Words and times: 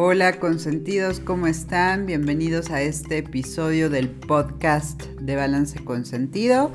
Hola 0.00 0.38
consentidos, 0.38 1.18
¿cómo 1.18 1.48
están? 1.48 2.06
Bienvenidos 2.06 2.70
a 2.70 2.82
este 2.82 3.18
episodio 3.18 3.90
del 3.90 4.08
podcast 4.08 5.02
de 5.20 5.34
Balance 5.34 5.82
Consentido. 5.82 6.70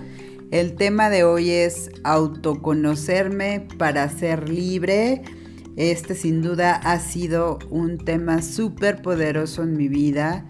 El 0.51 0.75
tema 0.75 1.09
de 1.09 1.23
hoy 1.23 1.51
es 1.51 1.89
autoconocerme 2.03 3.65
para 3.77 4.09
ser 4.09 4.49
libre. 4.49 5.21
Este 5.77 6.15
sin 6.15 6.41
duda 6.41 6.75
ha 6.75 6.99
sido 6.99 7.59
un 7.69 7.97
tema 7.97 8.41
súper 8.41 9.01
poderoso 9.01 9.63
en 9.63 9.77
mi 9.77 9.87
vida 9.87 10.45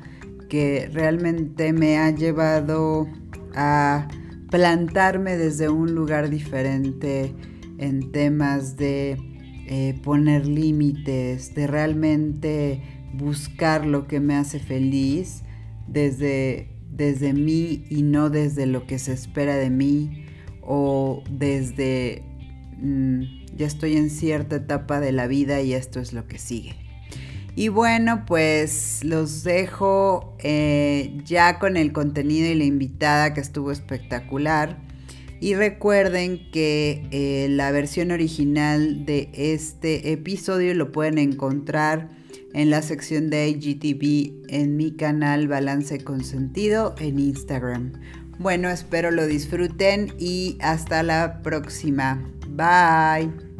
que 0.49 0.89
realmente 0.91 1.73
me 1.73 1.99
ha 1.99 2.09
llevado 2.09 3.07
a 3.53 4.07
plantarme 4.49 5.37
desde 5.37 5.69
un 5.69 5.93
lugar 5.93 6.31
diferente 6.31 7.35
en 7.77 8.11
temas 8.11 8.77
de 8.77 9.32
eh, 9.67 9.99
poner 10.03 10.45
límites, 10.45 11.55
de 11.55 11.67
realmente 11.67 12.81
buscar 13.13 13.85
lo 13.85 14.07
que 14.07 14.19
me 14.19 14.35
hace 14.35 14.59
feliz 14.59 15.43
desde, 15.87 16.69
desde 16.91 17.33
mí 17.33 17.85
y 17.89 18.01
no 18.03 18.29
desde 18.29 18.65
lo 18.65 18.87
que 18.87 18.99
se 18.99 19.13
espera 19.13 19.55
de 19.55 19.69
mí 19.69 20.25
o 20.61 21.23
desde 21.29 22.23
mm, 22.81 23.23
ya 23.55 23.67
estoy 23.67 23.97
en 23.97 24.09
cierta 24.09 24.57
etapa 24.57 24.99
de 24.99 25.11
la 25.11 25.27
vida 25.27 25.61
y 25.61 25.73
esto 25.73 25.99
es 25.99 26.13
lo 26.13 26.27
que 26.27 26.39
sigue. 26.39 26.75
Y 27.55 27.67
bueno, 27.67 28.25
pues 28.25 29.03
los 29.03 29.43
dejo 29.43 30.35
eh, 30.39 31.15
ya 31.23 31.59
con 31.59 31.77
el 31.77 31.93
contenido 31.93 32.49
y 32.49 32.55
la 32.55 32.63
invitada 32.63 33.33
que 33.35 33.41
estuvo 33.41 33.71
espectacular. 33.71 34.77
Y 35.43 35.55
recuerden 35.55 36.49
que 36.51 37.05
eh, 37.11 37.47
la 37.49 37.69
versión 37.71 38.11
original 38.11 39.05
de 39.05 39.29
este 39.33 40.13
episodio 40.13 40.73
lo 40.73 40.93
pueden 40.93 41.17
encontrar 41.17 42.11
en 42.53 42.69
la 42.69 42.81
sección 42.81 43.29
de 43.29 43.49
IGTV 43.49 44.45
en 44.47 44.77
mi 44.77 44.93
canal 44.95 45.49
Balance 45.49 46.01
Consentido 46.01 46.95
en 46.97 47.19
Instagram. 47.19 47.91
Bueno, 48.39 48.69
espero 48.69 49.11
lo 49.11 49.27
disfruten 49.27 50.13
y 50.17 50.57
hasta 50.61 51.03
la 51.03 51.41
próxima. 51.41 52.23
Bye. 52.47 53.52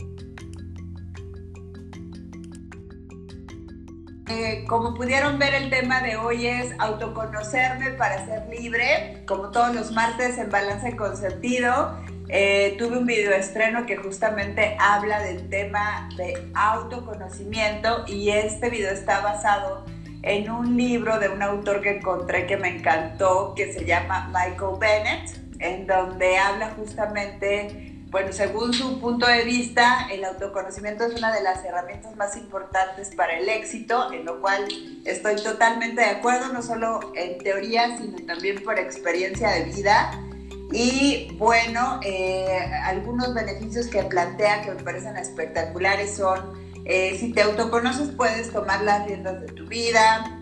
Eh, 4.36 4.66
como 4.68 4.96
pudieron 4.96 5.38
ver, 5.38 5.54
el 5.54 5.70
tema 5.70 6.02
de 6.02 6.16
hoy 6.16 6.48
es 6.48 6.74
autoconocerme 6.80 7.92
para 7.92 8.26
ser 8.26 8.48
libre. 8.50 9.22
Como 9.28 9.52
todos 9.52 9.76
los 9.76 9.92
martes 9.92 10.40
en 10.40 10.50
Balance 10.50 10.96
con 10.96 11.16
Sentido, 11.16 11.96
eh, 12.30 12.76
tuve 12.80 12.98
un 12.98 13.06
video 13.06 13.32
estreno 13.32 13.86
que 13.86 13.96
justamente 13.96 14.76
habla 14.80 15.22
del 15.22 15.48
tema 15.50 16.10
de 16.18 16.50
autoconocimiento 16.56 18.06
y 18.08 18.30
este 18.30 18.72
video 18.72 18.92
está 18.92 19.22
basado 19.22 19.86
en 20.24 20.50
un 20.50 20.78
libro 20.78 21.20
de 21.20 21.30
un 21.30 21.44
autor 21.44 21.82
que 21.82 21.98
encontré 21.98 22.48
que 22.48 22.58
me 22.58 22.78
encantó, 22.78 23.54
que 23.56 23.72
se 23.72 23.86
llama 23.86 24.32
Michael 24.34 24.80
Bennett, 24.80 25.30
en 25.60 25.86
donde 25.86 26.40
habla 26.40 26.72
justamente 26.72 27.93
bueno, 28.14 28.32
según 28.32 28.72
su 28.74 29.00
punto 29.00 29.26
de 29.26 29.44
vista, 29.44 30.08
el 30.12 30.24
autoconocimiento 30.24 31.04
es 31.04 31.16
una 31.16 31.34
de 31.34 31.42
las 31.42 31.66
herramientas 31.66 32.16
más 32.16 32.38
importantes 32.38 33.10
para 33.16 33.40
el 33.40 33.50
éxito, 33.50 34.14
en 34.14 34.24
lo 34.24 34.40
cual 34.40 34.68
estoy 35.04 35.36
totalmente 35.38 36.00
de 36.00 36.10
acuerdo, 36.10 36.54
no 36.54 36.62
solo 36.62 37.00
en 37.16 37.40
teoría, 37.40 37.98
sino 37.98 38.24
también 38.28 38.64
por 38.64 38.78
experiencia 38.78 39.50
de 39.50 39.64
vida. 39.64 40.12
Y 40.72 41.36
bueno, 41.40 42.02
eh, 42.04 42.70
algunos 42.84 43.34
beneficios 43.34 43.88
que 43.88 44.04
plantea 44.04 44.62
que 44.62 44.74
me 44.74 44.84
parecen 44.84 45.18
espectaculares 45.18 46.16
son, 46.16 46.54
eh, 46.86 47.18
si 47.20 47.34
te 47.34 47.42
autoconoces 47.42 48.10
puedes 48.10 48.54
tomar 48.54 48.84
las 48.84 49.08
riendas 49.08 49.42
de 49.42 49.48
tu 49.48 49.66
vida, 49.66 50.40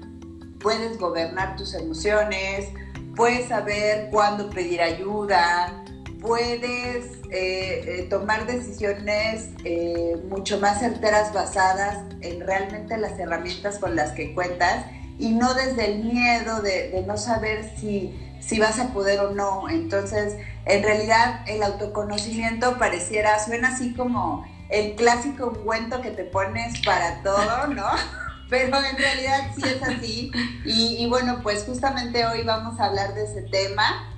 puedes 0.59 0.97
gobernar 0.97 1.55
tus 1.55 1.73
emociones, 1.73 2.67
puedes 3.15 3.47
saber 3.47 4.09
cuándo 4.11 4.49
pedir 4.49 4.81
ayuda, 4.81 5.81
puedes 6.21 7.05
eh, 7.31 7.83
eh, 7.87 8.07
tomar 8.09 8.45
decisiones 8.45 9.49
eh, 9.65 10.15
mucho 10.29 10.59
más 10.59 10.79
certeras 10.79 11.33
basadas 11.33 12.05
en 12.21 12.45
realmente 12.45 12.97
las 12.97 13.19
herramientas 13.19 13.79
con 13.79 13.95
las 13.95 14.11
que 14.11 14.33
cuentas 14.33 14.85
y 15.17 15.31
no 15.31 15.53
desde 15.53 15.93
el 15.93 16.03
miedo 16.03 16.61
de, 16.61 17.03
no 17.07 17.17
saber 17.17 17.71
si, 17.77 18.15
si 18.39 18.59
vas 18.59 18.79
a 18.79 18.93
poder 18.93 19.19
o 19.19 19.31
no. 19.31 19.67
Entonces, 19.69 20.35
en 20.65 20.83
realidad 20.83 21.41
el 21.47 21.63
autoconocimiento 21.63 22.77
pareciera, 22.77 23.43
suena 23.43 23.69
así 23.69 23.93
como 23.93 24.45
el 24.69 24.95
clásico 24.95 25.47
ungüento 25.47 26.01
que 26.01 26.11
te 26.11 26.23
pones 26.23 26.79
para 26.85 27.21
todo, 27.23 27.67
¿no? 27.67 27.85
Pero 28.49 28.77
en 28.77 28.97
realidad 28.97 29.51
sí 29.55 29.61
es 29.63 29.81
así. 29.81 30.31
Y, 30.65 30.97
y 30.99 31.07
bueno, 31.07 31.39
pues 31.41 31.63
justamente 31.63 32.25
hoy 32.25 32.43
vamos 32.43 32.79
a 32.79 32.85
hablar 32.85 33.13
de 33.13 33.23
ese 33.23 33.43
tema. 33.43 34.10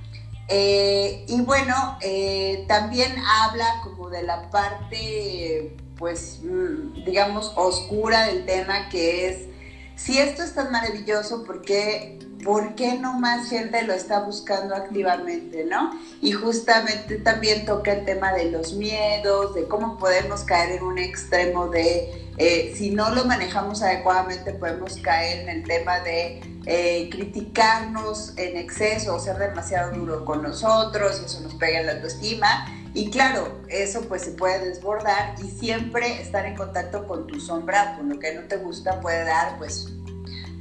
Eh, 0.48 1.26
y 1.28 1.42
bueno, 1.42 1.98
eh, 2.02 2.66
también 2.68 3.16
habla 3.26 3.82
como 3.84 4.10
de 4.10 4.24
la 4.24 4.50
parte, 4.50 5.76
pues, 5.98 6.40
mm, 6.44 7.06
digamos, 7.06 7.54
oscura 7.56 8.28
del 8.28 8.46
tema, 8.46 8.90
que 8.90 9.30
es, 9.30 9.48
si 9.96 10.18
esto 10.18 10.44
es 10.44 10.54
tan 10.54 10.72
maravilloso, 10.72 11.44
¿por 11.44 11.62
qué, 11.62 12.20
¿por 12.44 12.76
qué 12.76 12.96
no 12.96 13.20
más 13.20 13.50
gente 13.50 13.82
lo 13.84 13.94
está 13.94 14.20
buscando 14.20 14.76
activamente, 14.76 15.66
no? 15.66 15.92
Y 16.22 16.32
justamente 16.32 17.18
también 17.18 17.66
toca 17.66 17.94
el 17.94 18.06
tema 18.06 18.34
de 18.34 18.52
los 18.52 18.74
miedos, 18.74 19.56
de 19.56 19.68
cómo 19.68 19.98
podemos 19.98 20.44
caer 20.44 20.78
en 20.78 20.84
un 20.84 20.98
extremo 20.98 21.68
de, 21.68 22.30
eh, 22.38 22.74
si 22.76 22.92
no 22.92 23.10
lo 23.14 23.26
manejamos 23.26 23.82
adecuadamente, 23.82 24.54
podemos 24.54 24.98
caer 24.98 25.42
en 25.42 25.50
el 25.50 25.64
tema 25.64 26.00
de 26.02 26.42
eh, 26.66 27.10
criticarnos 27.12 28.34
en 28.38 28.58
exceso 28.58 29.16
o 29.16 29.20
ser 29.20 29.38
demasiado 29.38 29.92
duro 29.92 30.26
con 30.26 30.42
nosotros, 30.42 31.22
eso 31.26 31.42
nos 31.42 31.56
pega 31.56 31.80
en 31.80 31.88
la 31.88 31.92
autoestima. 31.94 32.68
Y 32.96 33.10
claro, 33.10 33.60
eso 33.70 34.02
pues 34.02 34.22
se 34.22 34.32
puede 34.32 34.70
desbordar 34.70 35.34
y 35.44 35.50
siempre 35.50 36.22
estar 36.22 36.46
en 36.46 36.56
contacto 36.56 37.08
con 37.08 37.26
tu 37.26 37.40
sombra, 37.40 37.96
con 37.98 38.10
lo 38.10 38.20
que 38.20 38.36
no 38.36 38.42
te 38.42 38.58
gusta, 38.58 39.02
puede 39.02 39.24
dar 39.26 39.58
pues 39.58 39.88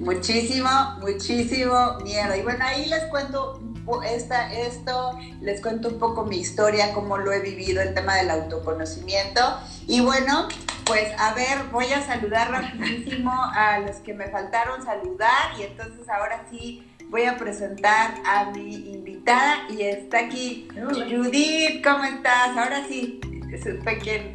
muchísimo, 0.02 0.68
muchísimo 1.00 1.98
miedo. 2.02 2.36
Y 2.36 2.42
bueno, 2.42 2.64
ahí 2.64 2.86
les 2.86 3.04
cuento 3.04 3.60
esta, 4.04 4.52
esto, 4.52 5.18
les 5.40 5.60
cuento 5.60 5.88
un 5.88 5.98
poco 5.98 6.24
mi 6.24 6.38
historia, 6.38 6.92
cómo 6.92 7.18
lo 7.18 7.32
he 7.32 7.40
vivido, 7.40 7.82
el 7.82 7.94
tema 7.94 8.16
del 8.16 8.30
autoconocimiento. 8.30 9.40
Y 9.86 10.00
bueno, 10.00 10.48
pues 10.84 11.08
a 11.18 11.34
ver, 11.34 11.64
voy 11.70 11.86
a 11.92 12.04
saludar 12.04 12.50
rapidísimo 12.50 13.32
a 13.32 13.78
los 13.80 13.96
que 13.96 14.14
me 14.14 14.28
faltaron 14.28 14.84
saludar 14.84 15.58
y 15.58 15.62
entonces 15.62 16.08
ahora 16.08 16.44
sí 16.50 16.86
voy 17.08 17.24
a 17.24 17.36
presentar 17.36 18.14
a 18.24 18.50
mi 18.52 18.74
invitada 18.92 19.66
y 19.68 19.82
está 19.82 20.20
aquí 20.20 20.66
Judith, 20.74 21.84
¿cómo 21.84 22.04
estás? 22.04 22.56
Ahora 22.56 22.84
sí, 22.88 23.20
supe 23.58 23.98
quién, 23.98 24.34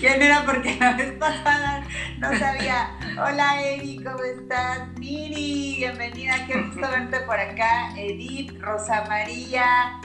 quién 0.00 0.22
era 0.22 0.44
porque 0.44 0.76
la 0.78 0.92
vez 0.94 1.12
pasada 1.12 1.84
no 2.18 2.38
sabía. 2.38 2.90
Hola 3.12 3.62
Eri, 3.62 4.02
¿cómo 4.02 4.22
estás? 4.22 4.88
Miri, 4.98 5.76
bienvenida, 5.78 6.46
qué 6.46 6.60
gusto 6.60 6.80
verte 6.80 7.20
por 7.20 7.38
acá. 7.38 7.94
Edith, 7.96 8.60
Rosa 8.60 9.04
María. 9.08 10.00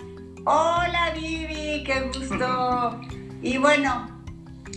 Hola 0.45 1.11
Vivi, 1.15 1.83
qué 1.83 2.01
gusto. 2.01 3.01
Y 3.41 3.57
bueno, 3.57 4.23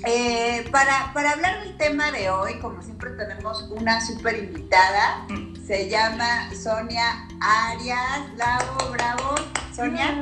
eh, 0.05 0.65
para, 0.71 1.13
para, 1.15 1.33
hablar 1.33 1.63
del 1.63 1.77
tema 1.77 2.11
de 2.11 2.31
hoy, 2.31 2.59
como 2.59 2.83
siempre 2.83 3.11
tenemos 3.11 3.63
una 3.71 4.01
súper 4.01 4.39
invitada, 4.39 5.27
se 5.67 5.89
llama 5.89 6.51
Sonia 6.55 7.29
Arias, 7.41 8.35
bravo, 8.37 8.91
bravo, 8.91 9.35
Sonia. 9.75 10.13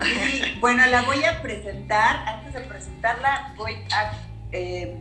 Y 0.00 0.58
bueno, 0.60 0.84
la 0.86 1.02
voy 1.02 1.24
a 1.24 1.40
presentar, 1.40 2.16
antes 2.28 2.54
de 2.54 2.60
presentarla 2.60 3.54
voy 3.56 3.74
a... 3.92 4.12
Eh, 4.52 4.96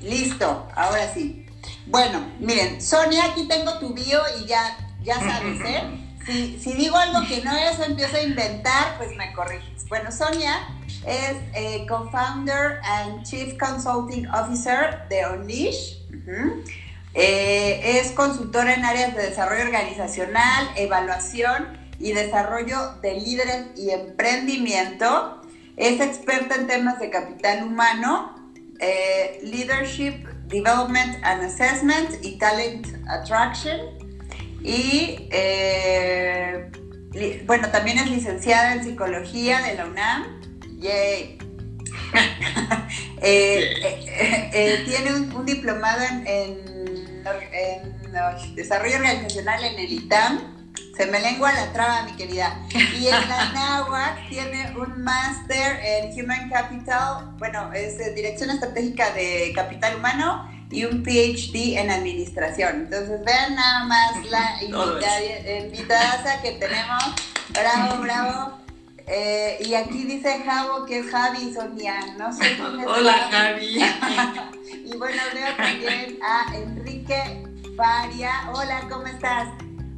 listo, 0.00 0.68
ahora 0.74 1.12
sí. 1.12 1.46
Bueno, 1.86 2.26
miren, 2.38 2.80
Sonia, 2.82 3.24
aquí 3.26 3.48
tengo 3.48 3.78
tu 3.78 3.94
bio 3.94 4.20
y 4.40 4.46
ya, 4.46 4.76
ya 5.02 5.18
sabes, 5.18 5.60
¿eh? 5.64 6.04
Si, 6.28 6.58
si 6.58 6.74
digo 6.74 6.94
algo 6.94 7.26
que 7.26 7.42
no 7.42 7.56
es 7.56 7.78
o 7.78 7.84
empiezo 7.84 8.18
a 8.18 8.20
inventar, 8.20 8.98
pues 8.98 9.16
me 9.16 9.32
corriges. 9.32 9.88
Bueno, 9.88 10.12
Sonia 10.12 10.58
es 11.06 11.38
eh, 11.54 11.86
co-founder 11.88 12.80
and 12.84 13.24
chief 13.24 13.56
consulting 13.58 14.28
officer 14.28 15.08
de 15.08 15.26
Unleash. 15.26 15.94
Eh, 17.14 18.00
es 18.00 18.12
consultora 18.12 18.74
en 18.74 18.84
áreas 18.84 19.16
de 19.16 19.22
desarrollo 19.22 19.62
organizacional, 19.62 20.70
evaluación 20.76 21.78
y 21.98 22.12
desarrollo 22.12 22.94
de 23.02 23.14
líderes 23.14 23.66
y 23.76 23.90
emprendimiento. 23.90 25.42
Es 25.76 26.00
experta 26.00 26.56
en 26.56 26.66
temas 26.66 26.98
de 26.98 27.10
capital 27.10 27.64
humano, 27.64 28.34
eh, 28.80 29.40
leadership, 29.42 30.26
development 30.46 31.16
and 31.22 31.42
assessment 31.44 32.10
y 32.22 32.38
talent 32.38 32.86
attraction. 33.08 33.78
Y 34.62 35.28
bueno, 37.46 37.68
también 37.70 37.98
es 37.98 38.10
licenciada 38.10 38.74
en 38.74 38.84
psicología 38.84 39.60
de 39.62 39.74
la 39.74 39.86
UNAM 39.86 40.38
Yay. 40.78 41.38
Eh, 43.20 43.72
eh, 43.82 44.50
eh, 44.52 44.84
tiene 44.86 45.12
un, 45.34 45.44
diplomado 45.44 46.02
en, 46.24 46.77
desarrollo 48.54 48.96
organizacional 48.96 49.64
en 49.64 49.78
el 49.78 49.92
ITAM. 49.92 50.58
Se 50.96 51.06
me 51.06 51.20
lengua 51.20 51.52
la 51.52 51.72
traba, 51.72 52.02
mi 52.02 52.12
querida. 52.12 52.60
Y 52.98 53.06
en 53.06 53.28
la 53.28 53.52
NAWAC 53.54 54.28
tiene 54.28 54.76
un 54.76 55.02
máster 55.02 55.80
en 55.82 56.12
Human 56.12 56.50
Capital, 56.50 57.36
bueno, 57.38 57.72
es 57.72 58.14
Dirección 58.14 58.50
Estratégica 58.50 59.12
de 59.12 59.52
Capital 59.54 59.96
Humano 59.96 60.48
y 60.70 60.84
un 60.84 61.02
PhD 61.02 61.78
en 61.78 61.90
Administración. 61.90 62.82
Entonces, 62.82 63.24
vean 63.24 63.54
nada 63.54 63.84
más 63.84 64.24
la 64.30 64.62
invitada, 64.62 66.42
que 66.42 66.52
tenemos. 66.52 67.04
Bravo, 67.50 68.02
bravo. 68.02 68.67
Eh, 69.10 69.58
y 69.64 69.72
aquí 69.72 70.04
dice 70.04 70.42
Javo 70.44 70.84
que 70.84 70.98
es 70.98 71.10
Javi 71.10 71.54
Sonia, 71.54 71.94
no 72.18 72.30
sé 72.30 72.56
quién 72.56 72.80
es. 72.80 72.86
Hola 72.86 73.28
Javi. 73.30 73.78
y 74.84 74.96
bueno, 74.98 75.22
veo 75.32 75.56
también 75.56 76.18
a 76.22 76.54
Enrique 76.54 77.42
Faria. 77.74 78.50
Hola, 78.52 78.86
¿cómo 78.90 79.06
estás? 79.06 79.48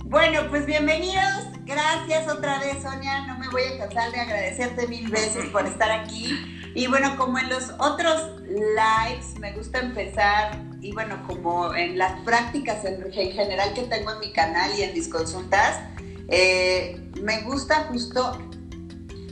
Bueno, 0.05 0.43
pues 0.49 0.65
bienvenidos. 0.65 1.47
Gracias 1.65 2.29
otra 2.29 2.61
vez, 2.61 2.83
Sonia. 2.83 3.27
No 3.27 3.37
me 3.39 3.49
voy 3.49 3.63
a 3.63 3.79
cansar 3.79 4.13
de 4.13 4.21
agradecerte 4.21 4.87
mil 4.87 5.11
veces 5.11 5.47
por 5.47 5.67
estar 5.67 5.91
aquí. 5.91 6.71
Y 6.77 6.87
bueno, 6.87 7.17
como 7.17 7.37
en 7.41 7.49
los 7.49 7.71
otros 7.79 8.41
lives, 8.47 9.37
me 9.41 9.53
gusta 9.55 9.81
empezar, 9.81 10.57
y 10.81 10.93
bueno, 10.93 11.21
como 11.27 11.75
en 11.75 11.99
las 11.99 12.21
prácticas 12.21 12.85
en, 12.85 13.11
general 13.13 13.75
que 13.75 13.83
tengo 13.83 14.13
en 14.13 14.21
mi 14.21 14.33
canal 14.33 14.71
y 14.79 14.83
en 14.83 14.95
mis 14.95 15.09
consultas, 15.09 15.81
eh, 16.29 17.01
me 17.21 17.43
gusta 17.43 17.87
justo 17.89 18.39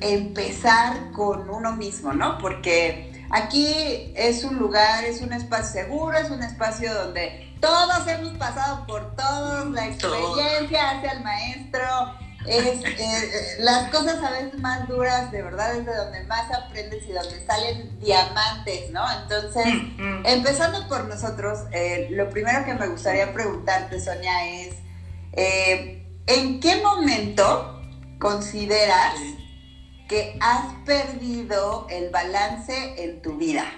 empezar 0.01 1.13
con 1.13 1.49
uno 1.51 1.73
mismo, 1.73 2.13
¿no? 2.13 2.39
Porque 2.39 3.27
aquí 3.31 4.13
es 4.17 4.45
un 4.45 4.57
lugar, 4.59 5.05
es 5.05 5.21
un 5.21 5.33
espacio 5.33 5.83
seguro, 5.83 6.19
es 6.19 6.31
un 6.31 6.43
espacio 6.43 6.93
donde 6.95 7.55
todos 7.61 8.07
hemos 8.07 8.37
pasado 8.39 8.87
por 8.87 9.17
todos, 9.17 9.71
la 9.73 9.87
experiencia 9.87 10.91
hacia 10.91 11.13
el 11.13 11.25
maestro, 11.25 11.81
es, 12.47 12.85
eh, 12.85 13.57
las 13.59 13.91
cosas 13.91 14.23
a 14.23 14.31
veces 14.31 14.59
más 14.61 14.89
duras, 14.89 15.31
de 15.31 15.43
verdad, 15.43 15.77
es 15.77 15.85
de 15.85 15.95
donde 15.95 16.23
más 16.25 16.51
aprendes 16.53 17.05
y 17.07 17.13
donde 17.13 17.45
salen 17.45 17.99
diamantes, 17.99 18.91
¿no? 18.91 19.05
Entonces, 19.23 19.67
mm, 19.67 20.03
mm. 20.03 20.27
empezando 20.27 20.87
por 20.89 21.07
nosotros, 21.07 21.61
eh, 21.73 22.09
lo 22.11 22.31
primero 22.31 22.65
que 22.65 22.75
me 22.75 22.87
gustaría 22.87 23.33
preguntarte, 23.35 24.01
Sonia, 24.01 24.47
es, 24.47 24.77
eh, 25.33 26.07
¿en 26.27 26.61
qué 26.61 26.81
momento 26.81 27.83
consideras 28.19 29.15
que 30.09 30.39
has 30.41 30.73
perdido 30.87 31.87
el 31.91 32.09
balance 32.09 32.95
en 32.97 33.21
tu 33.21 33.37
vida? 33.37 33.71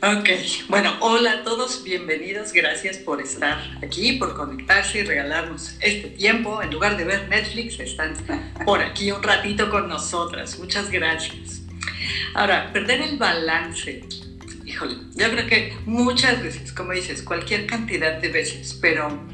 Ok, 0.00 0.30
bueno, 0.68 0.96
hola 1.00 1.32
a 1.32 1.44
todos, 1.44 1.82
bienvenidos, 1.84 2.52
gracias 2.52 2.96
por 2.98 3.20
estar 3.20 3.58
aquí, 3.82 4.12
por 4.12 4.34
conectarse 4.34 5.00
y 5.00 5.02
regalarnos 5.02 5.76
este 5.80 6.08
tiempo. 6.08 6.62
En 6.62 6.70
lugar 6.70 6.96
de 6.96 7.04
ver 7.04 7.28
Netflix, 7.28 7.78
están 7.80 8.14
por 8.64 8.80
aquí 8.80 9.10
un 9.10 9.22
ratito 9.22 9.70
con 9.70 9.88
nosotras. 9.88 10.58
Muchas 10.58 10.90
gracias. 10.90 11.62
Ahora, 12.34 12.72
perder 12.72 13.02
el 13.02 13.18
balance. 13.18 14.04
Híjole, 14.64 14.94
yo 15.16 15.30
creo 15.30 15.46
que 15.46 15.76
muchas 15.84 16.42
veces, 16.42 16.72
como 16.72 16.92
dices, 16.92 17.22
cualquier 17.22 17.66
cantidad 17.66 18.18
de 18.20 18.28
veces, 18.28 18.78
pero 18.80 19.26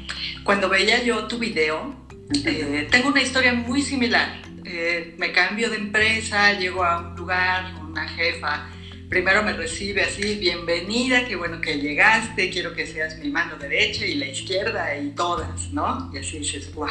cuando 0.43 0.67
veía 0.67 1.01
yo 1.03 1.27
tu 1.27 1.37
video, 1.37 1.95
eh, 2.43 2.87
tengo 2.89 3.09
una 3.09 3.21
historia 3.21 3.53
muy 3.53 3.81
similar 3.81 4.45
eh, 4.65 5.13
me 5.17 5.31
cambio 5.31 5.69
de 5.69 5.77
empresa, 5.77 6.53
llego 6.53 6.83
a 6.83 6.99
un 6.99 7.15
lugar, 7.15 7.75
una 7.87 8.07
jefa, 8.07 8.67
primero 9.09 9.43
me 9.43 9.53
recibe 9.53 10.01
así, 10.01 10.35
bienvenida, 10.35 11.25
qué 11.27 11.35
bueno 11.35 11.61
que 11.61 11.77
llegaste, 11.77 12.49
quiero 12.49 12.73
que 12.73 12.87
seas 12.87 13.17
mi 13.19 13.29
mano 13.29 13.57
derecha 13.57 14.05
y 14.05 14.15
la 14.15 14.25
izquierda 14.25 14.97
y 14.97 15.11
todas, 15.11 15.71
¿no? 15.71 16.09
Y 16.13 16.17
así 16.17 16.39
dices, 16.39 16.73
wow. 16.73 16.89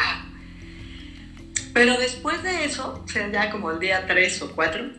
Pero 1.72 1.98
después 1.98 2.42
de 2.44 2.64
eso, 2.64 3.02
o 3.04 3.08
sea, 3.08 3.30
ya 3.32 3.50
como 3.50 3.72
el 3.72 3.80
día 3.80 4.06
3 4.06 4.42
o 4.42 4.52
4, 4.52 4.92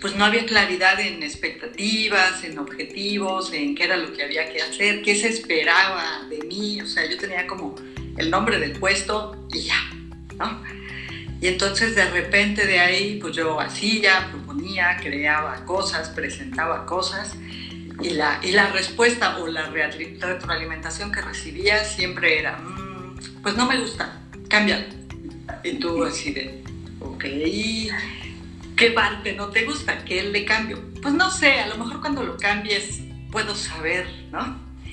pues 0.00 0.16
no 0.16 0.24
había 0.24 0.46
claridad 0.46 0.98
en 1.00 1.22
expectativas, 1.22 2.44
en 2.44 2.58
objetivos, 2.58 3.52
en 3.52 3.74
qué 3.74 3.84
era 3.84 3.96
lo 3.98 4.12
que 4.14 4.22
había 4.22 4.50
que 4.50 4.62
hacer, 4.62 5.02
qué 5.02 5.14
se 5.14 5.28
esperaba 5.28 6.26
de 6.30 6.38
mí, 6.44 6.80
o 6.80 6.86
sea, 6.86 7.04
yo 7.04 7.18
tenía 7.18 7.46
como 7.46 7.74
el 8.16 8.30
nombre 8.30 8.58
del 8.58 8.72
puesto 8.72 9.46
y 9.52 9.60
ya, 9.64 9.90
¿no? 10.38 10.77
Y 11.40 11.46
entonces 11.46 11.94
de 11.94 12.10
repente 12.10 12.66
de 12.66 12.80
ahí, 12.80 13.18
pues 13.20 13.34
yo 13.36 13.60
hacía, 13.60 14.28
proponía, 14.30 14.96
creaba 14.96 15.64
cosas, 15.64 16.08
presentaba 16.08 16.84
cosas 16.84 17.36
y 18.00 18.10
la, 18.10 18.40
y 18.42 18.52
la 18.52 18.68
respuesta 18.70 19.38
o 19.38 19.46
la 19.46 19.70
retroalimentación 19.70 21.12
que 21.12 21.20
recibía 21.20 21.84
siempre 21.84 22.40
era, 22.40 22.56
mm, 22.58 23.42
pues 23.42 23.56
no 23.56 23.66
me 23.66 23.78
gusta, 23.78 24.20
cámbialo. 24.48 24.86
Y 25.62 25.78
tú 25.78 26.04
así 26.04 26.32
de, 26.32 26.62
ok, 27.00 27.24
¿qué 28.76 28.90
parte 28.92 29.34
no 29.34 29.48
te 29.48 29.64
gusta? 29.64 30.04
¿Qué 30.04 30.22
le 30.24 30.44
cambio? 30.44 30.82
Pues 31.00 31.14
no 31.14 31.30
sé, 31.30 31.60
a 31.60 31.68
lo 31.68 31.76
mejor 31.76 32.00
cuando 32.00 32.22
lo 32.22 32.36
cambies 32.36 33.00
puedo 33.30 33.54
saber, 33.54 34.08
¿no? 34.32 34.38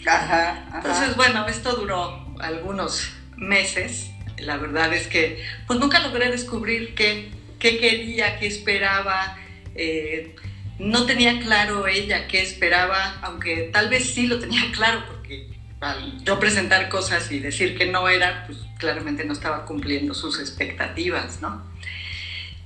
Ajá, 0.06 0.66
ajá. 0.68 0.78
Entonces, 0.78 1.16
bueno, 1.16 1.48
esto 1.48 1.76
duró 1.76 2.36
algunos 2.40 3.12
meses 3.36 4.12
la 4.38 4.58
verdad 4.58 4.94
es 4.94 5.08
que 5.08 5.44
pues 5.68 5.80
nunca 5.80 6.00
logré 6.00 6.30
descubrir 6.30 6.96
qué, 6.96 7.30
qué 7.60 7.78
quería, 7.78 8.40
qué 8.40 8.48
esperaba. 8.48 9.38
Eh, 9.76 10.36
no 10.80 11.06
tenía 11.06 11.40
claro 11.40 11.88
ella 11.88 12.28
qué 12.28 12.42
esperaba, 12.42 13.20
aunque 13.22 13.70
tal 13.72 13.90
vez 13.90 14.14
sí 14.14 14.28
lo 14.28 14.40
tenía 14.40 14.72
claro, 14.74 15.04
porque 15.08 15.50
al 15.80 16.24
yo 16.24 16.40
presentar 16.40 16.90
cosas 16.90 17.32
y 17.32 17.40
decir 17.40 17.78
que 17.78 17.86
no 17.86 18.10
era, 18.10 18.46
pues 18.46 18.60
claramente 18.78 19.24
no 19.26 19.34
estaba 19.34 19.66
cumpliendo 19.66 20.14
sus 20.14 20.40
expectativas, 20.40 21.42
¿no? 21.42 21.64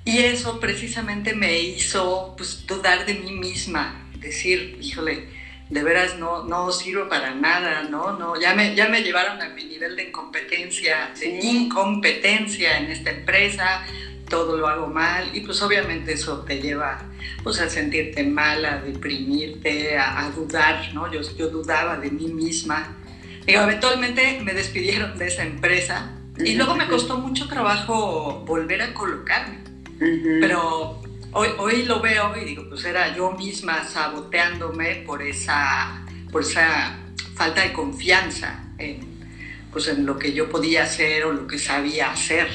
Y 0.05 0.19
eso 0.19 0.59
precisamente 0.59 1.35
me 1.35 1.59
hizo 1.59 2.33
pues, 2.37 2.65
dudar 2.65 3.05
de 3.05 3.15
mí 3.15 3.31
misma, 3.31 4.09
decir, 4.17 4.77
híjole, 4.81 5.27
de 5.69 5.83
veras 5.83 6.17
no, 6.17 6.43
no 6.45 6.71
sirvo 6.71 7.07
para 7.07 7.35
nada, 7.35 7.83
¿no? 7.83 8.17
no 8.17 8.39
ya, 8.39 8.55
me, 8.55 8.75
ya 8.75 8.89
me 8.89 9.03
llevaron 9.03 9.41
a 9.41 9.49
mi 9.49 9.65
nivel 9.65 9.95
de 9.95 10.05
incompetencia, 10.05 11.11
de 11.19 11.27
incompetencia 11.27 12.79
en 12.79 12.91
esta 12.91 13.11
empresa, 13.11 13.85
todo 14.27 14.57
lo 14.57 14.67
hago 14.67 14.87
mal 14.87 15.29
y 15.35 15.41
pues 15.41 15.61
obviamente 15.61 16.13
eso 16.13 16.39
te 16.39 16.59
lleva 16.59 17.03
pues 17.43 17.59
a 17.59 17.69
sentirte 17.69 18.23
mal, 18.23 18.65
a 18.65 18.81
deprimirte, 18.81 19.97
a, 19.97 20.29
dudar, 20.35 20.91
¿no? 20.93 21.11
Yo, 21.11 21.21
yo 21.37 21.49
dudaba 21.49 21.97
de 21.97 22.11
mí 22.11 22.27
misma. 22.27 22.95
Digo, 23.45 23.61
eventualmente 23.61 24.39
me 24.43 24.53
despidieron 24.53 25.17
de 25.17 25.27
esa 25.27 25.43
empresa 25.43 26.11
y 26.37 26.55
luego 26.55 26.75
me 26.75 26.87
costó 26.87 27.17
mucho 27.17 27.47
trabajo 27.47 28.43
volver 28.45 28.81
a 28.81 28.93
colocarme. 28.93 29.59
Pero 30.39 31.01
hoy, 31.33 31.83
lo 31.83 32.01
veo 32.01 32.35
y 32.37 32.45
digo, 32.45 32.69
pues 32.69 32.85
era 32.85 33.15
yo 33.15 33.31
misma 33.31 33.83
saboteándome 33.87 35.03
por 35.05 35.21
esa, 35.21 36.05
por 36.31 36.41
esa 36.41 36.97
falta 37.35 37.61
de 37.61 37.73
confianza 37.73 38.63
en, 38.77 38.99
pues 39.71 39.87
en 39.87 40.05
lo 40.05 40.17
que 40.17 40.33
yo 40.33 40.49
podía 40.49 40.83
hacer 40.83 41.25
o 41.25 41.31
lo 41.31 41.47
que 41.47 41.59
sabía 41.59 42.11
hacer. 42.11 42.47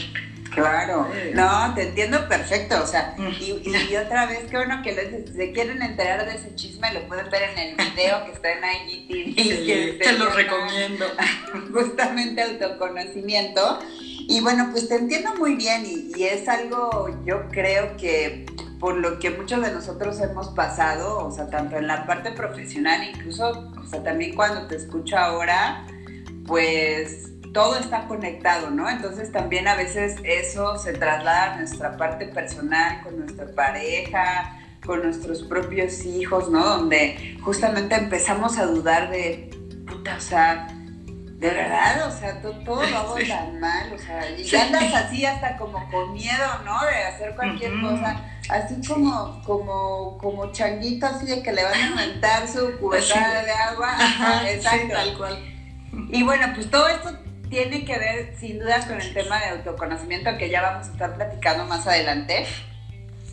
Claro, 0.54 1.10
no, 1.32 1.74
te 1.74 1.88
entiendo 1.88 2.28
perfecto, 2.28 2.80
o 2.80 2.86
sea, 2.86 3.16
y, 3.40 3.96
otra 3.96 4.26
vez, 4.26 4.44
qué 4.48 4.56
bueno 4.56 4.82
que 4.84 5.24
se 5.34 5.50
quieren 5.50 5.82
enterar 5.82 6.24
de 6.26 6.36
ese 6.36 6.54
chisme, 6.54 6.92
lo 6.92 7.08
pueden 7.08 7.28
ver 7.28 7.42
en 7.42 7.58
el 7.58 7.74
video 7.74 8.24
que 8.24 8.32
está 8.32 8.52
en 8.52 8.88
IGTV. 8.88 9.34
Sí, 9.34 9.98
te 10.00 10.12
lo 10.12 10.30
recomiendo. 10.30 11.06
Justamente 11.72 12.42
autoconocimiento. 12.42 13.80
Y 14.28 14.40
bueno, 14.40 14.68
pues 14.70 14.88
te 14.88 14.94
entiendo 14.94 15.34
muy 15.34 15.56
bien 15.56 15.84
y, 15.84 16.22
es 16.22 16.48
algo, 16.48 17.20
yo 17.26 17.48
creo 17.50 17.96
que 17.96 18.46
por 18.84 18.96
lo 18.96 19.18
que 19.18 19.30
muchos 19.30 19.62
de 19.62 19.72
nosotros 19.72 20.20
hemos 20.20 20.48
pasado, 20.48 21.26
o 21.26 21.30
sea, 21.30 21.48
tanto 21.48 21.78
en 21.78 21.86
la 21.86 22.04
parte 22.04 22.32
profesional, 22.32 23.02
incluso, 23.02 23.72
o 23.80 23.86
sea, 23.86 24.02
también 24.02 24.34
cuando 24.34 24.66
te 24.66 24.76
escucho 24.76 25.16
ahora, 25.16 25.86
pues 26.46 27.30
todo 27.54 27.78
está 27.78 28.06
conectado, 28.06 28.68
¿no? 28.68 28.86
Entonces 28.90 29.32
también 29.32 29.68
a 29.68 29.74
veces 29.74 30.16
eso 30.22 30.76
se 30.76 30.92
traslada 30.92 31.54
a 31.54 31.56
nuestra 31.56 31.96
parte 31.96 32.26
personal, 32.26 33.00
con 33.02 33.20
nuestra 33.20 33.46
pareja, 33.52 34.60
con 34.84 35.02
nuestros 35.02 35.42
propios 35.44 36.04
hijos, 36.04 36.50
¿no? 36.50 36.62
Donde 36.62 37.38
justamente 37.40 37.94
empezamos 37.94 38.58
a 38.58 38.66
dudar 38.66 39.08
de, 39.08 39.48
puta, 39.86 40.16
o 40.18 40.20
sea, 40.20 40.68
de 40.68 41.48
verdad, 41.48 42.06
o 42.06 42.10
sea, 42.10 42.38
todo, 42.42 42.84
lo 42.84 42.98
hago 42.98 43.14
tan 43.14 43.60
mal, 43.60 43.90
o 43.94 43.98
sea, 43.98 44.28
y 44.30 44.54
andas 44.54 44.94
así 44.94 45.24
hasta 45.24 45.56
como 45.56 45.90
con 45.90 46.12
miedo, 46.12 46.46
¿no? 46.66 46.78
De 46.84 47.02
hacer 47.04 47.34
cualquier 47.34 47.80
cosa, 47.80 48.20
así 48.48 48.76
como, 48.86 49.42
como, 49.44 50.18
como 50.18 50.52
changuito 50.52 51.06
así 51.06 51.26
de 51.26 51.42
que 51.42 51.52
le 51.52 51.64
van 51.64 51.74
a 51.74 51.86
inventar 51.88 52.48
su 52.48 52.76
cubetada 52.80 53.42
de 53.42 53.52
agua, 53.52 53.96
exacto. 54.48 54.92
tal 54.92 55.16
cual. 55.16 55.54
Y 56.10 56.22
bueno, 56.22 56.46
pues 56.54 56.70
todo 56.70 56.88
esto 56.88 57.16
tiene 57.48 57.84
que 57.84 57.98
ver 57.98 58.36
sin 58.38 58.58
duda 58.58 58.86
con 58.86 59.00
el 59.00 59.14
tema 59.14 59.38
de 59.40 59.50
autoconocimiento 59.50 60.36
que 60.38 60.50
ya 60.50 60.62
vamos 60.62 60.88
a 60.88 60.92
estar 60.92 61.14
platicando 61.14 61.64
más 61.66 61.86
adelante. 61.86 62.46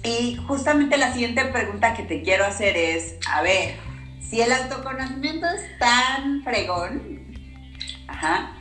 Y 0.03 0.36
justamente 0.48 0.98
la 0.98 1.13
siguiente 1.13 1.46
pregunta 1.46 1.94
que 1.94 2.03
te 2.03 2.22
quiero 2.24 2.46
hacer 2.46 2.75
es, 2.75 3.15
a 3.30 3.41
ver, 3.41 3.75
si 4.20 4.41
el 4.41 4.51
autoconocimiento 4.51 5.48
es 5.48 5.77
tan 5.77 6.44
fregón, 6.44 7.22
ajá, 8.08 8.56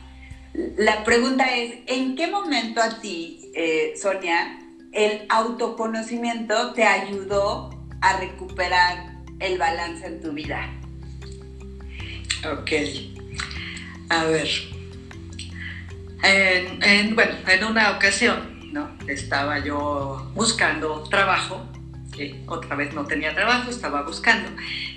la 0.53 1.03
pregunta 1.03 1.55
es, 1.55 1.75
¿en 1.87 2.15
qué 2.15 2.27
momento 2.27 2.81
a 2.81 2.99
ti, 2.99 3.51
eh, 3.55 3.93
Sonia, 3.99 4.60
el 4.91 5.25
autoconocimiento 5.29 6.73
te 6.73 6.83
ayudó 6.83 7.69
a 8.01 8.19
recuperar 8.19 9.11
el 9.39 9.57
balance 9.57 10.05
en 10.05 10.21
tu 10.21 10.31
vida? 10.31 10.69
Ok. 12.51 12.71
A 14.09 14.25
ver. 14.25 14.47
En, 16.23 17.15
bueno, 17.15 17.33
en 17.47 17.63
una 17.63 17.91
ocasión, 17.91 18.71
¿no? 18.73 18.89
Estaba 19.07 19.59
yo 19.59 20.31
buscando 20.35 21.03
trabajo, 21.03 21.65
que 22.11 22.43
otra 22.47 22.75
vez 22.75 22.93
no 22.93 23.05
tenía 23.05 23.33
trabajo, 23.33 23.69
estaba 23.69 24.03
buscando. 24.03 24.49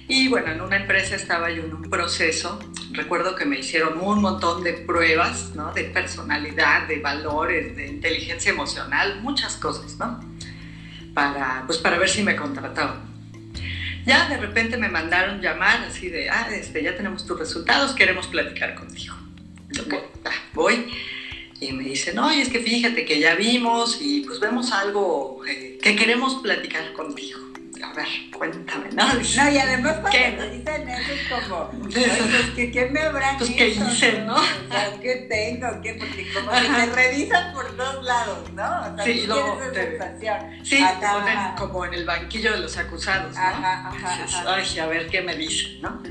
Y 0.07 0.29
bueno, 0.29 0.53
en 0.53 0.61
una 0.61 0.77
empresa 0.77 1.17
estaba 1.17 1.51
yo 1.51 1.65
en 1.65 1.75
un 1.75 1.89
proceso. 1.89 2.59
Recuerdo 2.93 3.35
que 3.35 3.47
me 3.47 3.59
hicieron 3.59 3.99
un 3.99 4.21
montón 4.21 4.63
de 4.63 4.75
pruebas, 4.75 5.53
¿no? 5.55 5.73
De 5.73 5.85
personalidad, 5.85 6.87
de 6.87 7.01
valores, 7.01 7.75
de 7.75 7.87
inteligencia 7.87 8.53
emocional, 8.53 9.21
muchas 9.23 9.57
cosas, 9.57 9.97
¿no? 9.99 10.21
Para, 11.15 11.65
pues 11.67 11.79
para 11.79 11.97
ver 11.97 12.09
si 12.09 12.23
me 12.23 12.37
contrataban. 12.37 13.15
Ya 14.05 14.29
de 14.29 14.37
repente 14.37 14.77
me 14.77 14.91
mandaron 14.91 15.41
llamar 15.41 15.83
así 15.85 16.11
de, 16.11 16.29
ah, 16.29 16.51
este, 16.53 16.83
ya 16.83 16.95
tenemos 16.95 17.25
tus 17.25 17.39
resultados, 17.39 17.95
queremos 17.95 18.27
platicar 18.27 18.75
contigo. 18.75 19.15
voy. 20.53 20.93
Y 21.61 21.73
me 21.73 21.85
dicen, 21.85 22.17
no, 22.17 22.31
es 22.31 22.51
que 22.51 22.61
fíjate 22.61 23.07
que 23.07 23.19
ya 23.21 23.37
vimos 23.37 23.99
y 24.03 24.21
pues 24.21 24.39
vemos 24.39 24.71
algo 24.73 25.41
eh, 25.47 25.79
que 25.81 25.97
queremos 25.97 26.35
platicar 26.43 26.93
contigo 26.93 27.44
a 27.95 27.97
ver, 27.97 28.09
cuéntame, 28.37 28.91
¿no? 28.93 29.15
No, 29.15 29.51
y 29.51 29.59
además 29.59 29.99
cuando 30.01 30.11
¿Qué? 30.11 30.35
te 30.37 30.51
dicen 30.51 30.89
eso 30.89 31.13
es 31.13 31.29
como, 31.29 31.71
pues, 31.83 31.95
¿qué, 32.57 32.71
¿qué 32.71 32.87
me 32.91 33.01
habrán 33.01 33.39
pues, 33.39 33.51
¿qué 33.51 33.69
hice, 33.69 34.23
no? 34.23 34.35
O 34.35 34.69
sea, 34.71 35.01
¿qué 35.01 35.27
tengo? 35.29 35.81
¿Qué? 35.81 35.95
Porque 35.95 36.27
como 36.33 36.51
que 36.51 36.69
me 36.69 36.87
revisan 36.87 37.53
por 37.55 37.77
dos 37.77 38.05
lados, 38.05 38.53
¿no? 38.53 38.93
O 38.93 38.97
sea, 38.97 39.05
sí, 39.05 39.25
luego 39.27 39.59
te, 39.73 39.99
sensación. 39.99 40.65
Sí, 40.65 40.77
te 40.77 41.07
ponen 41.07 41.39
como 41.57 41.85
en 41.85 41.95
el 41.95 42.05
banquillo 42.05 42.53
de 42.53 42.61
los 42.61 42.77
acusados, 42.77 43.35
¿no? 43.35 43.41
Ajá, 43.41 43.91
ajá, 43.91 44.55
Ay, 44.55 44.79
a 44.79 44.87
ver 44.87 45.09
qué 45.09 45.23
me 45.23 45.37
dicen, 45.37 45.81
¿no? 45.81 46.03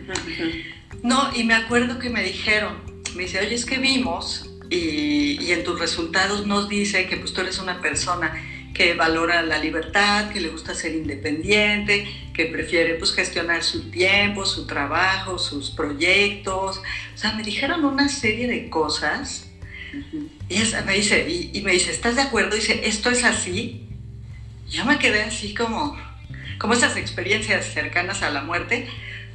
No, 1.01 1.31
y 1.35 1.43
me 1.43 1.53
acuerdo 1.53 1.99
que 1.99 2.09
me 2.09 2.23
dijeron, 2.23 2.81
me 3.15 3.23
dice, 3.23 3.39
oye, 3.39 3.55
es 3.55 3.65
que 3.65 3.77
vimos 3.77 4.49
y, 4.69 5.37
y 5.41 5.51
en 5.51 5.63
tus 5.65 5.79
resultados 5.79 6.47
nos 6.47 6.69
dice 6.69 7.07
que 7.07 7.17
pues 7.17 7.33
tú 7.33 7.41
eres 7.41 7.59
una 7.59 7.81
persona 7.81 8.33
que 8.73 8.95
valora 8.95 9.41
la 9.43 9.59
libertad, 9.59 10.29
que 10.29 10.41
le 10.41 10.49
gusta 10.49 10.73
ser 10.73 10.95
independiente, 10.95 12.07
que 12.33 12.45
prefiere 12.47 12.95
pues 12.95 13.13
gestionar 13.13 13.63
su 13.63 13.91
tiempo, 13.91 14.45
su 14.45 14.65
trabajo, 14.65 15.37
sus 15.37 15.69
proyectos. 15.69 16.81
O 17.13 17.17
sea, 17.17 17.33
me 17.33 17.43
dijeron 17.43 17.85
una 17.85 18.09
serie 18.09 18.47
de 18.47 18.69
cosas. 18.69 19.49
Y 20.49 20.63
me 20.85 20.93
dice, 20.93 21.29
y, 21.29 21.61
me 21.61 21.73
dice, 21.73 21.91
¿estás 21.91 22.15
de 22.15 22.23
acuerdo? 22.23 22.55
dice, 22.55 22.87
¿esto 22.87 23.11
es 23.11 23.23
así? 23.23 23.87
Yo 24.67 24.85
me 24.85 24.97
quedé 24.97 25.21
así 25.21 25.53
como, 25.53 25.95
como 26.57 26.73
esas 26.73 26.97
experiencias 26.97 27.65
cercanas 27.65 28.23
a 28.23 28.31
la 28.31 28.41
muerte. 28.41 28.87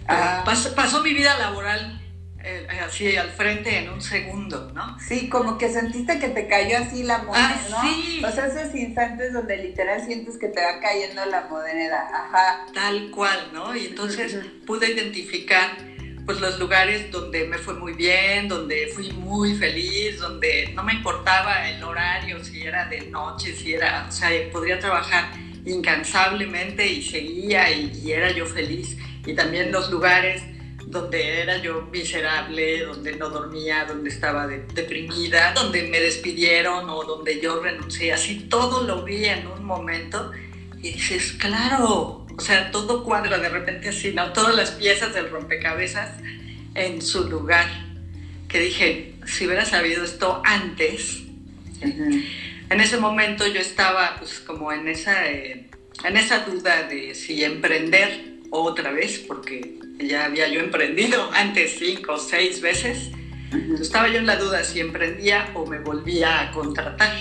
Ah. 0.08 0.42
pasó 0.74 1.02
mi 1.02 1.12
vida 1.12 1.38
laboral 1.38 1.97
así 2.84 3.16
al 3.16 3.30
frente 3.30 3.78
en 3.78 3.90
un 3.90 4.00
segundo, 4.00 4.70
¿no? 4.74 4.96
Sí, 5.00 5.28
como 5.28 5.58
que 5.58 5.70
sentiste 5.70 6.18
que 6.18 6.28
te 6.28 6.46
cayó 6.46 6.78
así 6.78 7.02
la 7.02 7.18
moneda, 7.18 7.60
ah, 7.72 7.82
¿no? 8.22 8.28
O 8.28 8.32
sea, 8.32 8.46
esos 8.46 8.74
instantes 8.74 9.32
donde 9.32 9.56
literal 9.56 10.04
sientes 10.04 10.38
que 10.38 10.48
te 10.48 10.60
va 10.60 10.80
cayendo 10.80 11.24
la 11.26 11.46
moneda, 11.48 12.08
ajá. 12.12 12.66
Tal 12.72 13.10
cual, 13.10 13.50
¿no? 13.52 13.76
Y 13.76 13.86
entonces 13.86 14.38
pude 14.66 14.92
identificar 14.92 15.76
pues 16.24 16.40
los 16.40 16.58
lugares 16.58 17.10
donde 17.10 17.46
me 17.46 17.56
fue 17.56 17.72
muy 17.74 17.94
bien, 17.94 18.48
donde 18.48 18.88
fui 18.94 19.10
muy 19.12 19.54
feliz, 19.54 20.18
donde 20.18 20.70
no 20.74 20.82
me 20.82 20.92
importaba 20.92 21.70
el 21.70 21.82
horario, 21.82 22.44
si 22.44 22.62
era 22.62 22.84
de 22.84 23.00
noche, 23.06 23.56
si 23.56 23.72
era, 23.72 24.06
o 24.06 24.12
sea, 24.12 24.28
podría 24.52 24.78
trabajar 24.78 25.30
incansablemente 25.64 26.86
y 26.86 27.02
seguía 27.02 27.70
y, 27.70 27.98
y 28.04 28.12
era 28.12 28.30
yo 28.30 28.44
feliz. 28.44 28.98
Y 29.24 29.34
también 29.34 29.72
los 29.72 29.90
lugares 29.90 30.42
donde 30.90 31.42
era 31.42 31.58
yo 31.58 31.82
miserable, 31.92 32.84
donde 32.84 33.14
no 33.16 33.28
dormía, 33.28 33.84
donde 33.84 34.08
estaba 34.08 34.46
deprimida, 34.46 35.52
donde 35.52 35.82
me 35.82 36.00
despidieron 36.00 36.88
o 36.88 37.04
donde 37.04 37.40
yo 37.40 37.62
renuncié, 37.62 38.12
así 38.12 38.46
todo 38.48 38.84
lo 38.84 39.04
vi 39.04 39.26
en 39.26 39.46
un 39.46 39.64
momento 39.64 40.32
y 40.78 40.92
dices, 40.92 41.32
claro, 41.32 42.26
o 42.34 42.40
sea, 42.40 42.70
todo 42.70 43.04
cuadra 43.04 43.38
de 43.38 43.48
repente 43.48 43.88
así, 43.90 44.12
¿no? 44.12 44.32
Todas 44.32 44.54
las 44.54 44.70
piezas 44.70 45.12
del 45.12 45.28
rompecabezas 45.28 46.10
en 46.74 47.02
su 47.02 47.28
lugar. 47.28 47.66
Que 48.48 48.60
dije, 48.60 49.14
si 49.26 49.46
hubiera 49.46 49.66
sabido 49.66 50.04
esto 50.04 50.40
antes, 50.44 51.22
en 51.82 52.80
ese 52.80 52.96
momento 52.96 53.46
yo 53.46 53.60
estaba 53.60 54.16
pues 54.18 54.40
como 54.40 54.72
en 54.72 54.88
esa, 54.88 55.30
eh, 55.30 55.68
en 56.04 56.16
esa 56.16 56.40
duda 56.40 56.84
de 56.84 57.14
si 57.14 57.44
emprender 57.44 58.37
otra 58.50 58.92
vez, 58.92 59.18
porque 59.18 59.78
ya 59.98 60.26
había 60.26 60.48
yo 60.48 60.60
emprendido 60.60 61.30
antes 61.34 61.76
cinco 61.78 62.14
o 62.14 62.18
seis 62.18 62.60
veces. 62.60 63.10
estaba 63.80 64.08
yo 64.08 64.18
en 64.18 64.26
la 64.26 64.36
duda 64.36 64.64
si 64.64 64.80
emprendía 64.80 65.50
o 65.54 65.66
me 65.66 65.78
volvía 65.78 66.40
a 66.40 66.50
contratar. 66.52 67.14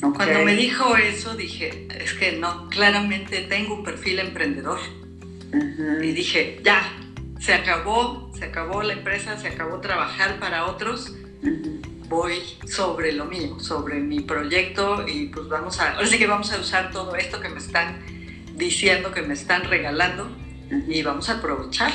Cuando 0.00 0.44
me 0.44 0.54
dijo 0.54 0.96
eso, 0.96 1.34
dije, 1.34 1.88
es 1.98 2.12
que 2.14 2.32
no, 2.32 2.68
claramente 2.68 3.40
tengo 3.42 3.74
un 3.74 3.84
perfil 3.84 4.18
emprendedor. 4.18 4.78
Y 6.02 6.12
dije, 6.12 6.60
ya, 6.62 6.82
se 7.40 7.54
acabó, 7.54 8.30
se 8.36 8.44
acabó 8.44 8.82
la 8.82 8.92
empresa, 8.92 9.38
se 9.38 9.48
acabó 9.48 9.80
trabajar 9.80 10.38
para 10.38 10.66
otros. 10.66 11.14
Voy 12.08 12.34
sobre 12.66 13.12
lo 13.12 13.24
mío, 13.24 13.58
sobre 13.60 14.00
mi 14.00 14.20
proyecto 14.20 15.06
y 15.06 15.26
pues 15.26 15.48
vamos 15.48 15.80
a, 15.80 15.94
ahora 15.94 16.06
sí 16.06 16.18
que 16.18 16.26
vamos 16.26 16.52
a 16.52 16.58
usar 16.58 16.90
todo 16.90 17.16
esto 17.16 17.40
que 17.40 17.48
me 17.48 17.58
están 17.58 17.98
diciendo, 18.54 19.12
que 19.12 19.22
me 19.22 19.34
están 19.34 19.64
regalando 19.64 20.30
y 20.88 21.02
vamos 21.02 21.28
a 21.28 21.34
aprovechar. 21.34 21.92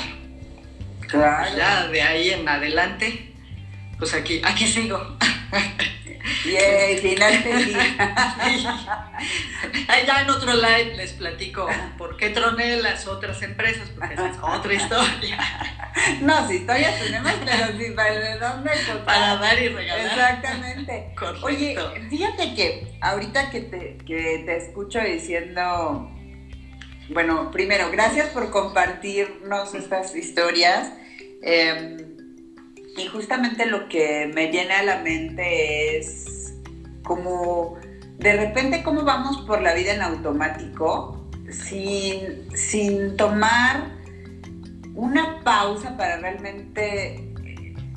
Claro. 1.08 1.56
Ya 1.56 1.88
de 1.88 2.02
ahí 2.02 2.30
en 2.30 2.48
adelante, 2.48 3.34
pues 3.98 4.14
aquí, 4.14 4.40
aquí 4.44 4.66
sigo. 4.66 5.18
Yay, 6.44 6.98
finalmente 6.98 7.76
Ya 10.06 10.22
en 10.22 10.30
otro 10.30 10.54
live 10.54 10.96
les 10.96 11.12
platico 11.12 11.68
por 11.98 12.16
qué 12.16 12.30
troné 12.30 12.76
las 12.76 13.06
otras 13.06 13.42
empresas, 13.42 13.88
porque 13.90 14.14
esa 14.14 14.30
es 14.30 14.36
otra 14.40 14.72
historia. 14.72 15.38
No, 16.22 16.46
si 16.46 16.56
historias 16.56 17.00
tenemos, 17.00 17.32
pero 17.44 17.78
si 17.78 17.90
para 17.90 18.12
de 18.12 18.38
dónde 18.38 18.70
Para 19.04 19.36
dar 19.36 19.60
y 19.60 19.68
regalar. 19.68 20.06
Exactamente. 20.06 21.14
Oye, 21.42 21.76
fíjate 22.08 22.54
que 22.54 22.98
ahorita 23.00 23.50
que 23.50 23.60
te, 23.62 23.98
que 24.06 24.42
te 24.46 24.56
escucho 24.56 25.00
diciendo 25.00 26.10
bueno, 27.12 27.50
primero, 27.50 27.90
gracias 27.90 28.28
por 28.28 28.50
compartirnos 28.50 29.74
estas 29.74 30.14
historias. 30.14 30.92
Em, 31.42 31.96
y 32.96 33.06
justamente 33.06 33.66
lo 33.66 33.88
que 33.88 34.30
me 34.34 34.50
llena 34.50 34.82
la 34.82 34.98
mente 34.98 35.98
es 35.98 36.54
como 37.02 37.78
de 38.18 38.34
repente 38.34 38.82
cómo 38.82 39.02
vamos 39.02 39.40
por 39.46 39.62
la 39.62 39.74
vida 39.74 39.94
en 39.94 40.02
automático 40.02 41.26
sin, 41.50 42.54
sin 42.54 43.16
tomar 43.16 43.92
una 44.94 45.42
pausa 45.42 45.96
para 45.96 46.18
realmente 46.18 47.32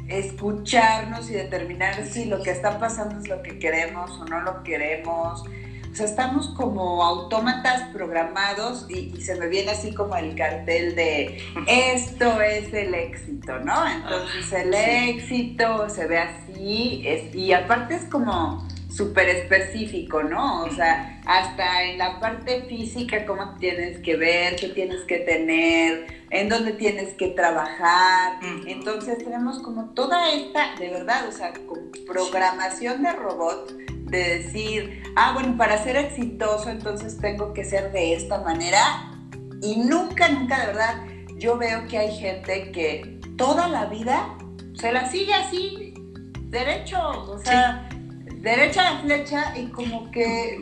escucharnos 0.08 1.30
y 1.30 1.34
determinar 1.34 2.06
si 2.06 2.26
lo 2.26 2.42
que 2.42 2.52
está 2.52 2.80
pasando 2.80 3.20
es 3.20 3.28
lo 3.28 3.42
que 3.42 3.60
queremos 3.60 4.12
o 4.20 4.26
no 4.26 4.42
lo 4.42 4.64
queremos 4.64 5.44
o 5.94 5.96
sea, 5.96 6.08
estamos 6.08 6.48
como 6.50 7.04
autómatas 7.04 7.84
programados 7.94 8.88
y, 8.90 9.22
se 9.22 9.36
me 9.36 9.48
viene 9.48 9.70
así 9.70 9.94
como 9.94 10.16
el 10.16 10.34
cartel 10.36 10.96
de 10.96 11.40
esto 11.68 12.42
es 12.42 12.74
el 12.74 12.96
éxito, 12.96 13.60
¿no? 13.60 13.88
Entonces 13.88 14.52
el 14.54 14.74
éxito 14.74 15.88
se 15.90 16.08
ve 16.08 16.18
así 16.18 17.06
y 17.32 17.54
aparte 17.54 17.94
es 17.94 18.06
como 18.06 18.68
súper 18.90 19.30
específico, 19.30 20.24
¿no? 20.24 20.64
O 20.64 20.72
sea, 20.72 21.22
hasta 21.28 21.84
en 21.84 22.00
la 22.00 22.20
parte 22.20 22.64
física, 22.64 23.26
cómo 23.28 23.56
tienes 23.60 24.00
que 24.00 24.16
ver, 24.16 24.56
qué 24.56 24.70
tienes 24.70 25.02
que 25.02 25.18
tener, 25.20 26.08
en 26.32 26.50
dónde 26.50 26.74
tienes 26.74 27.14
que 27.14 27.28
trabajar. 27.30 28.40
Entonces 28.66 29.20
tenemos 29.20 29.60
como 29.60 29.92
toda 29.92 30.34
esta, 30.34 30.76
de 30.80 30.90
verdad, 30.90 31.28
o 31.28 31.32
sea, 31.32 31.54
programación 32.08 33.04
de 33.04 33.14
robot 33.14 33.83
de 34.18 34.40
decir, 34.40 35.04
ah, 35.16 35.34
bueno, 35.34 35.58
para 35.58 35.84
ser 35.84 35.96
exitoso 35.96 36.70
entonces 36.70 37.18
tengo 37.18 37.54
que 37.54 37.66
ser 37.66 37.92
de 37.92 38.14
esta 38.14 38.42
manera. 38.42 39.12
Y 39.62 39.78
nunca, 39.78 40.30
nunca, 40.30 40.60
de 40.60 40.68
verdad, 40.68 41.04
yo 41.38 41.58
veo 41.58 41.88
que 41.88 41.98
hay 41.98 42.16
gente 42.18 42.72
que 42.72 43.20
toda 43.38 43.68
la 43.68 43.86
vida 43.86 44.38
se 44.80 44.92
la 44.92 45.10
sigue 45.10 45.34
así, 45.34 45.94
derecho, 46.50 47.00
o 47.00 47.40
sea, 47.40 47.90
derecha 48.42 48.84
la 48.84 49.00
flecha 49.00 49.58
y 49.58 49.68
como 49.68 50.12
que... 50.12 50.62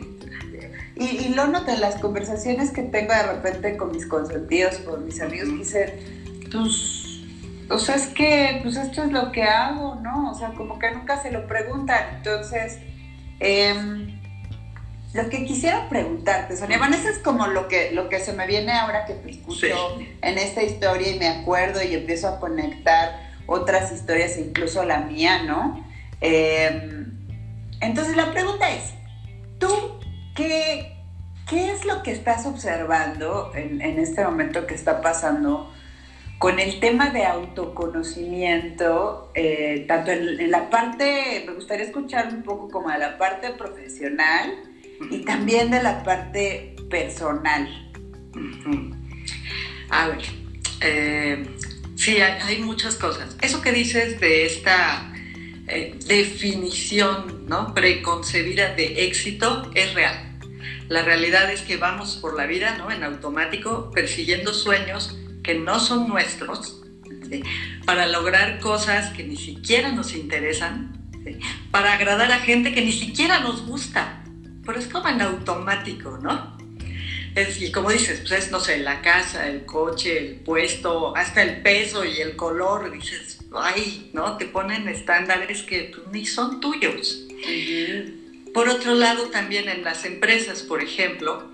Y, 0.94 1.30
lo 1.30 1.46
noto 1.46 1.72
en 1.72 1.80
las 1.80 1.96
conversaciones 1.96 2.70
que 2.70 2.82
tengo 2.82 3.12
de 3.12 3.22
repente 3.22 3.76
con 3.76 3.92
mis 3.92 4.06
consentidos, 4.06 4.76
con 4.78 5.04
mis 5.04 5.20
amigos, 5.20 5.48
que 5.48 5.56
dicen, 5.56 5.90
pues, 6.52 7.02
o 7.70 7.78
sea, 7.78 7.96
es 7.96 8.08
que, 8.08 8.60
pues 8.62 8.76
esto 8.76 9.02
es 9.02 9.10
lo 9.10 9.32
que 9.32 9.42
hago, 9.42 9.96
¿no? 9.96 10.30
O 10.30 10.34
sea, 10.34 10.50
como 10.50 10.78
que 10.78 10.90
nunca 10.92 11.20
se 11.20 11.32
lo 11.32 11.46
preguntan. 11.46 12.16
Entonces, 12.16 12.78
em, 13.42 14.20
lo 15.12 15.28
que 15.28 15.44
quisiera 15.44 15.88
preguntarte, 15.88 16.56
Sonia, 16.56 16.78
bueno, 16.78 16.96
eso 16.96 17.08
es 17.08 17.18
como 17.18 17.46
lo 17.46 17.68
que, 17.68 17.90
lo 17.92 18.08
que 18.08 18.18
se 18.18 18.32
me 18.32 18.46
viene 18.46 18.72
ahora 18.72 19.04
que 19.04 19.14
te 19.14 19.30
escucho 19.30 19.98
en 20.22 20.38
esta 20.38 20.62
historia 20.62 21.10
y 21.10 21.18
me 21.18 21.28
acuerdo 21.28 21.82
y 21.82 21.94
empiezo 21.94 22.28
a 22.28 22.40
conectar 22.40 23.30
otras 23.46 23.92
historias, 23.92 24.38
incluso 24.38 24.84
la 24.84 25.00
mía, 25.00 25.42
¿no? 25.42 25.84
Em, 26.20 27.12
entonces 27.80 28.16
la 28.16 28.30
pregunta 28.30 28.70
es, 28.70 28.94
¿tú 29.58 29.68
qué, 30.34 30.96
qué 31.48 31.72
es 31.72 31.84
lo 31.84 32.02
que 32.02 32.12
estás 32.12 32.46
observando 32.46 33.52
en, 33.54 33.82
este 33.98 34.24
momento 34.24 34.66
que 34.66 34.74
está 34.74 35.02
pasando 35.02 35.72
con 36.42 36.58
el 36.58 36.80
tema 36.80 37.10
de 37.10 37.24
autoconocimiento, 37.24 39.30
eh, 39.32 39.84
tanto 39.86 40.10
en, 40.10 40.50
la 40.50 40.70
parte, 40.70 41.44
me 41.46 41.52
gustaría 41.52 41.86
escuchar 41.86 42.34
un 42.34 42.42
poco 42.42 42.68
como 42.68 42.90
de 42.90 42.98
la 42.98 43.16
parte 43.16 43.50
profesional 43.50 44.52
y 45.08 45.20
también 45.20 45.70
de 45.70 45.80
la 45.80 46.02
parte 46.02 46.74
personal? 46.90 47.68
A 49.88 50.08
ver, 50.08 50.22
eh, 50.80 51.46
Sí, 51.94 52.16
hay, 52.16 52.58
muchas 52.58 52.96
cosas. 52.96 53.36
Eso 53.40 53.62
que 53.62 53.70
dices 53.70 54.18
de 54.18 54.44
esta 54.44 55.12
eh, 55.68 55.96
definición 56.06 57.46
¿no? 57.46 57.72
preconcebida 57.72 58.74
de 58.74 59.04
éxito 59.04 59.70
es 59.76 59.94
real. 59.94 60.40
La 60.88 61.02
realidad 61.02 61.52
es 61.52 61.60
que 61.60 61.76
vamos 61.76 62.16
por 62.16 62.36
la 62.36 62.46
vida 62.46 62.76
¿no? 62.78 62.90
en 62.90 63.04
automático 63.04 63.92
persiguiendo 63.92 64.52
sueños 64.52 65.16
que 65.42 65.54
no 65.54 65.80
son 65.80 66.08
nuestros 66.08 66.82
para 67.84 68.06
lograr 68.06 68.60
cosas 68.60 69.10
que 69.10 69.24
ni 69.24 69.36
siquiera 69.36 69.90
nos 69.92 70.14
interesan, 70.14 70.92
para 71.70 71.94
agradar 71.94 72.30
a 72.30 72.40
gente 72.40 72.72
que 72.74 72.82
ni 72.82 72.92
siquiera 72.92 73.40
nos 73.40 73.66
gusta. 73.66 74.22
Pero 74.64 74.78
es 74.78 74.86
como 74.86 75.08
en 75.08 75.20
automático, 75.22 76.18
¿no? 76.18 76.56
y 77.60 77.72
como 77.72 77.90
dices, 77.90 78.20
pues 78.20 78.32
es, 78.32 78.50
no 78.50 78.60
sé, 78.60 78.78
la 78.78 79.00
casa, 79.00 79.48
el 79.48 79.64
coche, 79.64 80.18
el 80.18 80.34
puesto, 80.40 81.16
hasta 81.16 81.42
el 81.42 81.62
peso 81.62 82.04
y 82.04 82.20
el 82.20 82.36
color, 82.36 82.92
dices, 82.92 83.38
ay, 83.54 84.10
¿no? 84.12 84.36
Te 84.36 84.44
ponen 84.44 84.86
estándares 84.86 85.62
que 85.62 85.92
ni 86.12 86.26
son 86.26 86.60
tuyos. 86.60 87.26
Por 88.52 88.68
otro 88.68 88.94
lado, 88.94 89.28
también 89.30 89.70
en 89.70 89.82
las 89.82 90.04
empresas, 90.04 90.62
por 90.62 90.82
ejemplo, 90.82 91.50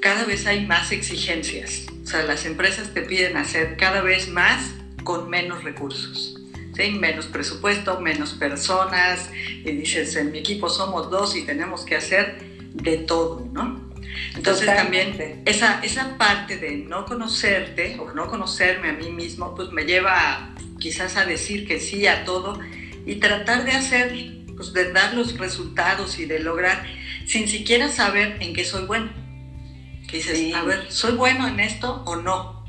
cada 0.00 0.24
vez 0.24 0.46
hay 0.46 0.64
más 0.64 0.92
exigencias. 0.92 1.84
O 2.08 2.10
sea, 2.10 2.22
las 2.22 2.46
empresas 2.46 2.94
te 2.94 3.02
piden 3.02 3.36
hacer 3.36 3.76
cada 3.76 4.00
vez 4.00 4.30
más 4.30 4.72
con 5.04 5.28
menos 5.28 5.62
recursos. 5.62 6.40
¿sí? 6.74 6.92
Menos 6.92 7.26
presupuesto, 7.26 8.00
menos 8.00 8.32
personas. 8.32 9.28
Y 9.62 9.72
dices, 9.72 10.16
en 10.16 10.32
mi 10.32 10.38
equipo 10.38 10.70
somos 10.70 11.10
dos 11.10 11.36
y 11.36 11.44
tenemos 11.44 11.84
que 11.84 11.96
hacer 11.96 12.38
de 12.72 12.96
todo, 12.96 13.46
¿no? 13.52 13.90
Entonces 14.34 14.64
también 14.64 15.42
esa, 15.44 15.80
esa 15.82 16.16
parte 16.16 16.56
de 16.56 16.78
no 16.78 17.04
conocerte 17.04 17.98
o 18.00 18.10
no 18.14 18.26
conocerme 18.28 18.88
a 18.88 18.92
mí 18.94 19.10
mismo, 19.10 19.54
pues 19.54 19.70
me 19.70 19.84
lleva 19.84 20.54
quizás 20.78 21.18
a 21.18 21.26
decir 21.26 21.68
que 21.68 21.78
sí 21.78 22.06
a 22.06 22.24
todo 22.24 22.58
y 23.04 23.16
tratar 23.16 23.66
de 23.66 23.72
hacer, 23.72 24.14
pues 24.56 24.72
de 24.72 24.94
dar 24.94 25.12
los 25.12 25.36
resultados 25.36 26.18
y 26.18 26.24
de 26.24 26.38
lograr 26.38 26.86
sin 27.26 27.46
siquiera 27.48 27.90
saber 27.90 28.38
en 28.40 28.54
qué 28.54 28.64
soy 28.64 28.86
bueno. 28.86 29.27
Que 30.08 30.16
dices, 30.16 30.54
a 30.54 30.64
ver, 30.64 30.90
¿soy 30.90 31.12
bueno 31.12 31.46
en 31.46 31.60
esto 31.60 32.02
o 32.04 32.16
no? 32.16 32.64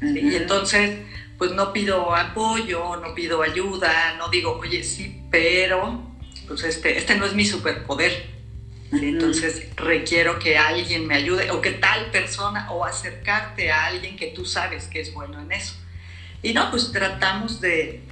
Y 0.00 0.34
entonces, 0.34 1.00
pues 1.36 1.52
no 1.52 1.74
pido 1.74 2.14
apoyo, 2.14 2.96
no 2.96 3.14
pido 3.14 3.42
ayuda, 3.42 4.14
no 4.16 4.28
digo, 4.30 4.58
oye, 4.58 4.82
sí, 4.82 5.22
pero 5.30 6.02
pues 6.48 6.64
este, 6.64 6.96
este 6.96 7.16
no 7.16 7.26
es 7.26 7.34
mi 7.34 7.44
superpoder 7.44 8.32
entonces 9.00 9.74
requiero 9.76 10.38
que 10.38 10.58
alguien 10.58 11.06
me 11.06 11.14
ayude 11.14 11.50
o 11.50 11.62
que 11.62 11.70
tal 11.70 12.10
persona 12.10 12.70
o 12.70 12.84
acercarte 12.84 13.70
a 13.72 13.86
alguien 13.86 14.16
que 14.16 14.28
tú 14.28 14.44
sabes 14.44 14.86
que 14.86 15.00
es 15.00 15.14
bueno 15.14 15.40
en 15.40 15.50
eso. 15.52 15.74
Y 16.42 16.52
no, 16.52 16.70
pues 16.70 16.92
tratamos 16.92 17.60
de, 17.60 18.02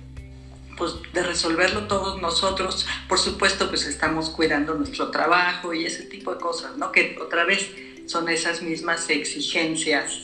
pues, 0.78 0.94
de 1.12 1.22
resolverlo 1.22 1.86
todos 1.86 2.22
nosotros. 2.22 2.86
Por 3.08 3.18
supuesto, 3.18 3.68
pues 3.68 3.84
estamos 3.86 4.30
cuidando 4.30 4.74
nuestro 4.74 5.10
trabajo 5.10 5.74
y 5.74 5.84
ese 5.84 6.04
tipo 6.04 6.32
de 6.34 6.40
cosas, 6.40 6.76
¿no? 6.78 6.92
Que 6.92 7.18
otra 7.20 7.44
vez 7.44 7.70
son 8.11 8.29
esas 8.29 8.61
mismas 8.61 9.09
exigencias 9.09 10.23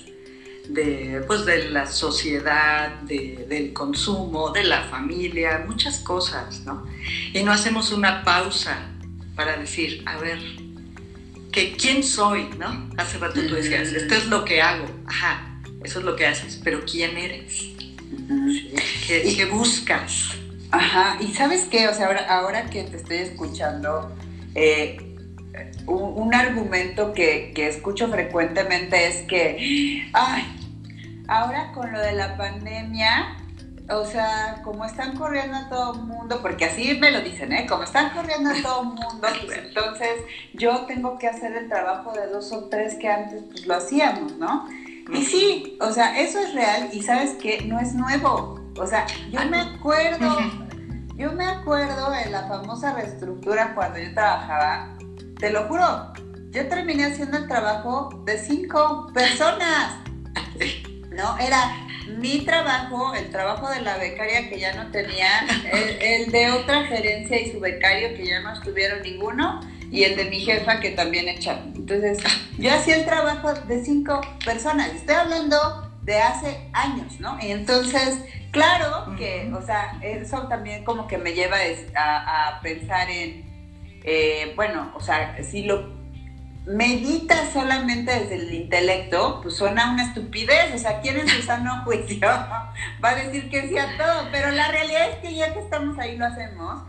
de, 0.68 1.22
pues, 1.28 1.46
de 1.46 1.70
la 1.70 1.86
sociedad, 1.86 3.00
del 3.02 3.72
consumo, 3.72 4.50
de 4.50 4.64
la 4.64 4.82
familia, 4.84 5.64
muchas 5.68 6.00
cosas, 6.00 6.62
¿no? 6.64 6.84
Y 7.32 7.44
no 7.44 7.52
hacemos 7.52 7.92
una 7.92 8.24
pausa 8.24 8.90
para 9.36 9.56
decir, 9.56 10.02
a 10.06 10.16
ver, 10.18 10.40
que 11.52 11.76
quién 11.76 12.02
soy, 12.02 12.48
¿no? 12.58 12.90
Hace 12.96 13.18
rato 13.18 13.40
tú 13.46 13.54
decías, 13.54 13.92
esto 13.92 14.16
es 14.16 14.26
lo 14.26 14.44
que 14.44 14.60
hago, 14.60 14.86
ajá, 15.06 15.60
eso 15.84 16.00
es 16.00 16.04
lo 16.04 16.16
que 16.16 16.26
haces, 16.26 16.60
pero 16.64 16.84
¿quién 16.84 17.16
eres? 17.16 17.68
¿Qué, 19.06 19.48
buscas? 19.48 20.30
Ajá, 20.72 21.18
y 21.20 21.32
sabes 21.32 21.68
qué, 21.70 21.86
o 21.86 21.94
sea, 21.94 22.06
ahora, 22.06 22.26
ahora 22.28 22.68
que 22.68 22.82
te 22.82 22.96
estoy 22.96 23.18
escuchando, 23.18 24.12
eh, 24.56 25.05
un, 25.86 26.34
argumento 26.34 27.12
que, 27.12 27.52
que, 27.54 27.68
escucho 27.68 28.08
frecuentemente 28.08 29.06
es 29.06 29.22
que, 29.22 30.08
ay, 30.12 30.44
ahora 31.28 31.72
con 31.72 31.92
lo 31.92 32.00
de 32.00 32.12
la 32.12 32.36
pandemia, 32.36 33.36
o 33.88 34.04
sea, 34.04 34.60
como 34.64 34.84
están 34.84 35.16
corriendo 35.16 35.56
a 35.56 35.68
todo 35.68 35.94
el 35.94 36.00
mundo, 36.00 36.40
porque 36.42 36.64
así 36.64 36.98
me 36.98 37.12
lo 37.12 37.20
dicen, 37.20 37.52
¿eh? 37.52 37.66
Como 37.68 37.84
están 37.84 38.10
corriendo 38.10 38.50
a 38.50 38.62
todo 38.62 38.82
el 38.82 38.88
mundo, 38.88 39.28
pues 39.46 39.58
entonces 39.58 40.10
yo 40.54 40.86
tengo 40.86 41.18
que 41.18 41.28
hacer 41.28 41.56
el 41.56 41.68
trabajo 41.68 42.12
de 42.12 42.26
dos 42.26 42.52
o 42.52 42.64
tres 42.64 42.94
que 42.94 43.08
antes 43.08 43.42
pues 43.44 43.66
lo 43.66 43.74
hacíamos, 43.74 44.36
¿no? 44.36 44.68
Y 45.12 45.24
sí, 45.24 45.78
o 45.80 45.92
sea, 45.92 46.18
eso 46.18 46.40
es 46.40 46.52
real 46.52 46.90
y 46.92 47.02
sabes 47.02 47.34
que 47.34 47.62
no 47.62 47.78
es 47.78 47.94
nuevo. 47.94 48.60
O 48.76 48.86
sea, 48.86 49.06
yo 49.30 49.40
me 49.48 49.60
acuerdo, 49.60 50.36
yo 51.14 51.32
me 51.32 51.46
acuerdo 51.46 52.12
en 52.12 52.32
la 52.32 52.42
famosa 52.48 52.92
reestructura 52.92 53.72
cuando 53.74 54.00
yo 54.00 54.12
trabajaba, 54.12 54.95
te 55.38 55.50
lo 55.50 55.64
juro, 55.64 56.12
yo 56.50 56.68
terminé 56.68 57.04
haciendo 57.06 57.36
el 57.38 57.48
trabajo 57.48 58.22
de 58.24 58.38
cinco 58.38 59.10
personas. 59.12 59.98
¿No? 61.10 61.38
Era 61.38 61.86
mi 62.18 62.44
trabajo, 62.44 63.14
el 63.14 63.30
trabajo 63.30 63.68
de 63.70 63.80
la 63.82 63.96
becaria 63.96 64.48
que 64.48 64.58
ya 64.58 64.74
no 64.74 64.90
tenía, 64.90 65.28
el, 66.00 66.30
de 66.30 66.50
otra 66.50 66.84
gerencia 66.84 67.40
y 67.40 67.52
su 67.52 67.60
becario 67.60 68.14
que 68.14 68.26
ya 68.26 68.40
no 68.40 68.52
estuvieron 68.52 69.02
ninguno, 69.02 69.60
y 69.90 70.04
el 70.04 70.16
de 70.16 70.26
mi 70.26 70.40
jefa 70.40 70.80
que 70.80 70.90
también 70.90 71.28
echaron. 71.28 71.72
Entonces, 71.74 72.18
yo 72.58 72.72
hacía 72.72 72.96
el 72.96 73.04
trabajo 73.04 73.54
de 73.54 73.84
cinco 73.84 74.20
personas. 74.44 74.88
Estoy 74.92 75.14
hablando 75.14 75.90
de 76.02 76.20
hace 76.20 76.68
años, 76.72 77.20
¿no? 77.20 77.38
Y 77.40 77.50
entonces, 77.50 78.18
claro 78.50 79.14
que, 79.16 79.50
o 79.54 79.62
sea, 79.64 79.98
eso 80.02 80.46
también 80.48 80.84
como 80.84 81.06
que 81.06 81.18
me 81.18 81.32
lleva 81.32 81.56
a, 81.94 82.60
pensar 82.62 83.10
en, 83.10 83.55
eh, 84.06 84.52
bueno, 84.54 84.92
o 84.94 85.00
sea, 85.00 85.36
si 85.42 85.64
lo 85.64 85.94
medita 86.64 87.50
solamente 87.52 88.12
desde 88.12 88.36
el 88.36 88.54
intelecto, 88.54 89.40
pues 89.42 89.56
suena 89.56 89.92
una 89.92 90.04
estupidez. 90.04 90.74
O 90.74 90.78
sea, 90.78 91.00
¿quién 91.00 91.18
en 91.18 91.28
su 91.28 91.42
sano 91.42 91.82
juicio 91.84 92.28
va 93.04 93.10
a 93.10 93.14
decir 93.14 93.50
que 93.50 93.68
sí 93.68 93.76
a 93.76 93.96
todo? 93.96 94.28
Pero 94.30 94.50
la 94.52 94.68
realidad 94.68 95.10
es 95.10 95.16
que 95.16 95.34
ya 95.34 95.52
que 95.52 95.60
estamos 95.60 95.98
ahí 95.98 96.16
lo 96.16 96.26
hacemos. 96.26 96.82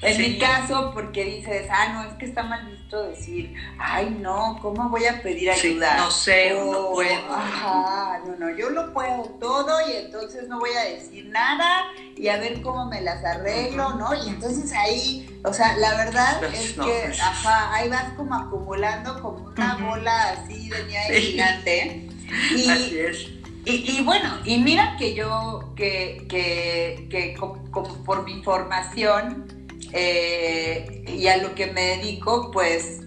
En 0.00 0.20
mi 0.20 0.38
caso, 0.38 0.92
porque 0.94 1.24
dices, 1.24 1.66
ah, 1.70 1.88
no, 1.92 2.04
es 2.04 2.14
que 2.14 2.26
está 2.26 2.44
mal 2.44 2.64
visto 2.68 3.02
decir, 3.08 3.52
ay, 3.80 4.16
no, 4.20 4.56
¿cómo 4.62 4.88
voy 4.88 5.04
a 5.06 5.20
pedir 5.22 5.50
ayuda? 5.50 5.96
no 5.96 6.10
sé, 6.10 6.50
no 6.54 6.90
puedo. 6.92 7.34
Ajá, 7.34 8.20
no, 8.24 8.36
no, 8.36 8.56
yo 8.56 8.70
lo 8.70 8.92
puedo 8.92 9.24
todo 9.40 9.76
y 9.88 9.96
entonces 9.96 10.46
no 10.48 10.60
voy 10.60 10.70
a 10.70 10.84
decir 10.84 11.26
nada 11.26 11.86
y 12.16 12.28
a 12.28 12.36
ver 12.36 12.62
cómo 12.62 12.86
me 12.86 13.00
las 13.00 13.24
arreglo, 13.24 13.94
¿no? 13.94 14.14
Y 14.14 14.28
entonces 14.28 14.72
ahí, 14.72 15.40
o 15.44 15.52
sea, 15.52 15.76
la 15.76 15.96
verdad 15.96 16.44
es 16.44 16.72
que, 16.74 17.02
pues. 17.06 17.20
ajá, 17.20 17.74
ahí 17.74 17.88
vas 17.88 18.12
como 18.16 18.36
acumulando 18.36 19.20
como 19.20 19.48
una 19.48 19.74
bola 19.76 20.30
así 20.30 20.68
de 20.68 20.84
nieve 20.84 21.20
gigante. 21.20 22.04
Y, 22.54 22.68
así 22.68 22.98
es. 22.98 23.26
Y, 23.64 24.02
bueno, 24.02 24.28
y 24.44 24.58
mira 24.58 24.96
que 24.98 25.14
yo, 25.14 25.72
que, 25.74 26.26
que, 26.28 27.08
que 27.10 27.34
como 27.34 28.04
por 28.04 28.24
mi 28.24 28.42
formación, 28.42 29.57
eh, 29.92 31.04
y 31.06 31.26
a 31.28 31.38
lo 31.38 31.54
que 31.54 31.66
me 31.68 31.96
dedico, 31.96 32.50
pues 32.50 33.00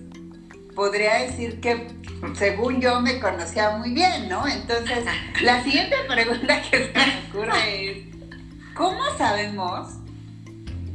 podría 0.76 1.16
decir 1.26 1.60
que 1.60 1.88
según 2.38 2.82
yo 2.82 3.02
me 3.02 3.20
conocía 3.20 3.78
muy 3.78 3.92
bien, 3.92 4.30
¿no? 4.30 4.48
Entonces, 4.48 5.06
la 5.42 5.64
siguiente 5.64 5.96
pregunta 6.08 6.62
que 6.62 6.86
se 6.86 6.94
me 6.94 7.30
ocurre 7.30 7.92
es, 7.92 8.06
¿cómo 8.74 9.02
sabemos 9.18 9.90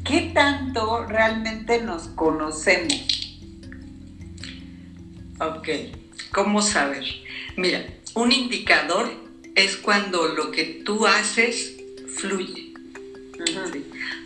qué 0.05 0.33
tanto 0.35 1.05
realmente 1.07 1.83
nos 1.83 2.09
conocemos? 2.09 3.17
Ok, 5.41 5.69
¿cómo 6.33 6.63
saber? 6.63 7.05
Mira, 7.57 7.85
un 8.15 8.33
indicador 8.33 9.11
es 9.55 9.77
cuando 9.77 10.29
lo 10.29 10.51
que 10.51 10.83
tú 10.85 11.07
haces 11.07 11.75
fluye. 12.17 12.66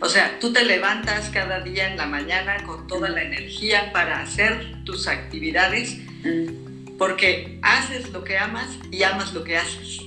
O 0.01 0.09
sea, 0.09 0.39
tú 0.39 0.51
te 0.51 0.65
levantas 0.65 1.29
cada 1.29 1.61
día 1.61 1.91
en 1.91 1.95
la 1.95 2.07
mañana 2.07 2.63
con 2.63 2.87
toda 2.87 3.07
la 3.07 3.21
energía 3.21 3.93
para 3.93 4.21
hacer 4.21 4.83
tus 4.83 5.07
actividades 5.07 5.97
porque 6.97 7.59
haces 7.61 8.11
lo 8.11 8.23
que 8.23 8.37
amas 8.37 8.67
y 8.91 9.03
amas 9.03 9.33
lo 9.33 9.43
que 9.43 9.57
haces. 9.57 10.01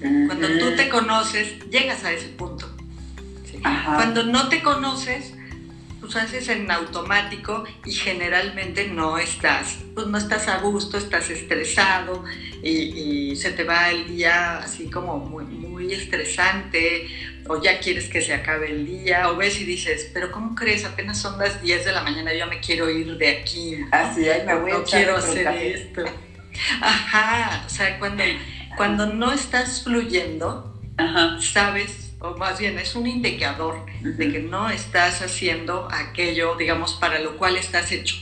Cuando 0.00 0.48
tú 0.58 0.74
te 0.76 0.88
conoces, 0.88 1.58
llegas 1.70 2.04
a 2.04 2.12
ese 2.12 2.28
punto. 2.30 2.68
Cuando 3.62 4.24
no 4.24 4.48
te 4.48 4.60
conoces, 4.60 5.34
pues 6.00 6.16
haces 6.16 6.48
en 6.48 6.70
automático 6.70 7.64
y 7.84 7.92
generalmente 7.92 8.88
no 8.88 9.18
estás, 9.18 9.78
pues 9.94 10.06
no 10.06 10.18
estás 10.18 10.48
a 10.48 10.58
gusto, 10.58 10.96
estás 10.96 11.30
estresado 11.30 12.24
y, 12.62 13.36
se 13.36 13.52
te 13.52 13.64
va 13.64 13.90
el 13.90 14.08
día 14.08 14.58
así 14.58 14.90
como 14.90 15.18
muy, 15.18 15.44
muy 15.44 15.92
estresante 15.92 17.08
o 17.50 17.60
ya 17.60 17.80
quieres 17.80 18.08
que 18.08 18.22
se 18.22 18.32
acabe 18.32 18.70
el 18.70 18.86
día 18.86 19.28
o 19.28 19.36
ves 19.36 19.60
y 19.60 19.64
dices, 19.64 20.08
pero 20.14 20.30
¿cómo 20.30 20.54
crees? 20.54 20.84
Apenas 20.84 21.18
son 21.18 21.36
las 21.36 21.60
10 21.60 21.84
de 21.84 21.90
la 21.90 22.02
mañana, 22.02 22.32
yo 22.32 22.46
me 22.46 22.60
quiero 22.60 22.88
ir 22.88 23.16
de 23.16 23.28
aquí. 23.28 23.76
Así, 23.90 24.30
ah, 24.30 24.44
me 24.46 24.54
voy 24.54 24.70
no 24.70 24.84
quiero 24.84 25.16
hacer 25.16 25.48
esto. 25.48 26.04
Ajá, 26.80 27.64
o 27.66 27.68
sea, 27.68 27.98
cuando, 27.98 28.22
cuando 28.76 29.06
no 29.06 29.32
estás 29.32 29.82
fluyendo, 29.82 30.80
sabes 31.40 32.12
o 32.20 32.36
más 32.36 32.60
bien 32.60 32.78
es 32.78 32.94
un 32.94 33.08
indicador 33.08 33.84
de 34.00 34.30
que 34.30 34.38
no 34.38 34.70
estás 34.70 35.20
haciendo 35.20 35.88
aquello, 35.90 36.54
digamos, 36.54 36.94
para 36.94 37.18
lo 37.18 37.36
cual 37.36 37.56
estás 37.56 37.90
hecho. 37.90 38.14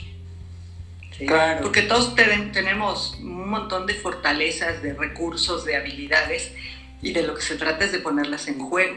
Claro. 1.19 1.61
Porque 1.65 1.83
todos 1.83 2.15
tenemos 2.15 3.19
un 3.21 3.51
montón 3.51 3.85
de 3.85 3.93
fortalezas, 3.93 4.83
de 4.83 4.95
recursos, 4.95 5.67
de 5.67 5.77
habilidades, 5.77 6.53
y 7.01 7.13
de 7.13 7.23
lo 7.23 7.35
que 7.35 7.43
se 7.43 7.57
trata 7.57 7.85
es 7.85 7.93
de 7.93 8.01
ponerlas 8.01 8.49
en 8.49 8.59
juego. 8.59 8.97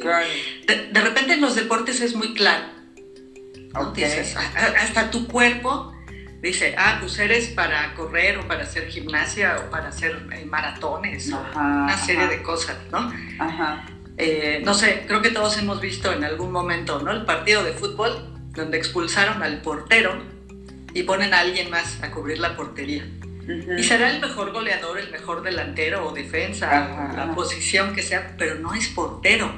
Claro. 0.00 0.26
De, 0.66 1.00
repente 1.00 1.34
en 1.34 1.40
los 1.40 1.54
deportes 1.54 2.00
es 2.00 2.14
muy 2.14 2.34
claro. 2.34 2.64
hasta 4.78 5.10
tu 5.10 5.26
cuerpo 5.26 5.94
dice, 6.40 6.74
ah, 6.78 6.98
pues 7.00 7.18
eres 7.18 7.48
para 7.48 7.94
correr 7.94 8.38
o 8.38 8.46
para 8.46 8.62
hacer 8.62 8.88
gimnasia 8.88 9.56
o 9.56 9.70
para 9.70 9.88
hacer 9.88 10.26
eh, 10.32 10.44
maratones 10.44 11.32
o 11.32 11.38
una 11.38 11.96
serie 11.98 12.28
de 12.28 12.42
cosas, 12.42 12.76
¿no? 12.90 13.12
Ajá. 13.38 13.86
Eh, 14.16 14.62
no 14.64 14.74
sé, 14.74 15.04
creo 15.06 15.22
que 15.22 15.30
todos 15.30 15.58
hemos 15.58 15.80
visto 15.80 16.12
en 16.12 16.24
algún 16.24 16.50
momento, 16.50 17.00
¿no? 17.00 17.12
El 17.12 17.24
partido 17.24 17.62
de 17.62 17.72
fútbol 17.72 18.34
donde 18.52 18.76
expulsaron 18.78 19.42
al 19.42 19.62
portero 19.62 20.20
y 20.92 21.04
ponen 21.04 21.34
a 21.34 21.40
alguien 21.40 21.70
más 21.70 22.02
a 22.02 22.10
cubrir 22.10 22.38
la 22.38 22.56
portería. 22.56 23.06
Y 23.78 23.82
será 23.82 24.10
el 24.10 24.20
mejor 24.20 24.52
goleador, 24.52 24.98
el 24.98 25.10
mejor 25.10 25.42
delantero 25.42 26.06
o 26.06 26.12
defensa, 26.12 27.12
la 27.16 27.32
posición 27.34 27.94
que 27.94 28.02
sea, 28.02 28.34
pero 28.36 28.56
no 28.56 28.74
es 28.74 28.88
portero. 28.88 29.50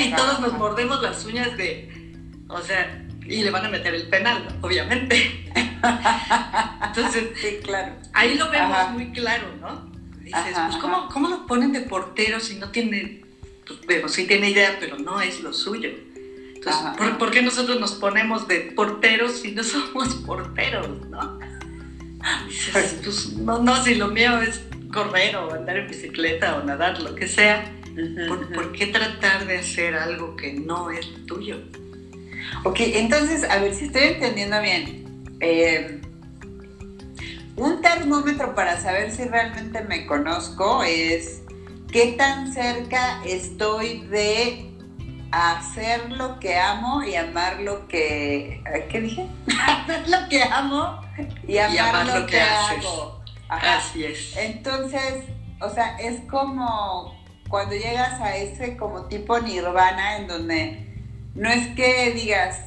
Y 0.00 0.14
todos 0.14 0.40
nos 0.40 0.52
mordemos 0.54 1.02
las 1.02 1.24
uñas 1.24 1.56
de, 1.56 2.14
o 2.48 2.60
sea, 2.60 3.04
y 3.26 3.42
le 3.42 3.50
van 3.50 3.66
a 3.66 3.68
meter 3.68 3.94
el 3.94 4.08
penal, 4.08 4.58
obviamente. 4.60 5.50
Entonces, 6.86 7.30
sí, 7.36 7.58
claro. 7.62 7.94
ahí 8.12 8.34
lo 8.36 8.50
vemos 8.50 8.90
muy 8.92 9.12
claro, 9.12 9.48
¿no? 9.60 9.92
Dices, 10.20 10.54
pues, 10.54 10.76
¿cómo, 10.76 11.08
¿cómo, 11.08 11.28
lo 11.28 11.46
ponen 11.46 11.72
de 11.72 11.82
portero 11.82 12.40
si 12.40 12.56
no 12.56 12.70
tiene, 12.70 13.24
pues, 13.66 13.80
bueno, 13.86 14.08
sí 14.08 14.26
tiene 14.26 14.50
idea, 14.50 14.76
pero 14.80 14.98
no 14.98 15.20
es 15.20 15.40
lo 15.40 15.52
suyo? 15.52 15.90
Entonces, 16.54 17.16
¿por, 17.18 17.30
qué 17.30 17.42
nosotros 17.42 17.78
nos 17.78 17.92
ponemos 17.92 18.48
de 18.48 18.72
porteros 18.74 19.40
si 19.40 19.52
no 19.52 19.62
somos 19.64 20.14
porteros, 20.16 21.06
no? 21.08 21.38
Dices, 22.48 22.72
pues, 22.72 23.00
pues 23.04 23.32
no, 23.34 23.58
no, 23.58 23.82
si 23.84 23.96
lo 23.96 24.08
mío 24.08 24.40
es 24.40 24.62
correr 24.92 25.36
o 25.36 25.52
andar 25.52 25.76
en 25.76 25.88
bicicleta 25.88 26.56
o 26.56 26.64
nadar, 26.64 27.02
lo 27.02 27.14
que 27.14 27.28
sea, 27.28 27.70
¿por, 28.28 28.52
¿por 28.52 28.72
qué 28.72 28.86
tratar 28.86 29.46
de 29.46 29.58
hacer 29.58 29.94
algo 29.94 30.36
que 30.36 30.52
no 30.52 30.90
es 30.90 31.06
tuyo? 31.26 31.58
Ok, 32.64 32.80
entonces, 32.80 33.44
a 33.44 33.58
ver 33.58 33.74
si 33.74 33.86
estoy 33.86 34.04
entendiendo 34.04 34.60
bien. 34.60 35.04
Eh, 35.40 36.00
un 37.56 37.80
termómetro 37.82 38.54
para 38.54 38.80
saber 38.80 39.10
si 39.10 39.24
realmente 39.24 39.82
me 39.82 40.06
conozco 40.06 40.82
es 40.82 41.42
qué 41.92 42.12
tan 42.18 42.52
cerca 42.52 43.22
estoy 43.24 44.00
de 44.08 44.70
hacer 45.30 46.10
lo 46.12 46.38
que 46.40 46.56
amo 46.56 47.02
y 47.02 47.16
amar 47.16 47.60
lo 47.60 47.86
que... 47.88 48.62
¿Qué 48.88 49.00
dije? 49.00 49.26
hacer 49.66 50.08
lo 50.08 50.28
que 50.28 50.42
amo 50.42 51.00
y 51.46 51.58
amar, 51.58 52.06
lo, 52.06 52.26
que, 52.26 52.40
hago. 52.40 53.22
Así 53.48 54.04
es. 54.04 54.36
Entonces, 54.36 55.24
o 55.60 55.70
sea, 55.70 55.96
es 55.98 56.20
como 56.30 57.13
cuando 57.48 57.74
llegas 57.74 58.20
a 58.20 58.36
ese 58.36 58.76
como 58.76 59.06
tipo 59.06 59.38
nirvana 59.40 60.18
en 60.18 60.26
donde 60.26 60.84
no 61.34 61.48
es 61.48 61.68
que 61.74 62.12
digas, 62.12 62.60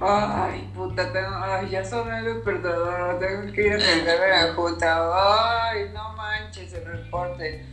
ay, 0.00 0.70
puta, 0.74 1.12
tengo, 1.12 1.36
ay, 1.36 1.68
ya 1.70 1.84
son 1.84 2.12
el 2.12 2.40
perdedor, 2.42 3.18
tengo 3.18 3.52
que 3.52 3.66
ir 3.66 3.72
a 3.72 3.76
atender 3.76 4.20
la 4.30 4.54
junta, 4.54 5.68
ay, 5.68 5.90
no 5.92 6.14
manches 6.14 6.72
el 6.72 6.84
reporte. 6.84 7.64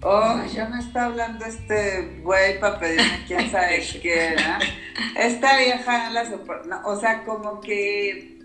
Ay, 0.00 0.48
ya 0.50 0.66
me 0.66 0.78
está 0.78 1.06
hablando 1.06 1.44
este 1.44 2.20
güey 2.22 2.60
para 2.60 2.78
pedirme 2.78 3.24
quién 3.26 3.50
sabe 3.50 3.84
qué, 4.02 4.36
¿no? 4.36 5.20
Esta 5.20 5.58
vieja 5.58 6.04
no 6.04 6.14
la 6.14 6.24
soporta, 6.24 6.82
o 6.84 7.00
sea, 7.00 7.24
como 7.24 7.60
que, 7.60 8.38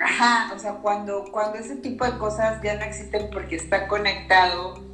ajá, 0.00 0.52
o 0.54 0.58
sea, 0.58 0.74
cuando, 0.74 1.24
cuando 1.32 1.58
ese 1.58 1.76
tipo 1.76 2.04
de 2.04 2.18
cosas 2.18 2.62
ya 2.62 2.74
no 2.74 2.84
existen 2.84 3.30
porque 3.30 3.56
está 3.56 3.88
conectado, 3.88 4.87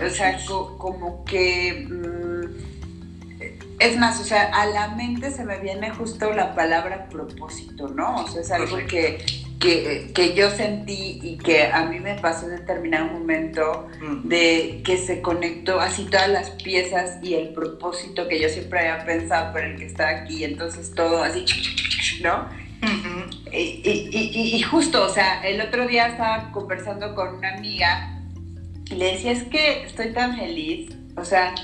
o 0.00 0.10
sea, 0.10 0.38
como 0.78 1.24
que... 1.24 1.86
Mm, 1.88 2.74
es 3.78 3.98
más, 3.98 4.20
o 4.20 4.24
sea, 4.24 4.44
a 4.44 4.66
la 4.66 4.88
mente 4.88 5.30
se 5.30 5.44
me 5.44 5.58
viene 5.58 5.90
justo 5.90 6.32
la 6.32 6.54
palabra 6.54 7.08
propósito, 7.08 7.88
¿no? 7.88 8.24
O 8.24 8.28
sea, 8.28 8.40
es 8.40 8.50
algo 8.50 8.78
que, 8.86 9.24
que, 9.58 10.34
yo 10.34 10.50
sentí 10.50 11.18
y 11.22 11.38
que 11.38 11.66
a 11.66 11.84
mí 11.86 11.98
me 11.98 12.14
pasó 12.14 12.46
en 12.46 12.56
determinado 12.56 13.06
momento 13.06 13.88
mm. 14.00 14.28
de 14.28 14.82
que 14.84 14.96
se 14.96 15.20
conectó 15.20 15.80
así 15.80 16.04
todas 16.04 16.28
las 16.28 16.50
piezas 16.50 17.18
y 17.22 17.34
el 17.34 17.48
propósito 17.48 18.28
que 18.28 18.40
yo 18.40 18.48
siempre 18.48 18.80
había 18.80 19.04
pensado 19.04 19.52
por 19.52 19.64
el 19.64 19.76
que 19.76 19.86
estaba 19.86 20.10
aquí, 20.10 20.44
entonces 20.44 20.94
todo 20.94 21.22
así, 21.22 21.44
¿no? 22.22 22.48
y, 23.50 23.80
y, 24.56 24.62
justo, 24.62 25.04
o 25.04 25.08
sea, 25.08 25.42
el 25.46 25.60
otro 25.60 25.86
día 25.86 26.08
estaba 26.08 26.52
conversando 26.52 27.14
con 27.14 27.36
una 27.36 27.54
amiga 27.54 28.13
y 28.90 28.94
le 28.94 29.12
decía, 29.12 29.32
es 29.32 29.44
que 29.44 29.84
estoy 29.84 30.12
tan 30.12 30.36
feliz, 30.36 30.90
o 31.16 31.24
sea, 31.24 31.54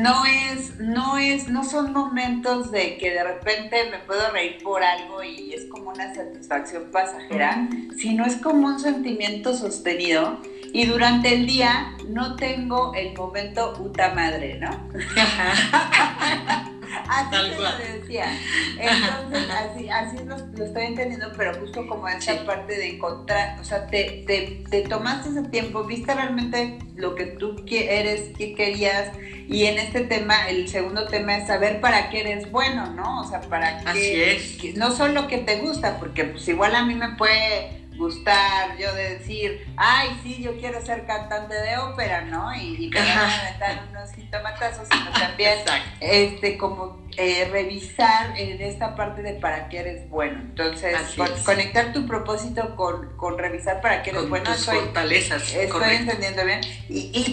no 0.00 0.24
es, 0.24 0.78
no 0.78 1.18
es, 1.18 1.48
no 1.48 1.64
son 1.64 1.92
momentos 1.92 2.70
de 2.70 2.96
que 2.98 3.10
de 3.10 3.22
repente 3.22 3.90
me 3.90 3.98
puedo 3.98 4.30
reír 4.30 4.58
por 4.62 4.82
algo 4.82 5.22
y 5.22 5.52
es 5.52 5.66
como 5.66 5.90
una 5.90 6.14
satisfacción 6.14 6.90
pasajera, 6.90 7.68
sino 7.96 8.24
es 8.24 8.36
como 8.36 8.66
un 8.66 8.80
sentimiento 8.80 9.54
sostenido 9.54 10.40
y 10.72 10.86
durante 10.86 11.34
el 11.34 11.46
día 11.46 11.96
no 12.08 12.36
tengo 12.36 12.94
el 12.94 13.14
momento 13.14 13.74
puta 13.74 14.14
madre, 14.14 14.58
¿no? 14.58 14.88
así 17.12 17.30
te 17.30 17.60
lo 17.60 17.98
decía. 17.98 18.26
Entonces, 18.78 19.50
así, 19.50 19.88
así 19.88 20.24
lo, 20.24 20.36
estoy 20.36 20.84
entendiendo, 20.84 21.32
pero 21.36 21.54
justo 21.60 21.86
como 21.86 22.08
esa 22.08 22.44
parte 22.44 22.76
de 22.76 22.94
encontrar, 22.94 23.58
o 23.60 23.64
sea, 23.64 23.86
te, 23.86 24.24
te, 24.26 24.64
te, 24.70 24.82
tomaste 24.82 25.30
ese 25.30 25.42
tiempo, 25.48 25.84
viste 25.84 26.14
realmente 26.14 26.78
lo 26.96 27.14
que 27.14 27.26
tú 27.26 27.64
eres, 27.70 28.30
qué 28.36 28.54
querías, 28.54 29.12
y 29.48 29.66
en 29.66 29.78
este 29.78 30.00
tema, 30.02 30.48
el 30.48 30.68
segundo 30.68 31.06
tema 31.06 31.36
es 31.36 31.46
saber 31.46 31.80
para 31.80 32.10
qué 32.10 32.20
eres 32.20 32.50
bueno, 32.50 32.86
¿no? 32.92 33.20
O 33.20 33.24
sea, 33.24 33.40
para 33.42 33.80
qué. 33.80 33.88
Así 33.88 34.68
es. 34.68 34.76
no 34.76 34.92
solo 34.92 35.28
que 35.28 35.38
te 35.38 35.58
gusta, 35.58 35.98
porque 35.98 36.24
pues 36.24 36.48
igual 36.48 36.74
a 36.74 36.84
mí 36.84 36.94
me 36.94 37.10
puede 37.16 37.81
gustar, 38.02 38.76
yo 38.78 38.92
de 38.94 39.18
decir, 39.18 39.72
ay, 39.76 40.18
sí, 40.22 40.42
yo 40.42 40.58
quiero 40.58 40.84
ser 40.84 41.06
cantante 41.06 41.54
de 41.54 41.78
ópera, 41.78 42.22
¿no? 42.22 42.54
Y, 42.54 42.88
me 42.88 43.00
van 43.00 43.18
a 43.18 43.58
dar 43.58 43.88
unos 43.90 44.12
jitomatazos, 44.12 44.88
sino 44.90 45.10
también, 45.12 45.58
este, 46.00 46.58
como 46.58 47.00
eh, 47.16 47.48
revisar 47.50 48.38
en 48.38 48.60
esta 48.60 48.96
parte 48.96 49.22
de 49.22 49.34
para 49.34 49.68
qué 49.68 49.78
eres 49.78 50.10
bueno. 50.10 50.40
Entonces, 50.40 50.96
conectar 51.44 51.92
tu 51.92 52.06
propósito 52.06 52.74
con, 52.74 53.16
con, 53.16 53.38
revisar 53.38 53.80
para 53.80 54.02
qué 54.02 54.10
eres 54.10 54.28
bueno. 54.28 54.50
Tus 54.52 54.66
fortalezas. 54.66 55.54
Estoy 55.54 55.94
entendiendo 55.94 56.44
bien. 56.44 56.60
Y, 56.88 57.32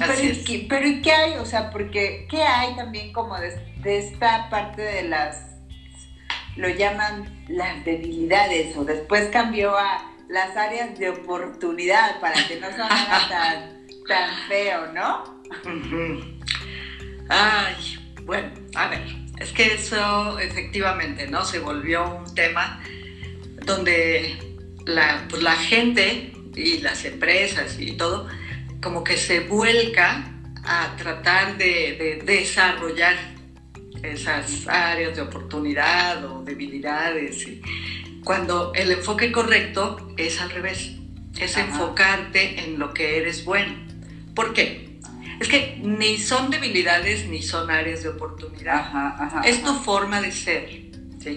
pero, 0.68 0.88
¿y 0.88 1.02
qué 1.02 1.12
hay? 1.12 1.34
O 1.36 1.46
sea, 1.46 1.72
porque, 1.72 2.28
¿qué 2.30 2.44
hay 2.44 2.76
también 2.76 3.12
como 3.12 3.38
de, 3.40 3.56
de 3.82 3.98
esta 3.98 4.50
parte 4.50 4.82
de 4.82 5.04
las 5.04 5.50
lo 6.56 6.68
llaman 6.68 7.46
las 7.48 7.86
debilidades 7.86 8.76
o 8.76 8.84
después 8.84 9.30
cambió 9.30 9.78
a 9.78 10.10
las 10.30 10.56
áreas 10.56 10.98
de 10.98 11.10
oportunidad 11.10 12.20
para 12.20 12.48
que 12.48 12.60
no 12.60 12.70
sonara 12.70 13.28
tan, 13.30 13.88
tan 14.08 14.48
feo, 14.48 14.94
¿no? 14.94 15.42
Ay, 17.30 17.98
bueno, 18.24 18.50
a 18.76 18.88
ver, 18.88 19.04
es 19.40 19.52
que 19.52 19.74
eso 19.74 20.40
efectivamente, 20.40 21.28
¿no? 21.28 21.44
Se 21.44 21.60
volvió 21.60 22.18
un 22.18 22.36
tema 22.36 22.82
donde 23.66 24.38
la, 24.86 25.26
pues, 25.30 25.42
la 25.42 25.56
gente 25.56 26.34
y 26.56 26.80
las 26.80 27.06
empresas 27.06 27.80
y 27.80 27.94
todo 27.94 28.28
como 28.82 29.04
que 29.04 29.18
se 29.18 29.42
vuelca 29.42 30.26
a 30.64 30.96
tratar 30.98 31.58
de, 31.58 32.22
desarrollar 32.26 33.16
esas 34.04 34.68
áreas 34.68 35.16
de 35.16 35.22
oportunidad 35.22 36.24
o 36.26 36.44
debilidades. 36.44 37.46
Cuando 38.30 38.74
el 38.76 38.92
enfoque 38.92 39.32
correcto 39.32 40.14
es 40.16 40.40
al 40.40 40.52
revés, 40.52 40.92
es 41.40 41.58
enfocarte 41.58 42.60
en 42.60 42.78
lo 42.78 42.94
que 42.94 43.18
eres 43.18 43.44
bueno. 43.44 43.74
¿Por 44.36 44.54
qué? 44.54 45.00
Es 45.40 45.48
que 45.48 45.80
ni 45.82 46.20
son 46.20 46.52
debilidades 46.52 47.28
ni 47.28 47.42
son 47.42 47.72
áreas 47.72 48.04
de 48.04 48.10
oportunidad. 48.10 49.44
es 49.44 49.64
tu 49.64 49.74
forma 49.74 50.22
de 50.22 50.32
ser. 50.32 50.70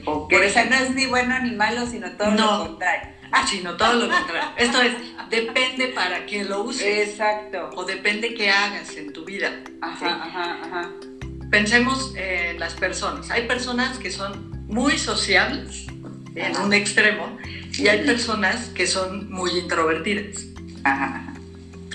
Por 0.05 0.45
eso 0.45 0.61
no 0.69 0.77
es 0.77 0.95
ni 0.95 1.07
bueno 1.07 1.39
ni 1.39 1.53
malo, 1.53 1.87
sino 1.87 2.11
todo 2.13 2.33
lo 2.33 2.67
contrario. 2.67 3.15
Ah, 3.33 3.47
sino 3.51 3.75
todo 3.79 3.95
lo 3.95 4.11
contrario. 4.11 4.51
Esto 4.59 4.83
es, 4.83 4.93
depende 5.31 5.87
para 5.95 6.27
quién 6.27 6.51
lo 6.51 6.63
uses. 6.63 7.09
Exacto. 7.09 7.71
O 7.75 7.87
depende 7.87 8.35
qué 8.35 8.51
hagas 8.51 8.95
en 8.99 9.15
tu 9.15 9.25
vida. 9.25 9.51
Ajá, 9.81 10.25
ajá, 10.25 10.59
ajá. 10.63 10.91
Pensemos 11.51 12.13
en 12.17 12.61
las 12.61 12.75
personas. 12.75 13.31
Hay 13.31 13.47
personas 13.49 13.97
que 13.97 14.11
son 14.11 14.67
muy 14.67 14.99
sociables 14.99 15.87
en 16.35 16.57
un 16.57 16.73
extremo 16.73 17.39
y 17.73 17.89
hay 17.89 18.05
personas 18.05 18.69
que 18.71 18.87
son 18.87 19.31
muy 19.31 19.51
introvertidas. 19.59 20.45
Ajá. 20.85 21.33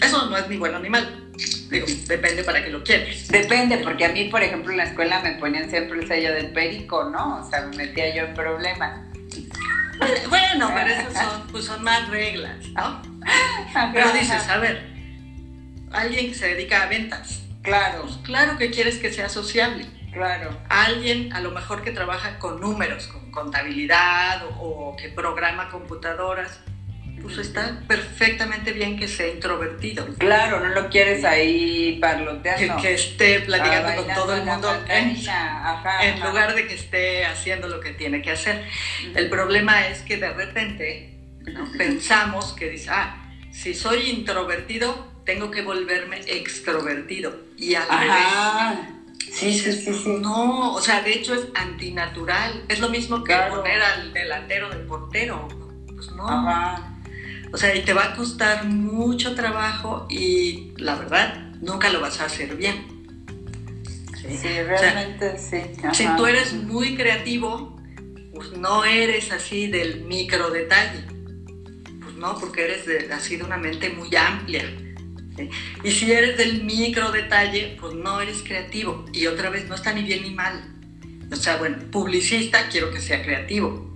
Eso 0.02 0.30
no 0.30 0.38
es 0.38 0.48
ni 0.48 0.58
bueno 0.58 0.80
ni 0.80 0.90
malo. 0.90 1.08
Digo, 1.70 1.86
depende 2.08 2.44
para 2.44 2.64
qué 2.64 2.70
lo 2.70 2.84
quieres. 2.84 3.28
Depende, 3.28 3.78
porque 3.80 4.06
a 4.06 4.10
mí, 4.10 4.26
por 4.26 4.42
ejemplo, 4.42 4.72
en 4.72 4.78
la 4.78 4.86
escuela 4.86 5.22
me 5.22 5.34
ponían 5.34 5.70
siempre 5.70 6.00
el 6.00 6.08
sello 6.08 6.34
del 6.34 6.52
perico, 6.52 7.10
¿no? 7.10 7.40
O 7.40 7.50
sea, 7.50 7.62
me 7.68 7.76
metía 7.76 8.16
yo 8.16 8.24
en 8.24 8.34
problemas. 8.34 9.02
Bueno, 10.30 10.72
pero 10.74 10.90
esas 10.90 11.14
son, 11.14 11.48
pues 11.52 11.66
son 11.66 11.84
más 11.84 12.08
reglas, 12.10 12.68
¿no? 12.70 13.02
Pero 13.94 14.12
dices, 14.14 14.48
a 14.48 14.58
ver, 14.58 14.88
alguien 15.92 16.30
que 16.30 16.36
se 16.36 16.48
dedica 16.54 16.84
a 16.84 16.86
ventas. 16.88 17.42
Claro. 17.64 18.04
Pues 18.04 18.18
claro 18.24 18.58
que 18.58 18.72
quieres 18.72 18.98
que 18.98 19.12
sea 19.12 19.28
sociable. 19.28 19.86
Claro. 20.14 20.58
Alguien 20.70 21.34
a 21.34 21.42
lo 21.42 21.52
mejor 21.52 21.84
que 21.84 21.92
trabaja 21.92 22.40
con 22.40 22.62
números, 22.62 23.08
con 23.08 23.27
contabilidad 23.38 24.44
o, 24.60 24.96
que 24.98 25.10
programa 25.10 25.70
computadoras, 25.70 26.60
pues 27.22 27.38
está 27.38 27.82
perfectamente 27.88 28.72
bien 28.72 28.98
que 28.98 29.08
sea 29.08 29.28
introvertido. 29.28 30.08
Claro, 30.18 30.60
no 30.60 30.70
lo 30.70 30.90
quieres 30.90 31.24
ahí 31.24 32.00
parloteando. 32.02 32.78
Que, 32.78 32.82
que 32.82 32.94
esté 32.96 33.40
platicando 33.42 34.04
con 34.04 34.16
todo 34.16 34.36
el 34.36 34.44
mundo 34.44 34.70
en, 34.88 36.20
lugar 36.22 36.56
de 36.56 36.68
que 36.68 36.74
esté 36.74 37.26
haciendo 37.26 37.68
lo 37.68 37.80
que 37.80 37.92
tiene 37.92 38.24
que 38.24 38.32
hacer. 38.32 38.66
El 39.16 39.30
problema 39.30 39.88
es 39.88 40.02
que 40.02 40.18
de 40.18 40.34
repente 40.34 41.14
pensamos 41.78 42.54
que 42.54 42.70
dice, 42.70 42.90
ah, 42.92 43.24
si 43.52 43.76
soy 43.76 44.10
introvertido, 44.10 45.14
tengo 45.26 45.52
que 45.52 45.62
volverme 45.62 46.22
extrovertido. 46.26 47.36
Y 47.56 47.76
al 47.76 47.88
revés 47.88 48.97
Sí, 49.20 49.58
sí, 49.58 49.72
sí, 49.72 49.94
sí. 49.94 50.18
No, 50.22 50.74
o 50.74 50.82
sea, 50.82 51.02
de 51.02 51.14
hecho 51.14 51.34
es 51.34 51.48
antinatural. 51.54 52.64
Es 52.68 52.80
lo 52.80 52.90
mismo 52.90 53.24
que 53.24 53.36
poner 53.50 53.82
al 53.82 54.14
delantero 54.14 54.70
del 54.70 54.86
portero. 54.86 55.48
Pues 55.96 56.12
no. 56.12 56.28
Ajá. 56.28 56.94
O 57.52 57.58
sea, 57.58 57.76
y 57.76 57.84
te 57.84 57.94
va 57.94 58.06
a 58.06 58.16
costar 58.16 58.66
mucho 58.66 59.36
trabajo 59.36 60.06
y 60.10 60.74
la 60.78 60.96
verdad, 60.96 61.54
nunca 61.62 61.90
lo 61.90 62.02
vas 62.02 62.20
a 62.20 62.26
hacer 62.26 62.56
bien. 62.56 62.98
Sí, 64.16 64.38
realmente 64.62 65.38
sí. 65.38 65.58
Si 65.94 66.08
tú 66.18 66.26
eres 66.26 66.54
muy 66.54 66.96
creativo, 66.96 67.80
pues 68.34 68.52
no 68.52 68.84
eres 68.84 69.32
así 69.32 69.68
del 69.68 70.02
micro 70.02 70.50
detalle. 70.50 71.06
Pues 72.02 72.16
no, 72.16 72.38
porque 72.38 72.66
eres 72.66 73.12
así 73.12 73.38
de 73.38 73.44
una 73.44 73.58
mente 73.58 73.90
muy 73.90 74.14
amplia. 74.16 74.66
Y 75.84 75.92
si 75.92 76.12
eres 76.12 76.38
del 76.38 76.64
micro 76.64 77.12
detalle, 77.12 77.78
pues 77.80 77.94
no 77.94 78.22
eres 78.22 78.42
creativo. 78.44 79.06
Y 79.14 79.28
otra 79.28 79.50
vez, 79.50 79.68
no 79.68 79.76
está 79.76 79.94
ni 79.94 80.04
bien 80.04 80.24
ni 80.24 80.32
mal. 80.32 80.64
O 81.32 81.36
sea, 81.36 81.58
bueno, 81.58 81.78
publicista 81.92 82.70
quiero 82.70 82.92
que 82.92 83.02
sea 83.02 83.22
creativo. 83.22 83.94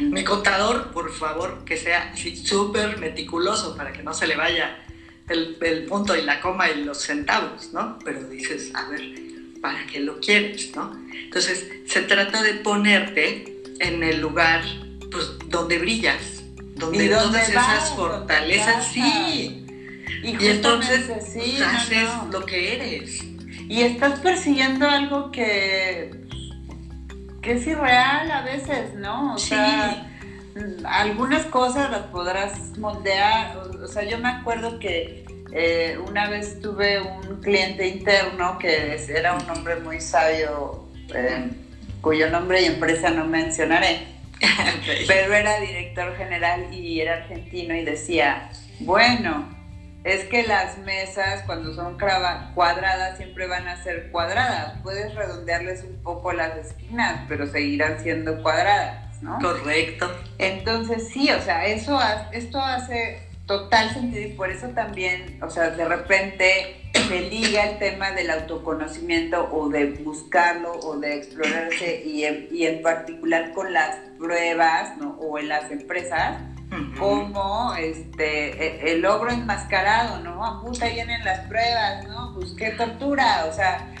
Mi 0.00 0.24
contador, 0.24 0.90
por 0.90 1.12
favor, 1.12 1.64
que 1.64 1.76
sea 1.76 2.14
súper 2.16 2.98
meticuloso 2.98 3.76
para 3.76 3.92
que 3.92 4.02
no 4.02 4.14
se 4.14 4.26
le 4.26 4.34
vaya 4.34 4.82
el, 5.28 5.58
el, 5.60 5.84
punto 5.84 6.16
y 6.16 6.22
la 6.22 6.40
coma 6.40 6.70
y 6.70 6.82
los 6.82 6.98
centavos, 6.98 7.72
¿no? 7.74 7.98
Pero 8.02 8.26
dices, 8.26 8.70
a 8.74 8.88
ver, 8.88 9.02
¿para 9.60 9.86
qué 9.86 10.00
lo 10.00 10.18
quieres, 10.20 10.74
no? 10.74 10.98
Entonces, 11.12 11.68
se 11.86 12.02
trata 12.02 12.42
de 12.42 12.54
ponerte 12.54 13.62
en 13.80 14.02
el 14.02 14.20
lugar 14.20 14.64
pues, 15.10 15.32
donde 15.46 15.78
brillas, 15.78 16.42
donde 16.76 17.08
todas 17.08 17.48
esas 17.48 17.90
fortalezas, 17.90 18.92
sí, 18.92 19.65
y, 20.22 20.46
entonces 20.46 21.10
sí, 21.32 21.58
haces 21.62 22.08
lo 22.30 22.44
que 22.44 22.74
eres. 22.74 23.24
Y 23.68 23.82
estás 23.82 24.20
persiguiendo 24.20 24.88
algo 24.88 25.30
que, 25.30 26.10
que 27.42 27.52
es 27.52 27.66
irreal 27.66 28.30
a 28.30 28.42
veces, 28.42 28.94
¿no? 28.94 29.34
O 29.34 29.38
sea, 29.38 30.06
algunas 30.84 31.44
cosas 31.46 31.90
las 31.90 32.02
podrás 32.06 32.78
moldear. 32.78 33.56
O, 33.56 33.86
sea, 33.88 34.04
yo 34.04 34.18
me 34.18 34.28
acuerdo 34.28 34.78
que 34.78 35.24
eh, 35.52 35.98
una 36.06 36.28
vez 36.28 36.60
tuve 36.60 37.00
un 37.00 37.40
cliente 37.40 37.88
interno 37.88 38.58
que 38.58 38.96
era 39.08 39.34
un 39.34 39.48
hombre 39.50 39.76
muy 39.76 40.00
sabio, 40.00 40.88
eh, 41.14 41.50
cuyo 42.00 42.30
nombre 42.30 42.62
y 42.62 42.66
empresa 42.66 43.10
no 43.10 43.26
mencionaré. 43.26 44.14
Pero 45.06 45.32
era 45.32 45.60
director 45.60 46.16
general 46.16 46.72
y 46.72 47.00
era 47.00 47.14
argentino 47.14 47.74
y 47.74 47.84
decía, 47.84 48.50
bueno, 48.80 49.55
es 50.06 50.24
que 50.26 50.44
las 50.44 50.78
mesas 50.78 51.42
cuando 51.46 51.74
son 51.74 51.98
cuadradas 52.54 53.16
siempre 53.16 53.48
van 53.48 53.66
a 53.66 53.82
ser 53.82 54.12
cuadradas. 54.12 54.78
Puedes 54.84 55.12
redondearles 55.16 55.82
un 55.82 56.00
poco 56.00 56.32
las 56.32 56.56
esquinas, 56.56 57.24
pero 57.26 57.44
seguirán 57.48 57.98
siendo 57.98 58.40
cuadradas, 58.40 59.20
¿no? 59.20 59.36
Correcto. 59.40 60.08
Entonces 60.38 61.08
sí, 61.08 61.28
o 61.32 61.40
sea, 61.40 61.66
eso 61.66 61.98
esto 62.30 62.60
hace 62.60 63.20
total 63.46 63.92
sentido 63.94 64.28
y 64.28 64.32
por 64.34 64.48
eso 64.48 64.68
también, 64.68 65.40
o 65.42 65.50
sea, 65.50 65.70
de 65.70 65.84
repente 65.84 66.88
se 66.94 67.22
liga 67.22 67.64
el 67.64 67.78
tema 67.80 68.12
del 68.12 68.30
autoconocimiento 68.30 69.48
o 69.52 69.68
de 69.68 69.86
buscarlo 69.86 70.72
o 70.84 70.98
de 70.98 71.16
explorarse 71.16 72.04
y 72.04 72.24
en, 72.24 72.46
y 72.52 72.66
en 72.66 72.80
particular 72.80 73.52
con 73.54 73.72
las 73.72 73.96
pruebas, 74.18 74.96
¿no? 74.98 75.16
O 75.18 75.36
en 75.40 75.48
las 75.48 75.68
empresas 75.72 76.38
como 76.98 77.74
este, 77.74 78.88
e, 78.88 78.92
el 78.92 79.02
logro 79.02 79.30
enmascarado, 79.30 80.20
¿no? 80.20 80.44
A 80.44 80.62
puta 80.62 80.88
vienen 80.88 81.24
las 81.24 81.46
pruebas, 81.46 82.06
¿no? 82.08 82.34
Pues 82.34 82.52
qué 82.52 82.70
tortura, 82.70 83.46
o 83.48 83.52
sea, 83.52 83.94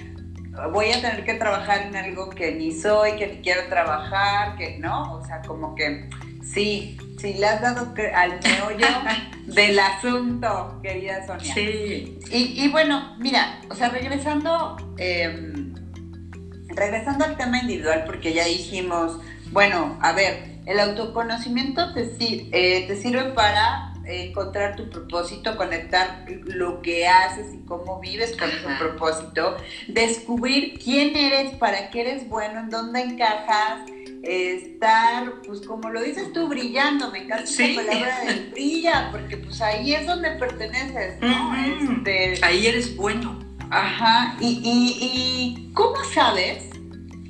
voy 0.72 0.90
a 0.90 1.00
tener 1.00 1.24
que 1.24 1.34
trabajar 1.34 1.82
en 1.82 1.96
algo 1.96 2.30
que 2.30 2.52
ni 2.52 2.72
soy, 2.72 3.12
que 3.12 3.26
ni 3.26 3.36
quiero 3.42 3.68
trabajar, 3.68 4.56
que 4.56 4.78
no, 4.78 5.14
o 5.14 5.24
sea, 5.24 5.42
como 5.42 5.74
que 5.74 6.08
sí, 6.42 6.96
sí 7.18 7.34
le 7.34 7.46
has 7.46 7.60
dado 7.60 7.92
al 8.14 8.40
meollo 8.42 8.86
del 9.46 9.78
asunto, 9.78 10.80
querida 10.82 11.26
Sonia. 11.26 11.54
Sí. 11.54 12.18
Y, 12.30 12.68
bueno, 12.70 13.16
mira, 13.18 13.60
o 13.70 13.74
sea, 13.74 13.90
regresando, 13.90 14.76
em, 14.98 15.74
regresando 16.68 17.24
al 17.24 17.36
tema 17.36 17.60
individual, 17.60 18.04
porque 18.06 18.32
ya 18.32 18.44
dijimos, 18.44 19.20
bueno, 19.52 19.98
a 20.00 20.12
ver, 20.12 20.60
el 20.66 20.80
autoconocimiento 20.80 21.92
te, 21.94 22.02
eh, 22.20 22.86
te 22.86 22.96
sirve 22.96 23.24
para 23.32 23.92
encontrar 24.04 24.76
tu 24.76 24.88
propósito, 24.88 25.56
conectar 25.56 26.24
lo 26.44 26.80
que 26.80 27.08
haces 27.08 27.54
y 27.54 27.64
cómo 27.64 27.98
vives 28.00 28.36
con 28.36 28.48
ese 28.48 28.68
propósito, 28.78 29.56
descubrir 29.88 30.78
quién 30.78 31.16
eres, 31.16 31.54
para 31.56 31.90
qué 31.90 32.02
eres 32.02 32.28
bueno, 32.28 32.60
en 32.60 32.70
dónde 32.70 33.00
encajas, 33.00 33.90
estar, 34.22 35.40
pues 35.46 35.60
como 35.60 35.90
lo 35.90 36.02
dices 36.02 36.32
tú, 36.32 36.48
brillando, 36.48 37.10
me 37.10 37.20
encanta 37.20 37.44
esa 37.44 37.64
palabra 37.74 38.24
de 38.24 38.50
brilla, 38.52 39.08
porque 39.12 39.36
pues 39.36 39.60
ahí 39.60 39.94
es 39.94 40.06
donde 40.06 40.30
perteneces, 40.32 41.20
¿no? 41.20 41.54
Este, 41.54 42.38
ahí 42.42 42.66
eres 42.66 42.96
bueno. 42.96 43.38
Ajá, 43.70 44.36
y, 44.40 44.60
y, 44.62 44.98
y 45.00 45.72
¿cómo 45.72 45.96
sabes? 46.14 46.64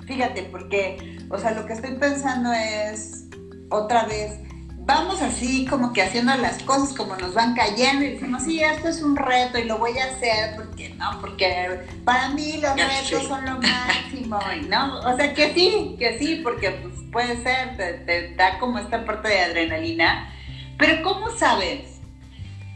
Fíjate, 0.07 0.42
porque, 0.44 1.15
o 1.30 1.38
sea, 1.38 1.52
lo 1.52 1.66
que 1.66 1.72
estoy 1.72 1.94
pensando 1.94 2.52
es, 2.52 3.26
otra 3.70 4.04
vez, 4.04 4.38
vamos 4.86 5.20
así 5.20 5.66
como 5.66 5.92
que 5.92 6.00
haciendo 6.00 6.34
las 6.36 6.62
cosas 6.62 6.96
como 6.96 7.16
nos 7.16 7.34
van 7.34 7.54
cayendo 7.54 8.04
y 8.04 8.12
decimos, 8.12 8.44
sí, 8.44 8.62
esto 8.62 8.88
es 8.88 9.02
un 9.02 9.16
reto 9.16 9.58
y 9.58 9.64
lo 9.64 9.78
voy 9.78 9.98
a 9.98 10.04
hacer 10.04 10.54
porque 10.54 10.90
no, 10.90 11.20
porque 11.20 11.80
para 12.04 12.28
mí 12.30 12.60
los 12.62 12.76
retos 12.76 13.26
son 13.26 13.44
lo 13.44 13.58
máximo, 13.60 14.38
¿no? 14.68 15.00
O 15.00 15.16
sea, 15.16 15.34
que 15.34 15.52
sí, 15.54 15.96
que 15.98 16.18
sí, 16.18 16.40
porque 16.42 16.70
pues 16.70 16.94
puede 17.10 17.42
ser, 17.42 17.76
te, 17.76 18.34
da 18.36 18.60
como 18.60 18.78
esta 18.78 19.04
parte 19.04 19.28
de 19.28 19.40
adrenalina, 19.40 20.32
pero 20.78 21.02
¿cómo 21.02 21.30
sabes 21.30 22.00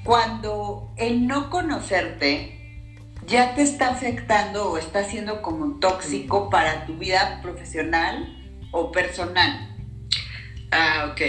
cuando 0.03 0.93
el 0.97 1.29
no 1.29 1.49
conocerte 1.49 2.57
ya 3.27 3.55
te 3.55 3.63
está 3.63 3.91
afectando 3.91 4.73
o 4.73 4.79
está 4.79 5.05
siendo 5.05 5.43
como 5.43 5.79
tóxico 5.79 6.51
para 6.51 6.87
tu 6.87 6.97
vida 6.97 7.39
profesional 7.43 8.40
o 8.71 8.93
personal? 8.93 9.77
Ah, 10.71 11.09
ok. 11.11 11.21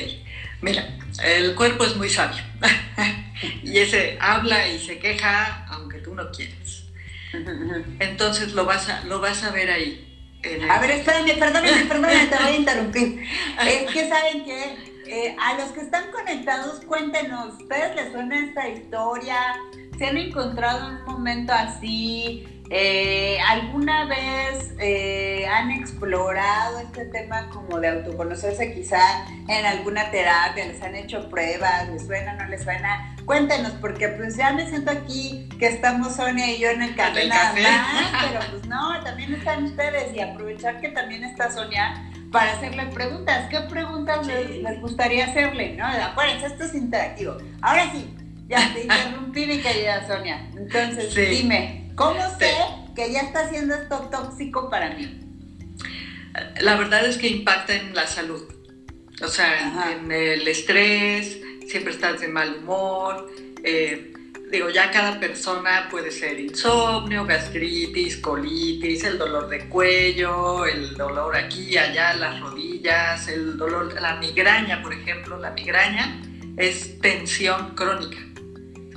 Mira, 0.61 0.97
el 1.23 1.55
cuerpo 1.55 1.83
es 1.83 1.95
muy 1.95 2.09
sabio. 2.09 2.43
y 3.63 3.77
ese 3.77 4.17
habla 4.19 4.67
y 4.67 4.79
se 4.79 4.99
queja 4.99 5.65
aunque 5.69 5.99
tú 5.99 6.13
no 6.13 6.31
quieras. 6.31 6.83
Entonces 7.99 8.53
lo 8.53 8.65
vas 8.65 8.89
a, 8.89 9.03
lo 9.05 9.19
vas 9.19 9.43
a 9.43 9.51
ver 9.51 9.71
ahí. 9.71 10.07
A 10.69 10.79
ver, 10.79 10.91
espérenme, 10.91 11.33
perdónenme, 11.35 11.85
perdónenme, 11.87 12.27
te 12.27 12.35
voy 12.35 12.53
a 12.53 12.55
interrumpir. 12.55 13.23
Es 13.65 13.91
que 13.91 14.09
saben 14.09 14.43
que 14.43 14.91
eh, 15.07 15.35
a 15.39 15.55
los 15.55 15.71
que 15.71 15.81
están 15.81 16.11
conectados, 16.11 16.83
cuéntenos, 16.85 17.55
¿ustedes 17.61 17.95
les 17.95 18.11
suena 18.11 18.39
esta 18.39 18.67
historia? 18.69 19.37
¿Se 19.97 20.07
han 20.07 20.17
encontrado 20.17 20.89
en 20.89 20.95
un 20.95 21.05
momento 21.05 21.53
así? 21.53 22.47
Eh, 22.73 23.37
¿Alguna 23.49 24.05
vez 24.05 24.73
eh, 24.79 25.45
han 25.45 25.71
explorado 25.71 26.79
este 26.79 27.03
tema 27.03 27.49
como 27.49 27.81
de 27.81 27.89
autoconocerse 27.89 28.73
quizá 28.73 29.25
en 29.49 29.65
alguna 29.65 30.09
terapia? 30.09 30.67
¿Les 30.67 30.81
han 30.81 30.95
hecho 30.95 31.27
pruebas? 31.29 31.89
¿Les 31.89 32.05
suena, 32.05 32.33
no 32.35 32.45
les 32.47 32.63
suena? 32.63 33.13
Cuéntenos, 33.25 33.73
porque 33.73 34.07
pues 34.07 34.37
ya 34.37 34.53
me 34.53 34.69
siento 34.69 34.89
aquí 34.89 35.49
que 35.59 35.67
estamos 35.67 36.15
Sonia 36.15 36.49
y 36.49 36.59
yo 36.59 36.69
en 36.69 36.81
el 36.81 36.95
café 36.95 37.27
nada 37.27 37.53
más, 37.53 38.23
pero 38.29 38.39
pues 38.51 38.65
no, 38.65 39.03
también 39.03 39.33
están 39.33 39.65
ustedes 39.65 40.15
y 40.15 40.21
aprovechar 40.21 40.79
que 40.79 40.87
también 40.89 41.25
está 41.25 41.51
Sonia 41.51 42.09
para 42.31 42.53
hacerle 42.53 42.85
preguntas. 42.85 43.49
¿Qué 43.49 43.59
preguntas 43.69 44.25
les, 44.25 44.79
gustaría 44.79 45.25
hacerle? 45.25 45.75
¿no? 45.75 45.85
Acuérdense, 45.85 46.45
esto 46.45 46.63
es 46.63 46.73
interactivo. 46.73 47.35
Ahora 47.61 47.91
sí, 47.91 48.15
ya 48.47 48.73
te 48.73 48.81
interrumpí 48.83 49.45
mi 49.45 49.59
querida 49.59 50.07
Sonia. 50.07 50.49
Entonces, 50.55 51.13
dime, 51.13 51.90
¿Cómo 51.95 52.19
sé 52.39 52.53
que 52.95 53.11
ya 53.11 53.21
está 53.21 53.41
haciendo 53.41 53.75
esto 53.75 54.09
tóxico 54.11 54.69
para 54.69 54.91
mí? 54.91 55.19
La 56.61 56.75
verdad 56.75 57.05
es 57.05 57.17
que 57.17 57.27
impacta 57.27 57.73
en 57.75 57.93
la 57.93 58.07
salud. 58.07 58.43
O 59.23 59.27
sea, 59.27 59.91
en 59.91 60.11
el 60.11 60.47
estrés, 60.47 61.37
siempre 61.67 61.93
estás 61.93 62.21
de 62.21 62.27
mal 62.27 62.57
humor. 62.57 63.31
Eh, 63.63 64.13
digo, 64.51 64.69
ya 64.69 64.91
cada 64.91 65.19
persona 65.19 65.87
puede 65.89 66.11
ser 66.11 66.39
insomnio, 66.39 67.25
gastritis, 67.25 68.17
colitis, 68.17 69.03
el 69.03 69.17
dolor 69.17 69.47
de 69.49 69.69
cuello, 69.69 70.65
el 70.65 70.95
dolor 70.95 71.35
aquí, 71.35 71.77
allá, 71.77 72.13
las 72.15 72.39
rodillas, 72.39 73.27
el 73.27 73.57
dolor, 73.57 73.93
la 74.01 74.15
migraña, 74.15 74.81
por 74.81 74.93
ejemplo, 74.93 75.37
la 75.37 75.51
migraña 75.51 76.21
es 76.57 76.99
tensión 76.99 77.75
crónica. 77.75 78.17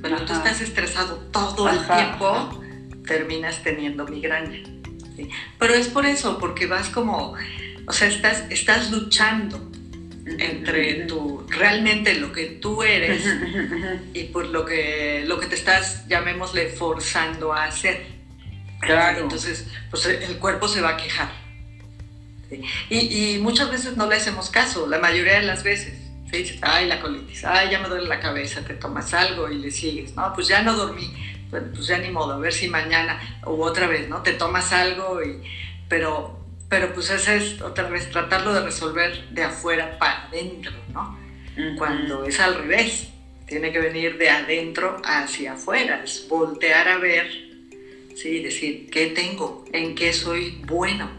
Cuando 0.00 0.24
tú 0.24 0.33
estás 0.33 0.61
estresado 0.61 1.16
todo 1.33 1.68
el 1.68 1.87
tiempo, 1.87 2.63
terminas 3.06 3.62
teniendo 3.62 4.06
migraña. 4.06 4.62
Pero 5.58 5.74
es 5.74 5.88
por 5.88 6.06
eso, 6.06 6.38
porque 6.38 6.66
vas 6.66 6.88
como, 6.88 7.34
o 7.86 7.92
sea, 7.92 8.08
estás, 8.08 8.44
estás 8.50 8.90
luchando 8.90 9.70
entre 10.26 11.04
tu, 11.04 11.46
realmente 11.48 12.14
lo 12.14 12.32
que 12.32 12.46
tú 12.46 12.82
eres 12.82 13.22
y 14.14 14.24
por 14.24 14.46
lo 14.46 14.64
que, 14.64 15.24
lo 15.26 15.38
que 15.38 15.46
te 15.46 15.54
estás, 15.54 16.06
llamémosle, 16.08 16.68
forzando 16.70 17.52
a 17.52 17.64
hacer. 17.64 18.06
Claro. 18.80 19.20
Entonces, 19.20 19.66
pues 19.90 20.06
el 20.06 20.38
cuerpo 20.38 20.68
se 20.68 20.80
va 20.80 20.90
a 20.90 20.96
quejar. 20.96 21.30
Y, 22.88 23.34
y, 23.34 23.38
muchas 23.38 23.70
veces 23.70 23.96
no 23.96 24.06
le 24.06 24.16
hacemos 24.16 24.50
caso, 24.50 24.86
la 24.86 24.98
mayoría 24.98 25.40
de 25.40 25.46
las 25.46 25.62
veces. 25.62 26.00
Ay, 26.62 26.88
la 26.88 27.00
colitis, 27.00 27.44
ay, 27.44 27.70
ya 27.70 27.78
me 27.78 27.88
duele 27.88 28.08
la 28.08 28.18
cabeza, 28.18 28.60
te 28.64 28.74
tomas 28.74 29.14
algo 29.14 29.48
y 29.48 29.58
le 29.58 29.70
sigues. 29.70 30.16
No, 30.16 30.32
pues 30.34 30.48
ya 30.48 30.62
no 30.62 30.74
dormí 30.74 31.14
pues 31.50 31.87
ya 31.87 31.98
ni 31.98 32.11
modo, 32.11 32.35
a 32.35 32.38
ver 32.38 32.52
si 32.52 32.68
mañana 32.68 33.20
o 33.44 33.62
otra 33.62 33.87
vez, 33.87 34.09
¿no? 34.09 34.22
Te 34.22 34.33
tomas 34.33 34.72
algo 34.72 35.22
y, 35.22 35.42
pero, 35.88 36.38
pero 36.68 36.92
pues 36.92 37.11
ese 37.11 37.37
es 37.37 37.61
otra 37.61 37.88
vez 37.88 38.11
tratarlo 38.11 38.52
de 38.52 38.62
resolver 38.62 39.28
de 39.30 39.44
afuera 39.44 39.98
para 39.98 40.24
adentro, 40.24 40.72
¿no? 40.92 41.18
Cuando 41.78 42.24
es 42.24 42.40
al 42.40 42.57
revés, 42.57 43.09
tiene 43.46 43.70
que 43.72 43.78
venir 43.78 44.18
de 44.18 44.28
adentro 44.28 45.00
hacia 45.04 45.52
afuera, 45.52 46.02
es 46.02 46.26
voltear 46.28 46.88
a 46.88 46.98
ver, 46.98 47.28
sí, 48.16 48.42
decir, 48.42 48.90
¿qué 48.90 49.09
tengo? 49.09 49.64
¿En 49.72 49.94
qué 49.94 50.12
soy 50.12 50.61
bueno? 50.66 51.11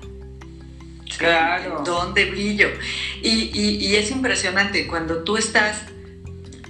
Claro. 1.17 1.83
¿Dónde 1.85 2.25
brillo? 2.25 2.67
Y, 3.21 3.49
y, 3.53 3.85
y 3.85 3.95
es 3.95 4.11
impresionante, 4.11 4.85
cuando 4.87 5.23
tú 5.23 5.37
estás 5.37 5.85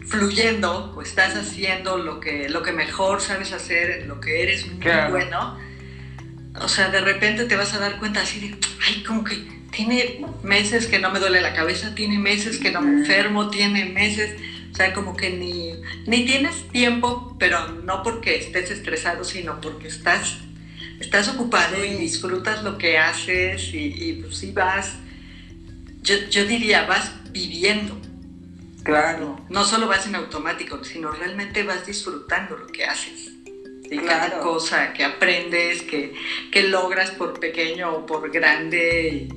fluyendo 0.07 0.93
o 0.95 1.01
estás 1.01 1.35
haciendo 1.35 1.97
lo 1.97 2.19
que, 2.19 2.49
lo 2.49 2.61
que 2.61 2.71
mejor 2.71 3.21
sabes 3.21 3.51
hacer, 3.51 4.01
en 4.01 4.07
lo 4.07 4.19
que 4.19 4.43
eres 4.43 4.67
muy 4.67 4.85
bueno, 5.09 5.57
o 6.61 6.67
sea, 6.67 6.89
de 6.89 7.01
repente 7.01 7.45
te 7.45 7.55
vas 7.55 7.73
a 7.73 7.79
dar 7.79 7.99
cuenta 7.99 8.21
así 8.21 8.39
de, 8.39 8.55
ay, 8.85 9.03
como 9.03 9.23
que 9.23 9.35
tiene 9.71 10.25
meses 10.43 10.87
que 10.87 10.99
no 10.99 11.11
me 11.11 11.19
duele 11.19 11.41
la 11.41 11.53
cabeza, 11.53 11.93
tiene 11.95 12.17
meses 12.17 12.57
que 12.57 12.71
no 12.71 12.81
me 12.81 13.01
enfermo, 13.01 13.49
tiene 13.49 13.85
meses, 13.85 14.39
o 14.71 14.75
sea, 14.75 14.93
como 14.93 15.17
que 15.17 15.31
ni, 15.31 15.73
ni 16.05 16.25
tienes 16.25 16.67
tiempo, 16.69 17.35
pero 17.39 17.69
no 17.69 18.03
porque 18.03 18.35
estés 18.35 18.71
estresado, 18.71 19.23
sino 19.25 19.59
porque 19.59 19.87
estás, 19.87 20.37
estás 20.99 21.27
ocupado 21.27 21.83
y 21.83 21.95
disfrutas 21.95 22.63
lo 22.63 22.77
que 22.77 22.97
haces 22.97 23.73
y, 23.73 23.93
y 23.97 24.13
pues 24.21 24.37
sí 24.37 24.51
vas, 24.51 24.93
yo, 26.01 26.15
yo 26.29 26.45
diría, 26.45 26.85
vas 26.85 27.11
viviendo. 27.31 27.99
Claro. 28.85 29.43
No 29.49 29.65
solo 29.65 29.87
vas 29.87 30.05
en 30.05 30.13
automático, 30.13 30.83
sino 30.83 31.11
realmente 31.11 31.63
vas 31.63 31.87
disfrutando 31.87 32.55
lo 32.55 32.67
que 32.67 32.85
haces. 32.85 33.31
Y 33.89 33.97
cada 33.97 34.39
cosa 34.39 34.93
que 34.93 35.03
aprendes, 35.03 35.81
que, 35.81 36.13
logras 36.69 37.09
por 37.11 37.39
pequeño 37.39 37.91
o 37.91 38.05
por 38.05 38.31
grande, 38.31 39.27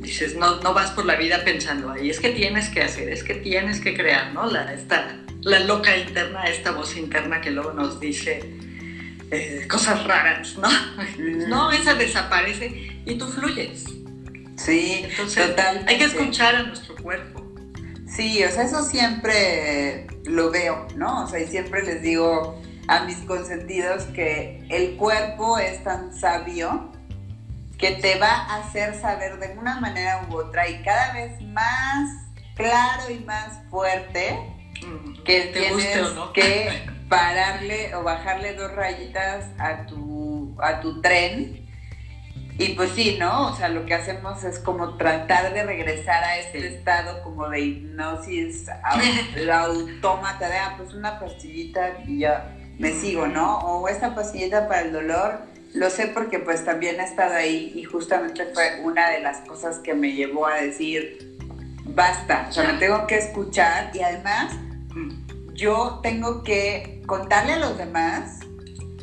dices, 0.00 0.36
no, 0.36 0.60
no 0.60 0.74
vas 0.74 0.90
por 0.90 1.06
la 1.06 1.16
vida 1.16 1.44
pensando, 1.44 1.90
ahí 1.90 2.10
es 2.10 2.20
que 2.20 2.30
tienes 2.30 2.68
que 2.68 2.82
hacer, 2.82 3.08
es 3.08 3.24
que 3.24 3.34
tienes 3.34 3.80
que 3.80 3.94
crear, 3.94 4.34
¿no? 4.34 4.46
La, 4.46 4.72
esta, 4.72 5.18
la 5.42 5.60
loca 5.60 5.96
interna, 5.96 6.44
esta 6.44 6.72
voz 6.72 6.96
interna 6.96 7.40
que 7.40 7.50
luego 7.50 7.72
nos 7.72 8.00
dice 8.00 8.40
eh, 9.30 9.66
cosas 9.68 10.04
raras, 10.04 10.56
¿no? 10.58 10.68
No, 11.48 11.72
esa 11.72 11.94
desaparece 11.94 13.00
y 13.06 13.14
tú 13.16 13.26
fluyes. 13.26 13.84
Sí, 14.56 15.00
Entonces, 15.04 15.54
Hay 15.86 15.96
que 15.96 16.04
escuchar 16.04 16.54
a 16.54 16.62
nuestro 16.64 16.94
cuerpo. 16.96 17.49
Sí, 18.20 18.44
o 18.44 18.50
sea, 18.50 18.64
eso 18.64 18.82
siempre 18.84 20.06
lo 20.26 20.50
veo, 20.50 20.86
¿no? 20.94 21.24
O 21.24 21.26
sea, 21.26 21.40
y 21.40 21.46
siempre 21.46 21.82
les 21.82 22.02
digo 22.02 22.60
a 22.86 23.04
mis 23.04 23.16
consentidos 23.20 24.02
que 24.14 24.62
el 24.68 24.98
cuerpo 24.98 25.56
es 25.56 25.82
tan 25.84 26.14
sabio 26.14 26.92
que 27.78 27.92
te 27.92 28.18
va 28.18 28.28
a 28.28 28.56
hacer 28.56 29.00
saber 29.00 29.38
de 29.38 29.56
una 29.56 29.80
manera 29.80 30.26
u 30.28 30.36
otra 30.36 30.68
y 30.68 30.82
cada 30.82 31.14
vez 31.14 31.40
más 31.40 32.10
claro 32.56 33.10
y 33.10 33.20
más 33.20 33.58
fuerte 33.70 34.38
que 35.24 35.40
tienes 35.54 36.10
que 36.34 36.90
pararle 37.08 37.94
o 37.94 38.02
bajarle 38.02 38.52
dos 38.52 38.70
rayitas 38.72 39.46
a 39.58 39.86
tu, 39.86 40.58
a 40.60 40.82
tu 40.82 41.00
tren 41.00 41.59
y 42.60 42.74
pues 42.74 42.90
sí, 42.90 43.16
¿no? 43.18 43.48
O 43.48 43.56
sea, 43.56 43.70
lo 43.70 43.86
que 43.86 43.94
hacemos 43.94 44.44
es 44.44 44.58
como 44.58 44.98
tratar 44.98 45.54
de 45.54 45.62
regresar 45.64 46.22
a 46.22 46.38
este 46.38 46.66
estado 46.66 47.22
como 47.22 47.48
de 47.48 47.60
hipnosis, 47.60 48.66
la 49.36 49.60
autómata 49.60 50.46
de, 50.46 50.58
ah, 50.58 50.74
pues 50.76 50.92
una 50.92 51.18
pastillita 51.18 52.02
y 52.06 52.18
ya 52.18 52.54
me 52.78 52.92
sigo, 52.92 53.26
¿no? 53.26 53.60
O 53.60 53.88
esta 53.88 54.14
pastillita 54.14 54.68
para 54.68 54.82
el 54.82 54.92
dolor, 54.92 55.40
lo 55.72 55.88
sé 55.88 56.08
porque 56.08 56.38
pues 56.38 56.62
también 56.62 57.00
he 57.00 57.04
estado 57.04 57.34
ahí 57.34 57.72
y 57.74 57.84
justamente 57.84 58.44
fue 58.52 58.82
una 58.82 59.08
de 59.08 59.20
las 59.20 59.38
cosas 59.48 59.78
que 59.78 59.94
me 59.94 60.12
llevó 60.12 60.46
a 60.46 60.56
decir, 60.56 61.38
basta, 61.86 62.44
o 62.50 62.52
sea, 62.52 62.70
me 62.70 62.78
tengo 62.78 63.06
que 63.06 63.16
escuchar 63.16 63.90
y 63.94 64.02
además 64.02 64.52
yo 65.54 66.00
tengo 66.02 66.42
que 66.42 67.02
contarle 67.06 67.54
a 67.54 67.58
los 67.58 67.78
demás 67.78 68.40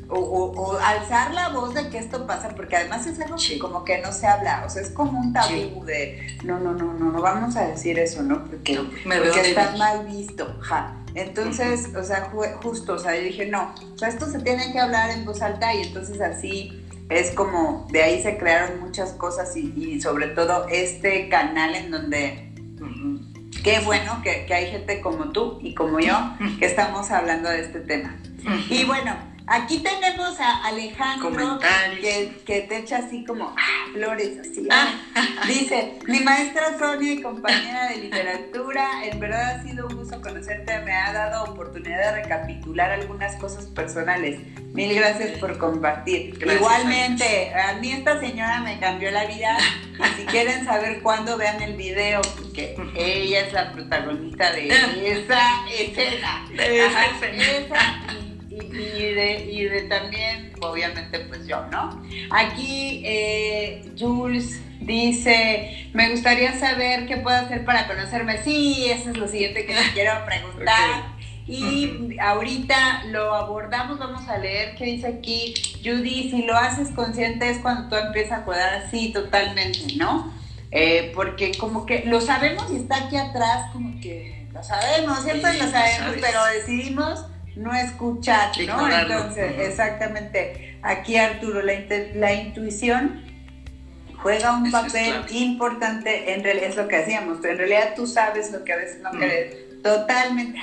o, 0.10 0.78
alzar 0.80 1.34
la 1.34 1.50
voz 1.50 1.74
de 1.74 1.89
que 1.89 1.98
esto 1.98 2.26
pasa, 2.26 2.50
porque 2.50 2.76
además 2.76 3.06
es 3.08 3.20
algo 3.20 3.38
como 3.60 3.84
que 3.84 4.00
no 4.00 4.12
se 4.12 4.28
habla, 4.28 4.63
o 4.65 4.70
sea, 4.70 4.82
es 4.82 4.89
como 4.89 5.20
un 5.20 5.34
tabú 5.34 5.84
de, 5.86 6.38
no, 6.43 6.60
no, 6.60 6.74
no, 6.74 6.93
no, 6.93 7.12
no 7.12 7.22
vamos 7.22 7.56
a 7.56 7.67
decir 7.67 8.00
eso, 8.00 8.24
¿no? 8.24 8.45
Porque, 8.45 8.80
está 9.43 9.76
mal 9.78 10.05
visto, 10.05 10.58
ja. 10.62 10.95
Entonces, 11.16 11.89
o 11.95 12.03
sea, 12.03 12.32
justo, 12.62 12.93
o 12.93 12.99
sea, 12.99 13.16
yo 13.16 13.24
dije, 13.24 13.47
no, 13.47 13.74
o 13.93 13.97
sea, 13.97 14.10
esto 14.10 14.30
se 14.30 14.39
tiene 14.39 14.72
que 14.72 14.80
hablar 14.80 15.10
en 15.10 15.26
voz 15.26 15.41
alta 15.41 15.74
y 15.74 15.82
entonces 15.82 16.22
así 16.22 16.84
es 17.10 17.32
como, 17.32 17.88
de 17.91 18.03
ahí 18.03 18.22
se 18.22 18.38
crearon 18.38 18.80
muchas 18.82 19.12
cosas 19.14 19.55
y, 19.55 19.99
sobre 20.01 20.28
todo 20.28 20.68
este 20.70 21.30
canal 21.30 21.76
en 21.76 21.91
donde... 21.91 22.43
Qué 23.64 23.80
bueno 23.82 24.22
que, 24.24 24.45
que 24.45 24.53
hay 24.53 24.72
gente 24.72 25.01
como 25.01 25.32
tú 25.34 25.60
y 25.62 25.74
como 25.74 25.99
yo 25.99 26.16
que 26.58 26.66
estamos 26.66 27.12
hablando 27.12 27.49
de 27.49 27.62
este 27.62 27.82
tema. 27.82 28.16
Y 28.70 28.86
bueno, 28.86 29.14
Aquí 29.50 29.80
tenemos 29.80 30.38
a 30.41 30.66
Alejandro 30.66 31.58
que, 32.02 32.41
que, 32.45 32.62
te 32.62 32.80
echa 32.80 32.98
así 32.98 33.24
como 33.24 33.56
ah, 33.58 33.86
flores, 33.93 34.39
así. 34.39 34.68
Ah. 34.70 34.89
Dice, 35.48 36.00
mi 36.06 36.20
maestra 36.20 36.78
Sonia 36.78 37.14
y 37.14 37.22
compañera 37.22 37.88
de 37.88 37.95
literatura, 37.95 39.06
en 39.06 39.18
verdad 39.22 39.56
ha 39.56 39.64
sido 39.64 39.88
un 39.88 39.95
gusto 39.95 40.22
conocerte, 40.22 40.80
me 40.82 40.91
ha 40.91 41.14
dado 41.14 41.45
oportunidad 41.45 42.14
de 42.14 42.24
recapitular 42.24 42.91
algunas 42.91 43.38
cosas 43.38 43.68
personales. 43.68 44.41
Mil 44.74 44.93
gracias 44.93 45.39
por 45.39 45.58
compartir. 45.58 46.38
Igualmente, 46.45 47.54
a 47.54 47.76
mí 47.76 47.93
esta 47.93 48.20
señora 48.20 48.60
me 48.60 48.78
cambió 48.80 49.12
la 49.12 49.26
vida 49.28 49.58
y 49.98 50.22
si 50.22 50.26
quieren 50.26 50.66
saber 50.66 51.02
cuándo 51.02 51.38
vean 51.38 51.62
el 51.62 51.78
video 51.78 52.22
porque 52.36 52.76
ella 52.95 53.48
es 53.48 53.54
la 53.54 53.72
protagonista 53.72 54.52
de 54.52 54.68
esa 55.06 55.66
escena. 55.72 56.45
De 56.50 56.86
esa 56.86 57.06
escena. 57.06 57.43
esa 57.43 58.18
y, 58.80 59.13
de, 59.13 59.49
y 59.51 59.63
de 59.65 59.82
también, 59.84 60.53
obviamente, 60.61 61.19
pues 61.21 61.47
yo, 61.47 61.65
¿no? 61.67 62.03
Aquí 62.32 63.01
eh, 63.05 63.91
Jules 63.97 64.61
dice, 64.80 65.89
me 65.93 66.09
gustaría 66.09 66.57
saber 66.59 67.07
qué 67.07 67.17
puedo 67.17 67.38
hacer 67.38 67.65
para 67.65 67.88
conocerme. 67.88 68.41
Sí, 68.43 68.88
eso 68.89 69.11
es 69.11 69.17
lo 69.17 69.28
siguiente 69.28 69.65
que 69.65 69.73
te 69.73 69.91
quiero 69.93 70.11
preguntar. 70.25 71.17
Y 71.49 72.17
ahorita 72.19 73.05
lo 73.05 73.34
abordamos, 73.34 73.99
vamos 73.99 74.28
a 74.28 74.38
leer 74.38 74.75
qué 74.75 74.84
dice 74.84 75.07
aquí 75.07 75.53
Judy, 75.82 76.30
si 76.30 76.41
lo 76.41 76.57
haces 76.57 76.89
consciente 76.89 77.49
es 77.49 77.59
cuando 77.59 77.88
tú 77.88 77.95
empiezas 77.95 78.41
a 78.41 78.43
cuidar 78.43 78.73
así 78.84 79.13
totalmente, 79.13 79.95
¿no? 79.95 80.34
Eh, 80.71 81.13
porque 81.15 81.53
como 81.57 81.86
que 81.86 82.03
lo 82.05 82.19
sabemos 82.19 82.65
y 82.69 82.75
está 82.75 83.05
aquí 83.05 83.15
atrás, 83.15 83.71
como 83.71 83.97
que 84.01 84.45
lo 84.51 84.61
sabemos, 84.61 85.23
siempre 85.23 85.53
Sí, 85.53 85.59
lo 85.59 85.71
sabemos, 85.71 86.15
pero 86.19 86.45
decidimos 86.53 87.25
no 87.58 87.74
escuchar, 87.74 88.49
¿no? 88.58 88.64
Ignorarlo. 88.64 89.14
Entonces, 89.16 89.53
exactamente, 89.60 90.78
aquí 90.82 91.18
Arturo, 91.18 91.62
la, 91.62 91.74
la 92.16 92.34
intuición 92.34 93.24
juega 94.18 94.53
un 94.55 94.68
Eso 94.68 94.82
papel 94.82 95.14
importante, 95.30 96.34
en 96.34 96.43
realidad 96.43 96.70
es 96.70 96.76
lo 96.76 96.88
que 96.88 96.97
hacíamos, 96.97 97.43
en 97.43 97.58
realidad 97.58 97.93
tú 97.95 98.08
sabes 98.08 98.51
lo 98.51 98.64
que 98.64 98.74
a 98.74 98.78
veces 98.78 99.01
no 99.01 99.12
Mm. 99.14 99.20
querés, 99.20 99.82
totalmente, 99.84 100.60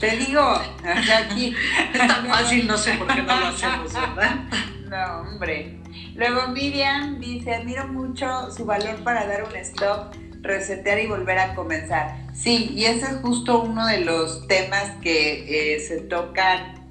te 0.00 0.16
digo, 0.16 0.42
aquí, 0.42 1.54
Es 1.94 1.98
tan 2.06 2.26
fácil, 2.26 2.66
no 2.66 2.76
sé 2.76 2.92
por 2.94 3.06
qué 3.06 3.22
no 3.22 3.40
lo 3.40 3.46
hacemos, 3.46 3.92
¿verdad? 3.92 4.36
no, 4.90 5.20
hombre. 5.30 5.78
Luego 6.16 6.48
Miriam 6.48 7.18
dice, 7.20 7.54
admiro 7.54 7.86
mucho 7.88 8.50
su 8.50 8.64
valor 8.64 9.02
para 9.02 9.26
dar 9.26 9.44
un 9.44 9.56
stop, 9.56 10.14
resetear 10.44 11.00
y 11.00 11.06
volver 11.06 11.38
a 11.38 11.54
comenzar. 11.54 12.16
Sí, 12.32 12.72
y 12.76 12.84
ese 12.84 13.06
es 13.06 13.16
justo 13.22 13.62
uno 13.62 13.86
de 13.86 14.00
los 14.02 14.46
temas 14.46 14.92
que 15.02 15.74
eh, 15.74 15.80
se 15.80 16.02
tocan 16.02 16.84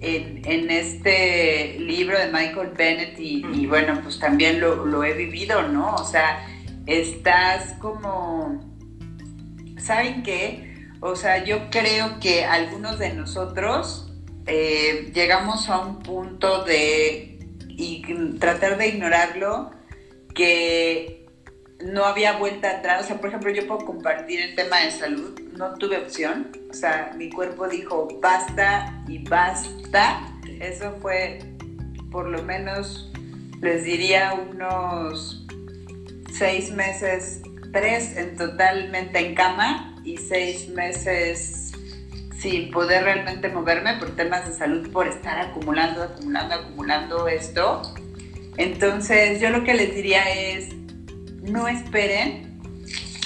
en, 0.00 0.42
en 0.44 0.70
este 0.70 1.76
libro 1.78 2.18
de 2.18 2.28
Michael 2.28 2.70
Bennett 2.76 3.18
y, 3.18 3.44
y 3.52 3.66
bueno, 3.66 4.00
pues 4.02 4.18
también 4.18 4.60
lo, 4.60 4.86
lo 4.86 5.04
he 5.04 5.12
vivido, 5.14 5.68
¿no? 5.68 5.94
O 5.94 6.04
sea, 6.04 6.46
estás 6.86 7.74
como, 7.80 8.60
¿saben 9.78 10.22
qué? 10.22 10.88
O 11.00 11.16
sea, 11.16 11.44
yo 11.44 11.70
creo 11.70 12.18
que 12.20 12.44
algunos 12.44 12.98
de 12.98 13.12
nosotros 13.12 14.12
eh, 14.46 15.10
llegamos 15.14 15.68
a 15.68 15.80
un 15.80 15.98
punto 15.98 16.64
de 16.64 17.38
y 17.76 18.02
tratar 18.38 18.78
de 18.78 18.88
ignorarlo 18.88 19.72
que 20.34 21.23
no 21.80 22.04
había 22.04 22.38
vuelta 22.38 22.78
atrás. 22.78 23.04
O 23.04 23.06
sea, 23.06 23.18
por 23.18 23.28
ejemplo, 23.28 23.50
yo 23.50 23.66
puedo 23.66 23.84
compartir 23.84 24.40
el 24.40 24.54
tema 24.54 24.80
de 24.80 24.90
salud, 24.90 25.38
no 25.56 25.74
tuve 25.74 25.98
opción. 25.98 26.48
O 26.70 26.74
sea, 26.74 27.12
mi 27.16 27.30
cuerpo 27.30 27.68
dijo 27.68 28.08
basta 28.20 29.02
y 29.08 29.26
basta. 29.26 30.20
Eso 30.60 30.96
fue 31.00 31.40
por 32.10 32.28
lo 32.28 32.42
menos, 32.44 33.10
les 33.60 33.84
diría, 33.84 34.34
unos 34.34 35.44
seis 36.32 36.70
meses, 36.70 37.42
tres 37.72 38.16
en 38.16 38.36
totalmente 38.36 39.18
en 39.18 39.34
cama 39.34 39.96
y 40.04 40.16
seis 40.16 40.68
meses 40.68 41.72
sin 42.38 42.70
poder 42.70 43.04
realmente 43.04 43.48
moverme 43.48 43.96
por 43.96 44.14
temas 44.14 44.46
de 44.46 44.54
salud, 44.54 44.92
por 44.92 45.08
estar 45.08 45.40
acumulando, 45.40 46.02
acumulando, 46.02 46.54
acumulando 46.54 47.26
esto. 47.26 47.82
Entonces, 48.58 49.40
yo 49.40 49.50
lo 49.50 49.64
que 49.64 49.74
les 49.74 49.94
diría 49.94 50.22
es, 50.30 50.68
no 51.44 51.68
esperen 51.68 52.60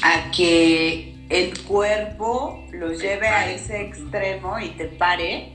a 0.03 0.31
que 0.31 1.15
el 1.29 1.59
cuerpo 1.65 2.65
los 2.73 3.01
lleve 3.01 3.29
a 3.29 3.51
ese 3.51 3.83
extremo 3.83 4.59
y 4.59 4.71
te 4.71 4.87
pare. 4.87 5.53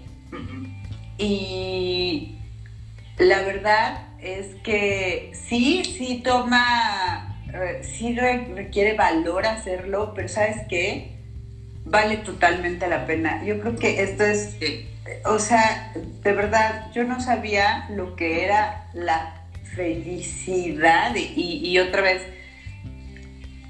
Y 1.17 2.35
la 3.17 3.41
verdad 3.41 4.07
es 4.19 4.47
que 4.63 5.31
sí, 5.47 5.83
sí 5.83 6.21
toma, 6.23 7.37
eh, 7.53 7.83
sí 7.83 8.15
re- 8.15 8.47
requiere 8.55 8.93
valor 8.93 9.45
hacerlo, 9.45 10.13
pero 10.15 10.27
¿sabes 10.27 10.57
qué? 10.69 11.11
Vale 11.85 12.17
totalmente 12.17 12.87
la 12.87 13.05
pena. 13.05 13.43
Yo 13.43 13.59
creo 13.59 13.75
que 13.75 14.01
esto 14.01 14.23
es 14.23 14.55
o 15.25 15.37
sea, 15.37 15.91
de 16.23 16.31
verdad, 16.31 16.89
yo 16.93 17.03
no 17.03 17.19
sabía 17.19 17.87
lo 17.89 18.15
que 18.15 18.45
era 18.45 18.87
la 18.93 19.41
felicidad 19.75 21.13
y, 21.15 21.59
y 21.67 21.79
otra 21.79 22.01
vez, 22.01 22.21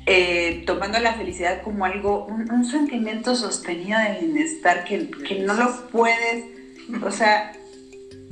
eh, 0.05 0.63
tomando 0.65 0.99
la 0.99 1.13
felicidad 1.13 1.61
como 1.61 1.85
algo, 1.85 2.25
un, 2.25 2.65
sentimiento 2.65 3.35
sostenido 3.35 3.99
de 3.99 4.19
bienestar 4.19 4.83
que, 4.83 5.09
que 5.09 5.39
no 5.39 5.53
lo 5.53 5.87
puedes, 5.89 6.45
o 7.03 7.11
sea, 7.11 7.53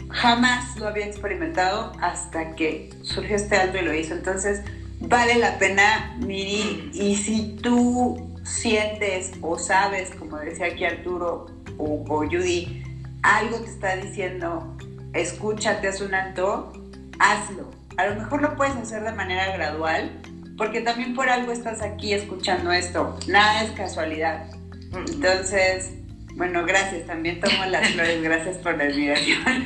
jamás 0.09 0.77
lo 0.77 0.87
había 0.87 1.05
experimentado 1.05 1.93
hasta 2.01 2.55
que 2.55 2.89
surgió 3.01 3.35
este 3.35 3.55
alto 3.55 3.77
y 3.77 3.81
lo 3.81 3.93
hizo. 3.93 4.13
Entonces, 4.13 4.61
vale 4.99 5.35
la 5.35 5.57
pena, 5.57 6.15
Miri, 6.19 6.91
y 6.93 7.15
si 7.15 7.55
tú 7.61 8.29
sientes 8.43 9.31
o 9.41 9.57
sabes, 9.57 10.11
como 10.15 10.37
decía 10.37 10.67
aquí 10.67 10.85
Arturo 10.85 11.47
o, 11.77 12.03
o 12.07 12.17
Judy, 12.25 12.83
algo 13.23 13.59
te 13.59 13.69
está 13.69 13.95
diciendo, 13.95 14.77
escúchate, 15.13 15.87
haz 15.87 16.01
un 16.01 16.13
alto, 16.13 16.73
hazlo. 17.19 17.71
A 17.97 18.07
lo 18.07 18.15
mejor 18.15 18.41
lo 18.41 18.55
puedes 18.55 18.75
hacer 18.75 19.03
de 19.03 19.11
manera 19.11 19.51
gradual, 19.53 20.21
porque 20.57 20.81
también 20.81 21.15
por 21.15 21.29
algo 21.29 21.51
estás 21.51 21.81
aquí 21.81 22.13
escuchando 22.13 22.71
esto. 22.71 23.17
Nada 23.27 23.63
es 23.63 23.71
casualidad. 23.71 24.45
Entonces, 24.93 25.91
bueno, 26.35 26.65
gracias. 26.65 27.07
También 27.07 27.39
tomo 27.39 27.65
las 27.65 27.89
flores. 27.93 28.21
Gracias 28.21 28.57
por 28.57 28.77
la 28.77 28.85
admiración. 28.85 29.39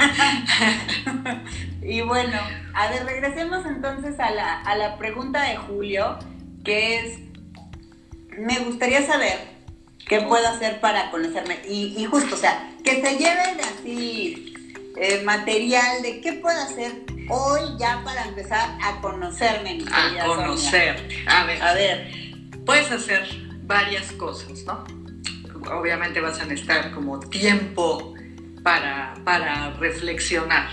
y 1.81 2.01
bueno, 2.01 2.39
a 2.73 2.89
ver, 2.89 3.05
regresemos 3.05 3.65
entonces 3.65 4.19
a 4.19 4.31
la, 4.31 4.61
a 4.61 4.75
la 4.75 4.97
pregunta 4.97 5.43
de 5.43 5.57
Julio, 5.57 6.17
que 6.63 6.99
es, 6.99 7.19
me 8.37 8.59
gustaría 8.59 9.05
saber 9.05 9.55
qué 10.07 10.21
puedo 10.21 10.47
hacer 10.47 10.79
para 10.79 11.11
conocerme. 11.11 11.59
Y, 11.67 11.95
y 11.97 12.05
justo, 12.05 12.35
o 12.35 12.37
sea, 12.37 12.71
que 12.83 13.01
se 13.01 13.17
lleven 13.17 13.59
así 13.61 14.54
eh, 14.97 15.21
material 15.23 16.01
de 16.01 16.21
qué 16.21 16.33
puedo 16.33 16.59
hacer 16.61 16.91
hoy 17.29 17.61
ya 17.79 18.01
para 18.03 18.23
empezar 18.25 18.77
a 18.81 19.01
conocerme. 19.01 19.75
mi 19.75 19.83
A 19.91 20.07
Sonia. 20.07 20.25
conocer. 20.25 21.25
A 21.27 21.45
ver, 21.45 21.61
A 21.61 21.73
ver, 21.73 22.11
puedes 22.65 22.91
hacer 22.91 23.27
varias 23.63 24.11
cosas, 24.13 24.63
¿no? 24.65 24.83
Obviamente 25.71 26.21
vas 26.21 26.39
a 26.39 26.45
necesitar 26.45 26.91
como 26.91 27.19
tiempo 27.19 28.13
para, 28.63 29.15
para 29.23 29.71
reflexionar. 29.73 30.69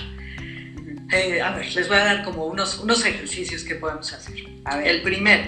Eh, 1.11 1.41
a 1.43 1.53
ver, 1.53 1.75
les 1.75 1.89
voy 1.89 1.97
a 1.99 2.05
dar 2.05 2.25
como 2.25 2.47
unos, 2.47 2.79
unos 2.81 3.05
ejercicios 3.05 3.65
que 3.65 3.75
podemos 3.77 4.13
hacer. 4.13 4.35
a 4.65 4.77
ver. 4.77 4.87
El 4.89 5.03
primero, 5.03 5.45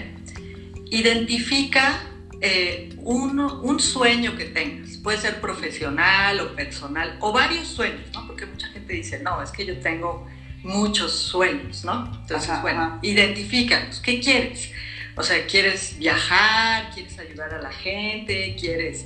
identifica 0.91 1.99
eh, 2.45 2.89
un, 2.97 3.39
un 3.39 3.79
sueño 3.79 4.35
que 4.37 4.45
tengas. 4.45 4.97
Puede 4.97 5.17
ser 5.17 5.41
profesional 5.41 6.39
o 6.41 6.55
personal 6.55 7.17
o 7.19 7.31
varios 7.31 7.67
sueños, 7.67 8.07
¿no? 8.13 8.27
Porque 8.27 8.45
mucha 8.45 8.67
gente 8.67 8.93
dice, 8.93 9.19
no, 9.23 9.41
es 9.41 9.51
que 9.51 9.65
yo 9.65 9.79
tengo 9.79 10.27
muchos 10.63 11.11
sueños, 11.11 11.83
¿no? 11.83 12.05
Entonces, 12.21 12.49
Ajá, 12.49 12.61
bueno, 12.61 12.81
ajá. 12.81 12.99
identifícalos. 13.01 13.99
¿Qué 13.99 14.19
quieres? 14.19 14.71
O 15.15 15.23
sea, 15.23 15.45
¿quieres 15.45 15.97
viajar? 15.97 16.91
¿Quieres 16.93 17.17
ayudar 17.19 17.53
a 17.53 17.61
la 17.61 17.71
gente? 17.71 18.55
¿Quieres...? 18.59 19.05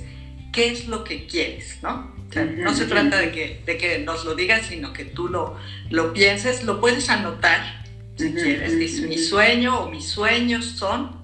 ¿Qué 0.52 0.72
es 0.72 0.88
lo 0.88 1.04
que 1.04 1.26
quieres, 1.26 1.78
no? 1.80 2.12
O 2.28 2.32
sea, 2.32 2.44
no 2.44 2.74
se 2.74 2.86
trata 2.86 3.18
de 3.18 3.30
que, 3.30 3.62
de 3.64 3.76
que 3.78 4.00
nos 4.00 4.24
lo 4.24 4.34
digas, 4.34 4.66
sino 4.66 4.92
que 4.92 5.04
tú 5.04 5.28
lo, 5.28 5.56
lo 5.90 6.12
pienses, 6.12 6.64
lo 6.64 6.80
puedes 6.80 7.08
anotar 7.08 7.84
si 8.16 8.32
quieres. 8.32 8.74
Mi 9.08 9.16
sueño 9.16 9.80
o 9.80 9.90
mis 9.90 10.08
sueños 10.08 10.64
son. 10.64 11.20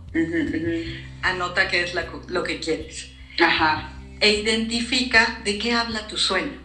Anota 1.22 1.68
qué 1.68 1.82
es 1.82 1.94
la 1.94 2.06
lo 2.28 2.42
que 2.42 2.60
quieres. 2.60 3.10
Ajá. 3.40 3.92
E 4.20 4.32
identifica 4.32 5.40
de 5.44 5.58
qué 5.58 5.72
habla 5.72 6.06
tu 6.06 6.16
sueño. 6.16 6.58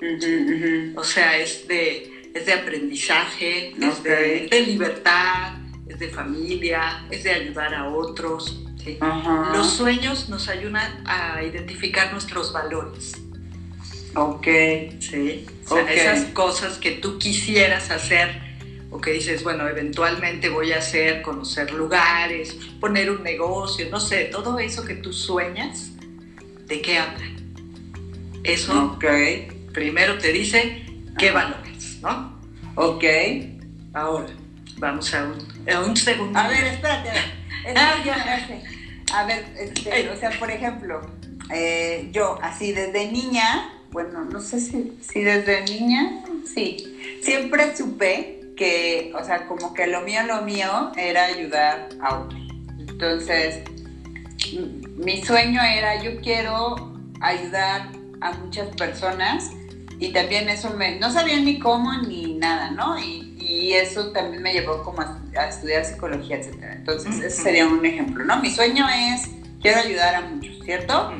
Ujú. 0.00 0.98
O 0.98 1.04
sea, 1.04 1.38
es 1.38 1.66
de, 1.68 2.30
es 2.34 2.46
de 2.46 2.52
aprendizaje, 2.52 3.74
es 3.80 4.02
de, 4.02 4.48
de 4.50 4.60
libertad, 4.62 5.54
es 5.88 5.98
de 5.98 6.08
familia, 6.08 7.04
es 7.10 7.24
de 7.24 7.30
ayudar 7.30 7.74
a 7.74 7.88
otros. 7.88 8.60
¿sí? 8.82 8.98
Ajá. 9.00 9.52
Los 9.54 9.70
sueños 9.72 10.28
nos 10.28 10.48
ayudan 10.48 11.02
a 11.06 11.42
identificar 11.42 12.12
nuestros 12.12 12.52
valores. 12.52 13.14
Ok. 14.14 14.46
Sí. 15.00 15.46
O 15.66 15.74
sea, 15.74 15.92
esas 15.92 16.24
cosas 16.32 16.78
que 16.78 16.92
tú 16.92 17.18
quisieras 17.18 17.90
hacer 17.90 18.47
o 18.90 19.00
que 19.00 19.12
dices, 19.12 19.42
bueno, 19.42 19.68
eventualmente 19.68 20.48
voy 20.48 20.72
a 20.72 20.78
hacer, 20.78 21.22
conocer 21.22 21.72
lugares, 21.72 22.54
poner 22.80 23.10
un 23.10 23.22
negocio, 23.22 23.86
no 23.90 24.00
sé, 24.00 24.24
todo 24.26 24.58
eso 24.58 24.84
que 24.84 24.94
tú 24.94 25.12
sueñas, 25.12 25.90
¿de 26.66 26.80
qué 26.80 26.98
habla? 26.98 27.26
Eso 28.44 28.94
Ok. 28.94 29.04
primero 29.72 30.16
te 30.18 30.32
dice 30.32 30.86
qué 31.18 31.30
valores, 31.30 31.98
¿no? 32.00 32.38
Ok. 32.76 33.04
Ahora, 33.92 34.28
vamos 34.78 35.12
a 35.12 35.24
un, 35.24 35.70
a 35.72 35.80
un 35.80 35.96
segundo. 35.96 36.38
A 36.38 36.48
ver, 36.48 36.64
espérate. 36.64 37.10
ver. 37.10 37.28
A 39.10 39.24
ver, 39.24 39.42
este, 39.58 40.10
o 40.10 40.16
sea, 40.18 40.30
por 40.38 40.50
ejemplo, 40.50 41.00
eh, 41.50 42.10
yo 42.12 42.38
así 42.42 42.72
desde 42.72 43.10
niña, 43.10 43.72
bueno, 43.90 44.26
no 44.26 44.38
sé 44.38 44.60
si, 44.60 44.98
si 45.00 45.22
desde 45.22 45.62
niña, 45.64 46.24
sí, 46.44 46.76
siempre 47.22 47.74
supe 47.74 48.37
que, 48.58 49.12
o 49.14 49.24
sea, 49.24 49.46
como 49.46 49.72
que 49.72 49.86
lo 49.86 50.02
mío, 50.02 50.20
lo 50.26 50.42
mío 50.42 50.92
era 50.96 51.26
ayudar 51.26 51.88
a 52.02 52.18
otros. 52.18 52.42
Entonces, 52.78 53.62
mi 54.96 55.24
sueño 55.24 55.62
era, 55.62 56.02
yo 56.02 56.20
quiero 56.20 56.92
ayudar 57.20 57.90
a 58.20 58.32
muchas 58.32 58.68
personas 58.76 59.52
y 60.00 60.12
también 60.12 60.48
eso 60.48 60.70
me, 60.70 60.98
no 60.98 61.10
sabía 61.10 61.38
ni 61.40 61.58
cómo 61.60 61.92
ni 62.02 62.34
nada, 62.34 62.70
¿no? 62.72 62.98
Y, 62.98 63.24
eso 63.68 64.12
también 64.12 64.42
me 64.42 64.52
llevó 64.52 64.82
como 64.82 65.00
a, 65.00 65.48
estudiar 65.48 65.84
psicología, 65.84 66.36
etcétera. 66.36 66.74
Entonces, 66.74 67.16
ese 67.18 67.42
sería 67.42 67.66
un 67.66 67.84
ejemplo, 67.84 68.24
¿no? 68.24 68.40
Mi 68.40 68.50
sueño 68.50 68.86
es, 68.88 69.30
quiero 69.62 69.80
ayudar 69.80 70.14
a 70.16 70.20
muchos, 70.22 70.58
¿cierto? 70.64 71.12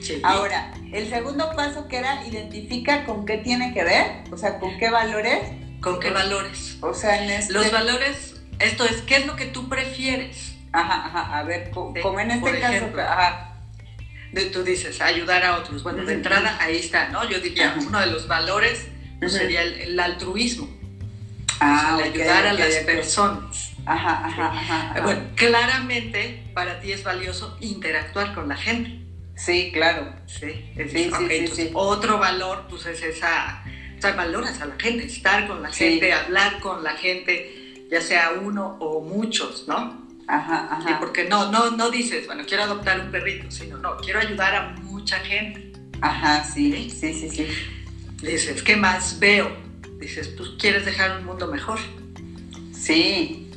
Sí. 0.00 0.20
Ahora, 0.24 0.72
el 0.92 1.08
segundo 1.08 1.50
paso 1.54 1.86
que 1.86 1.98
era 1.98 2.26
identifica 2.26 3.04
con 3.04 3.24
qué 3.24 3.38
tiene 3.38 3.72
que 3.72 3.84
ver, 3.84 4.06
o 4.32 4.36
sea, 4.36 4.58
con 4.58 4.76
qué 4.78 4.90
valores. 4.90 5.40
¿Con 5.86 6.00
qué 6.00 6.10
valores? 6.10 6.78
O 6.80 6.92
sea, 6.92 7.22
en 7.22 7.30
este... 7.30 7.52
Los 7.52 7.70
valores, 7.70 8.34
esto 8.58 8.84
es, 8.84 9.02
¿qué 9.02 9.18
es 9.18 9.26
lo 9.26 9.36
que 9.36 9.46
tú 9.46 9.68
prefieres? 9.68 10.56
Ajá, 10.72 11.06
ajá, 11.06 11.38
a 11.38 11.42
ver, 11.44 11.70
como 11.70 12.18
en 12.18 12.32
este 12.32 12.58
caso, 12.58 12.86
ajá 12.98 13.52
tú 14.52 14.62
dices, 14.62 15.00
ayudar 15.00 15.44
a 15.44 15.56
otros. 15.56 15.82
Bueno, 15.82 16.04
de 16.04 16.14
entrada 16.14 16.58
ahí 16.60 16.76
está, 16.76 17.08
¿no? 17.08 17.28
Yo 17.28 17.40
diría, 17.40 17.74
uno 17.78 18.00
de 18.00 18.06
los 18.06 18.28
valores 18.28 18.88
pues, 19.18 19.32
sería 19.32 19.62
el, 19.62 19.98
altruismo. 19.98 20.68
Ah, 21.60 21.98
ayudar 22.02 22.46
a 22.46 22.52
las 22.52 22.74
personas. 22.78 23.72
Ajá, 23.86 24.26
ajá, 24.26 24.46
ajá, 24.52 25.00
Bueno, 25.02 25.22
claramente 25.36 26.50
para 26.52 26.80
ti 26.80 26.92
es 26.92 27.02
valioso 27.04 27.56
interactuar 27.60 28.34
con 28.34 28.48
la 28.48 28.56
gente. 28.56 29.00
Sí, 29.36 29.70
claro. 29.72 30.12
Sí, 30.26 30.72
sí, 30.90 31.10
sí, 31.54 31.70
Otro 31.72 32.18
valor, 32.18 32.66
pues 32.68 32.86
es 32.86 33.02
esa, 33.02 33.62
o 33.96 34.00
sea, 34.00 34.12
valoras 34.12 34.60
a 34.60 34.66
la 34.66 34.76
gente, 34.78 35.06
estar 35.06 35.46
con 35.46 35.62
la 35.62 35.70
gente, 35.70 36.12
hablar 36.12 36.60
con 36.60 36.82
la 36.82 36.92
gente, 36.92 37.86
ya 37.90 38.00
sea 38.00 38.32
uno 38.42 38.76
o 38.80 39.00
muchos, 39.00 39.66
¿no? 39.66 40.06
Ajá, 40.28 40.68
ajá. 40.72 40.98
porque 40.98 41.24
no, 41.24 41.52
no, 41.52 41.70
no 41.70 41.88
dices, 41.90 42.26
bueno, 42.26 42.42
quiero 42.46 42.64
adoptar 42.64 43.00
un 43.00 43.12
perrito, 43.12 43.48
sino, 43.50 43.78
no, 43.78 43.96
quiero 43.98 44.18
ayudar 44.18 44.54
a 44.54 44.70
mucha 44.82 45.18
gente. 45.20 45.72
Ajá, 46.00 46.42
sí, 46.42 46.90
sí, 46.90 47.14
sí, 47.14 47.30
sí. 47.30 47.46
Dices, 48.22 48.62
¿qué 48.62 48.76
más 48.76 49.18
veo? 49.20 49.50
Dices, 50.00 50.28
pues 50.28 50.50
quieres 50.58 50.84
dejar 50.84 51.18
un 51.18 51.26
mundo 51.26 51.46
mejor. 51.46 51.78
Sí, 52.72 53.50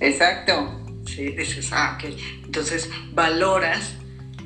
exacto. 0.00 0.80
Sí, 1.06 1.30
dices, 1.30 1.70
ah, 1.72 1.98
ok. 1.98 2.10
Entonces 2.44 2.90
valoras 3.12 3.94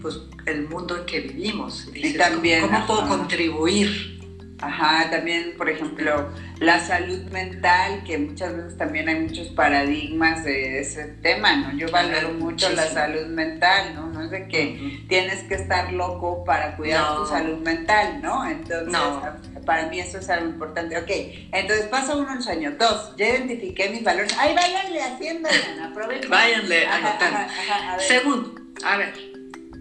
pues 0.02 0.20
el 0.46 0.68
mundo 0.68 0.96
en 0.96 1.06
que 1.06 1.20
vivimos. 1.20 1.88
y 1.94 2.14
también, 2.14 2.62
¿cómo, 2.62 2.86
puedo 2.86 3.08
contribuir? 3.08 4.17
Ajá, 4.60 5.08
también, 5.10 5.54
por 5.56 5.70
ejemplo, 5.70 6.32
la 6.58 6.80
salud 6.80 7.30
mental, 7.30 8.02
que 8.04 8.18
muchas 8.18 8.56
veces 8.56 8.76
también 8.76 9.08
hay 9.08 9.20
muchos 9.20 9.48
paradigmas 9.48 10.42
de 10.44 10.80
ese 10.80 11.04
tema, 11.22 11.54
¿no? 11.56 11.76
Yo 11.76 11.88
valoro 11.90 12.30
mucho 12.32 12.68
la 12.70 12.88
salud 12.88 13.26
mental, 13.26 13.94
¿no? 13.94 14.08
No 14.08 14.24
es 14.24 14.30
de 14.30 14.48
que 14.48 15.04
tienes 15.08 15.44
que 15.44 15.54
estar 15.54 15.92
loco 15.92 16.44
para 16.44 16.76
cuidar 16.76 17.16
tu 17.16 17.26
salud 17.26 17.58
mental, 17.58 18.20
¿no? 18.20 18.48
Entonces, 18.48 18.92
para 19.64 19.86
mí 19.86 20.00
eso 20.00 20.18
es 20.18 20.28
algo 20.28 20.48
importante. 20.48 20.98
Ok, 20.98 21.10
entonces 21.52 21.86
paso 21.86 22.18
uno 22.18 22.34
el 22.34 22.42
sueño. 22.42 22.72
Dos, 22.78 23.14
ya 23.16 23.28
identifiqué 23.28 23.90
mis 23.90 24.02
valores. 24.02 24.34
Ay, 24.38 24.56
váyanle 24.56 25.02
haciendo, 25.02 25.48
aprovechen. 25.84 26.30
Váyanle 26.30 26.86
anotando. 26.86 27.52
Segundo, 28.00 28.54
a 28.84 28.96
ver, 28.96 29.14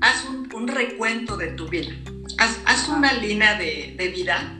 haz 0.02 0.26
un, 0.26 0.50
un 0.54 0.68
recuento 0.68 1.38
de 1.38 1.48
tu 1.48 1.68
vida. 1.68 1.93
Haz, 2.38 2.88
una 2.89 3.14
línea 3.14 3.58
de, 3.58 3.95
de 3.98 4.08
vida. 4.10 4.54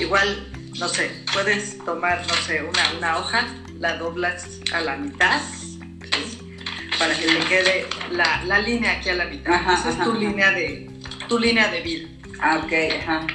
Igual, 0.00 0.48
no 0.78 0.88
sé, 0.88 1.24
puedes 1.32 1.78
tomar, 1.84 2.26
no 2.26 2.34
sé, 2.34 2.62
una, 2.62 2.92
una 2.96 3.18
hoja, 3.18 3.46
la 3.78 3.98
doblas 3.98 4.60
a 4.72 4.80
la 4.80 4.96
mitad, 4.96 5.40
para 6.98 7.16
que 7.16 7.26
le 7.26 7.40
quede 7.40 7.86
la, 8.12 8.42
la, 8.44 8.58
línea 8.60 8.92
aquí 8.92 9.10
a 9.10 9.14
la 9.14 9.26
mitad. 9.26 9.60
Esa 9.72 9.90
es 9.90 10.02
tu 10.02 10.14
línea 10.14 10.50
de 10.50 10.90
tu 11.28 11.38
línea 11.38 11.68
de 11.68 11.80
vida. 11.80 12.08
Ah, 12.40 12.60
ok, 12.64 12.72
ajá. 13.02 13.26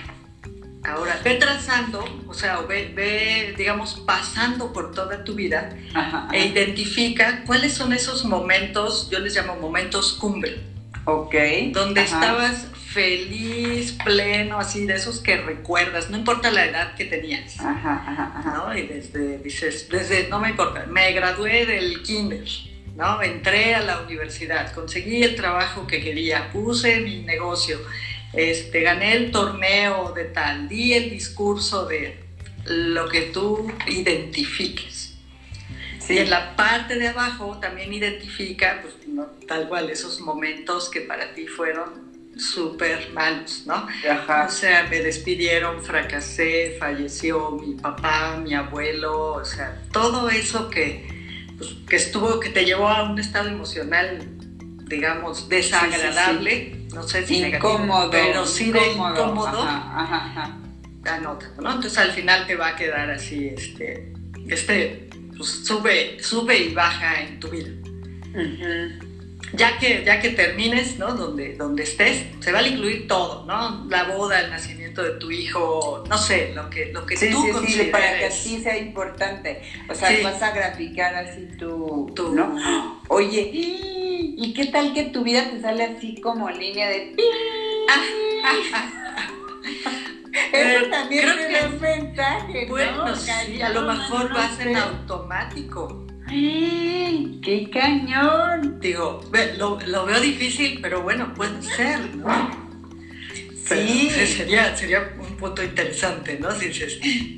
Ahora, 0.84 1.20
ve 1.24 1.36
trazando, 1.36 2.04
o 2.28 2.34
sea, 2.34 2.58
ve, 2.62 2.92
ve 2.96 3.54
digamos, 3.56 4.02
pasando 4.06 4.74
por 4.74 4.92
toda 4.92 5.24
tu 5.24 5.36
vida 5.36 5.78
e 6.32 6.48
identifica 6.48 7.44
cuáles 7.46 7.74
son 7.74 7.94
esos 7.94 8.26
momentos, 8.26 9.08
yo 9.12 9.20
les 9.20 9.36
llamo 9.36 9.58
momentos 9.58 10.14
cumbre. 10.14 10.72
Ok. 11.06 11.36
Donde 11.72 12.04
estabas 12.04 12.68
feliz, 12.92 13.94
pleno, 14.04 14.60
así 14.60 14.86
de 14.86 14.96
esos 14.96 15.20
que 15.20 15.38
recuerdas, 15.38 16.10
no 16.10 16.18
importa 16.18 16.52
la 16.52 16.66
edad 16.66 16.96
que 16.96 17.06
tenías. 17.06 17.60
Ajá, 17.60 18.04
ajá, 18.06 18.34
ajá. 18.36 18.54
¿no? 18.58 18.78
Y 18.78 18.88
desde, 18.88 19.38
dices, 19.38 19.88
desde, 19.90 20.28
no 20.28 20.40
me 20.40 20.50
importa, 20.50 20.86
me 20.88 21.12
gradué 21.14 21.66
del 21.66 22.04
kinder, 22.04 22.46
¿no? 22.98 23.22
Entré 23.22 23.76
a 23.76 23.82
la 23.82 24.02
universidad, 24.02 24.74
conseguí 24.74 25.24
el 25.24 25.36
trabajo 25.36 25.88
que 25.88 26.02
quería, 26.02 26.52
puse 26.52 27.00
mi 27.00 27.22
negocio, 27.22 27.80
este, 28.34 28.82
gané 28.82 29.16
el 29.16 29.32
torneo 29.32 30.12
de 30.14 30.26
tal, 30.26 30.68
di 30.68 30.94
el 30.94 31.10
discurso 31.10 31.86
de 31.86 32.20
lo 32.66 33.08
que 33.08 33.22
tú 33.22 33.72
identifiques. 33.88 35.16
Y 36.10 36.18
en 36.18 36.30
la 36.30 36.58
parte 36.58 36.96
de 36.96 37.08
abajo 37.08 37.58
también 37.62 37.94
identifica, 37.94 38.80
pues, 38.82 38.96
tal 39.48 39.68
cual, 39.68 39.90
esos 39.90 40.20
momentos 40.22 40.90
que 40.90 41.02
para 41.02 41.34
ti 41.34 41.48
fueron 41.48 42.12
súper 42.38 43.12
malos, 43.14 43.64
¿no? 43.66 43.88
Ajá. 44.10 44.48
O 44.48 44.52
sea, 44.52 44.88
me 44.90 45.00
despidieron, 45.00 45.82
fracasé, 45.84 46.76
falleció 46.80 47.52
mi 47.52 47.76
papá, 47.76 48.38
mi 48.42 48.54
abuelo, 48.54 49.34
o 49.34 49.46
sea, 49.46 49.82
todo 49.92 50.30
eso 50.30 50.70
que, 50.70 51.54
pues, 51.58 51.70
que 51.88 51.96
estuvo, 51.96 52.40
que 52.40 52.50
te 52.50 52.66
llevó 52.66 52.88
a 52.88 53.04
un 53.04 53.20
estado 53.20 53.50
emocional, 53.50 54.28
digamos, 54.88 55.50
desagradable, 55.50 56.88
no 56.94 57.04
sé 57.04 57.26
si 57.26 57.44
incómodo, 57.44 58.10
pero 58.12 58.46
sí 58.46 58.72
de 58.72 58.92
incómodo. 58.92 59.64
Ajá, 59.64 60.26
ajá, 60.26 60.58
Anota, 61.06 61.48
¿no? 61.60 61.74
Entonces 61.74 61.98
al 61.98 62.12
final 62.12 62.46
te 62.46 62.56
va 62.56 62.70
a 62.70 62.76
quedar 62.76 63.10
así, 63.10 63.48
este, 63.48 64.14
este, 64.48 65.10
pues, 65.36 65.50
sube, 65.66 66.18
sube 66.22 66.58
y 66.58 66.74
baja 66.74 67.22
en 67.22 67.40
tu 67.40 67.50
vida 67.50 67.81
ya 69.54 69.78
que, 69.78 70.04
ya 70.06 70.22
que 70.22 70.30
termines, 70.30 70.98
¿no? 70.98 71.14
Donde, 71.14 71.56
donde 71.56 71.84
estés, 71.84 72.26
se 72.40 72.52
va 72.52 72.60
a 72.60 72.68
incluir 72.68 73.08
todo, 73.08 73.46
¿no? 73.46 73.86
La 73.90 74.04
boda, 74.06 74.40
el 74.40 74.50
nacimiento 74.50 75.04
de 75.04 75.12
tu 75.12 75.32
hijo, 75.32 76.04
no 76.08 76.18
sé, 76.18 76.54
lo 76.54 76.70
que, 76.70 76.88
lo 76.94 77.06
que 77.06 77.18
sí, 77.18 77.30
tú 77.32 77.44
sí, 77.44 77.52
consideres. 77.52 77.86
Sí, 77.86 77.92
para 77.92 78.20
que 78.20 78.26
así 78.26 78.64
sea 78.64 78.78
importante. 78.78 79.62
O 79.90 79.96
sea, 79.96 80.10
vas 80.24 80.42
a 80.42 80.52
graficar 80.52 81.16
así 81.16 81.48
tu, 81.58 82.12
tu 82.16 82.34
¿no? 82.34 83.02
Oye, 83.10 83.50
¿y 83.54 84.54
qué 84.54 84.68
tal 84.68 84.94
que 84.94 85.06
tu 85.06 85.24
vida 85.24 85.50
te 85.50 85.62
sale 85.62 85.84
así 85.84 86.20
como 86.22 86.50
línea 86.50 86.90
de... 86.90 87.16
Eso 90.54 90.90
también 90.90 91.24
creo 91.24 91.36
que 91.36 91.60
es 91.60 91.82
mensaje, 91.82 92.66
Bueno, 92.68 93.16
sí, 93.16 93.62
a 93.62 93.70
lo 93.70 93.82
mejor 93.82 94.36
va 94.36 94.46
a 94.46 94.56
ser 94.56 94.76
automático. 94.76 96.08
¡Qué 96.32 97.70
cañón! 97.74 98.80
Digo, 98.80 99.22
lo, 99.58 100.06
veo 100.06 100.22
difícil, 100.22 100.80
pero 100.82 101.02
bueno, 101.02 101.34
puede 101.34 101.62
ser, 101.62 102.00
¿no? 102.16 102.72
Sí. 103.68 104.10
sería, 104.10 104.76
sería 104.76 105.14
un 105.20 105.36
punto 105.36 105.62
interesante, 105.62 106.38
¿no? 106.40 106.52
Si, 106.52 106.72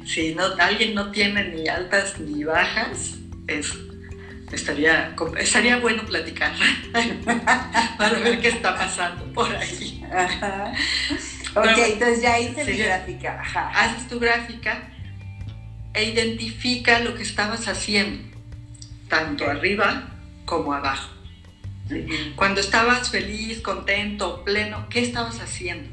si 0.06 0.36
no, 0.36 0.44
alguien 0.60 0.94
no 0.94 1.12
tiene 1.12 1.46
ni 1.46 1.68
altas 1.68 2.20
ni 2.20 2.44
bajas, 2.44 3.16
es, 3.48 3.74
estaría, 4.52 5.16
estaría 5.40 5.78
bueno 5.78 6.04
platicar 6.06 6.54
para 7.98 8.20
ver 8.20 8.42
qué 8.42 8.50
está 8.50 8.78
pasando 8.78 9.26
por 9.34 9.56
ahí. 9.56 10.04
Ok, 11.56 11.78
entonces 11.78 12.22
ya 12.22 12.40
hice 12.40 12.64
mi 12.64 12.78
gráfica. 12.78 13.42
Haces 13.76 14.08
tu 14.08 14.20
gráfica 14.20 14.90
e 15.94 16.06
identifica 16.06 17.00
lo 17.00 17.16
que 17.16 17.24
estabas 17.24 17.68
haciendo 17.68 18.33
tanto 19.14 19.48
arriba 19.48 20.10
como 20.44 20.74
abajo. 20.74 21.12
Cuando 22.36 22.62
estabas 22.62 23.12
feliz, 23.12 23.62
contento, 23.62 24.44
pleno, 24.44 24.88
¿qué 24.90 25.02
estabas 25.02 25.40
haciendo? 25.40 25.88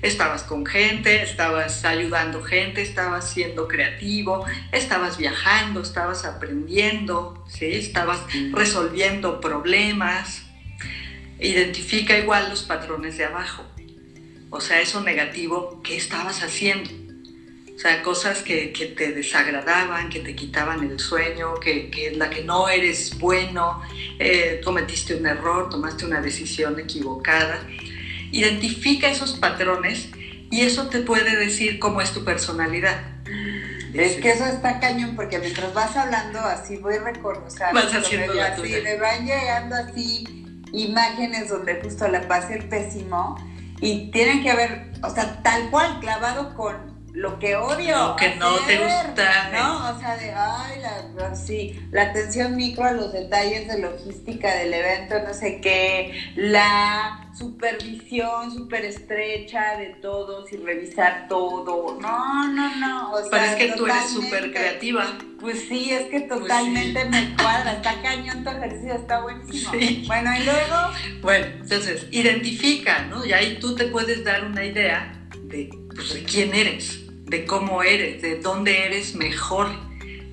Estabas 0.00 0.42
con 0.42 0.64
gente, 0.64 1.22
estabas 1.22 1.84
ayudando 1.84 2.42
gente, 2.42 2.80
estabas 2.80 3.28
siendo 3.28 3.68
creativo, 3.68 4.46
estabas 4.72 5.18
viajando, 5.18 5.82
estabas 5.82 6.24
aprendiendo, 6.24 7.44
¿sí? 7.46 7.66
estabas 7.72 8.20
resolviendo 8.52 9.38
problemas. 9.38 10.46
Identifica 11.38 12.16
igual 12.16 12.48
los 12.48 12.62
patrones 12.62 13.18
de 13.18 13.26
abajo. 13.26 13.64
O 14.48 14.62
sea, 14.62 14.80
eso 14.80 15.02
negativo, 15.02 15.82
¿qué 15.82 15.96
estabas 15.96 16.42
haciendo? 16.42 17.05
O 17.76 17.78
sea, 17.78 18.02
cosas 18.02 18.40
que, 18.42 18.72
que 18.72 18.86
te 18.86 19.12
desagradaban, 19.12 20.08
que 20.08 20.20
te 20.20 20.34
quitaban 20.34 20.82
el 20.82 20.98
sueño, 20.98 21.60
que, 21.60 21.90
que 21.90 22.08
en 22.08 22.18
la 22.18 22.30
que 22.30 22.42
no 22.42 22.70
eres 22.70 23.18
bueno, 23.18 23.82
eh, 24.18 24.62
cometiste 24.64 25.14
un 25.14 25.26
error, 25.26 25.68
tomaste 25.68 26.06
una 26.06 26.22
decisión 26.22 26.80
equivocada. 26.80 27.60
Identifica 28.32 29.08
esos 29.10 29.34
patrones 29.34 30.08
y 30.50 30.62
eso 30.62 30.88
te 30.88 31.00
puede 31.00 31.36
decir 31.36 31.78
cómo 31.78 32.00
es 32.00 32.12
tu 32.12 32.24
personalidad. 32.24 32.98
Es 33.92 34.16
que 34.16 34.30
eso 34.30 34.46
está 34.46 34.80
cañón 34.80 35.14
porque 35.14 35.38
mientras 35.38 35.72
vas 35.74 35.96
hablando 35.96 36.38
así 36.40 36.76
voy 36.76 36.98
recordando, 36.98 37.46
o 37.48 37.50
sea, 37.50 37.72
Vas 37.72 37.94
haciendo 37.94 38.34
la 38.34 38.48
así, 38.48 38.62
tuya. 38.62 38.78
me 38.82 38.96
van 38.96 39.26
llegando 39.26 39.74
así 39.76 40.24
imágenes 40.72 41.48
donde 41.48 41.80
justo 41.82 42.08
la 42.08 42.26
pasé 42.28 42.58
pésimo 42.58 43.36
y 43.80 44.10
tienen 44.10 44.42
que 44.42 44.54
ver, 44.54 44.92
o 45.02 45.10
sea, 45.10 45.42
tal 45.42 45.70
cual 45.70 46.00
clavado 46.00 46.54
con 46.54 46.96
lo 47.16 47.38
que 47.38 47.56
odio. 47.56 47.96
Lo 48.08 48.16
que 48.16 48.34
no 48.36 48.56
te 48.66 48.76
gusta. 48.78 49.50
¿No? 49.50 49.96
O 49.96 49.98
sea, 49.98 50.16
de, 50.18 50.32
ay, 50.32 50.82
la, 51.16 51.34
sí, 51.34 51.80
la 51.90 52.02
atención 52.02 52.54
micro 52.56 52.84
a 52.84 52.92
los 52.92 53.10
detalles 53.12 53.66
de 53.68 53.78
logística 53.78 54.54
del 54.54 54.74
evento, 54.74 55.14
no 55.26 55.32
sé 55.32 55.60
qué, 55.62 56.12
la 56.36 57.26
supervisión 57.36 58.52
súper 58.52 58.84
estrecha 58.84 59.76
de 59.78 59.96
todos 60.00 60.52
y 60.52 60.56
revisar 60.58 61.26
todo. 61.28 61.98
No, 62.00 62.52
no, 62.52 62.76
no. 62.76 63.12
O 63.12 63.20
sea, 63.20 63.28
Pero 63.30 63.44
es 63.44 63.54
que 63.56 63.72
tú 63.72 63.86
eres 63.86 64.10
súper 64.10 64.52
creativa. 64.52 65.18
Pues 65.40 65.66
sí, 65.68 65.90
es 65.92 66.06
que 66.06 66.20
totalmente 66.20 67.04
me 67.04 67.34
cuadra, 67.36 67.72
está 67.72 68.00
cañón 68.00 68.42
tu 68.42 68.50
ejercicio, 68.50 68.94
está 68.94 69.20
buenísimo. 69.20 69.70
Sí. 69.72 70.04
Bueno, 70.06 70.30
y 70.34 70.44
luego, 70.44 70.76
Bueno, 71.20 71.46
entonces, 71.60 72.06
identifica, 72.10 73.02
¿no? 73.04 73.24
Y 73.24 73.32
ahí 73.32 73.58
tú 73.60 73.74
te 73.74 73.86
puedes 73.86 74.24
dar 74.24 74.44
una 74.44 74.64
idea 74.64 74.85
de, 75.42 75.70
pues, 75.94 76.14
de 76.14 76.22
quién 76.24 76.54
eres, 76.54 77.00
de 77.24 77.44
cómo 77.44 77.82
eres, 77.82 78.22
de 78.22 78.40
dónde 78.40 78.84
eres 78.86 79.14
mejor 79.14 79.68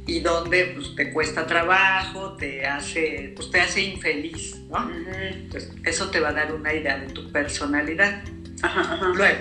y 0.06 0.20
dónde 0.20 0.74
pues, 0.76 0.96
te 0.96 1.12
cuesta 1.12 1.48
trabajo, 1.48 2.34
te 2.34 2.66
hace, 2.66 3.34
pues, 3.36 3.52
te 3.52 3.62
hace 3.62 3.82
infeliz, 3.82 4.56
¿no? 4.70 4.90
Entonces, 4.92 5.72
eso 5.84 6.10
te 6.10 6.20
va 6.20 6.30
a 6.30 6.34
dar 6.34 6.54
una 6.54 6.74
idea 6.74 6.98
de 6.98 7.08
tu 7.08 7.32
personalidad. 7.32 8.24
Ajá, 8.62 8.82
ajá. 8.82 9.12
Luego, 9.16 9.40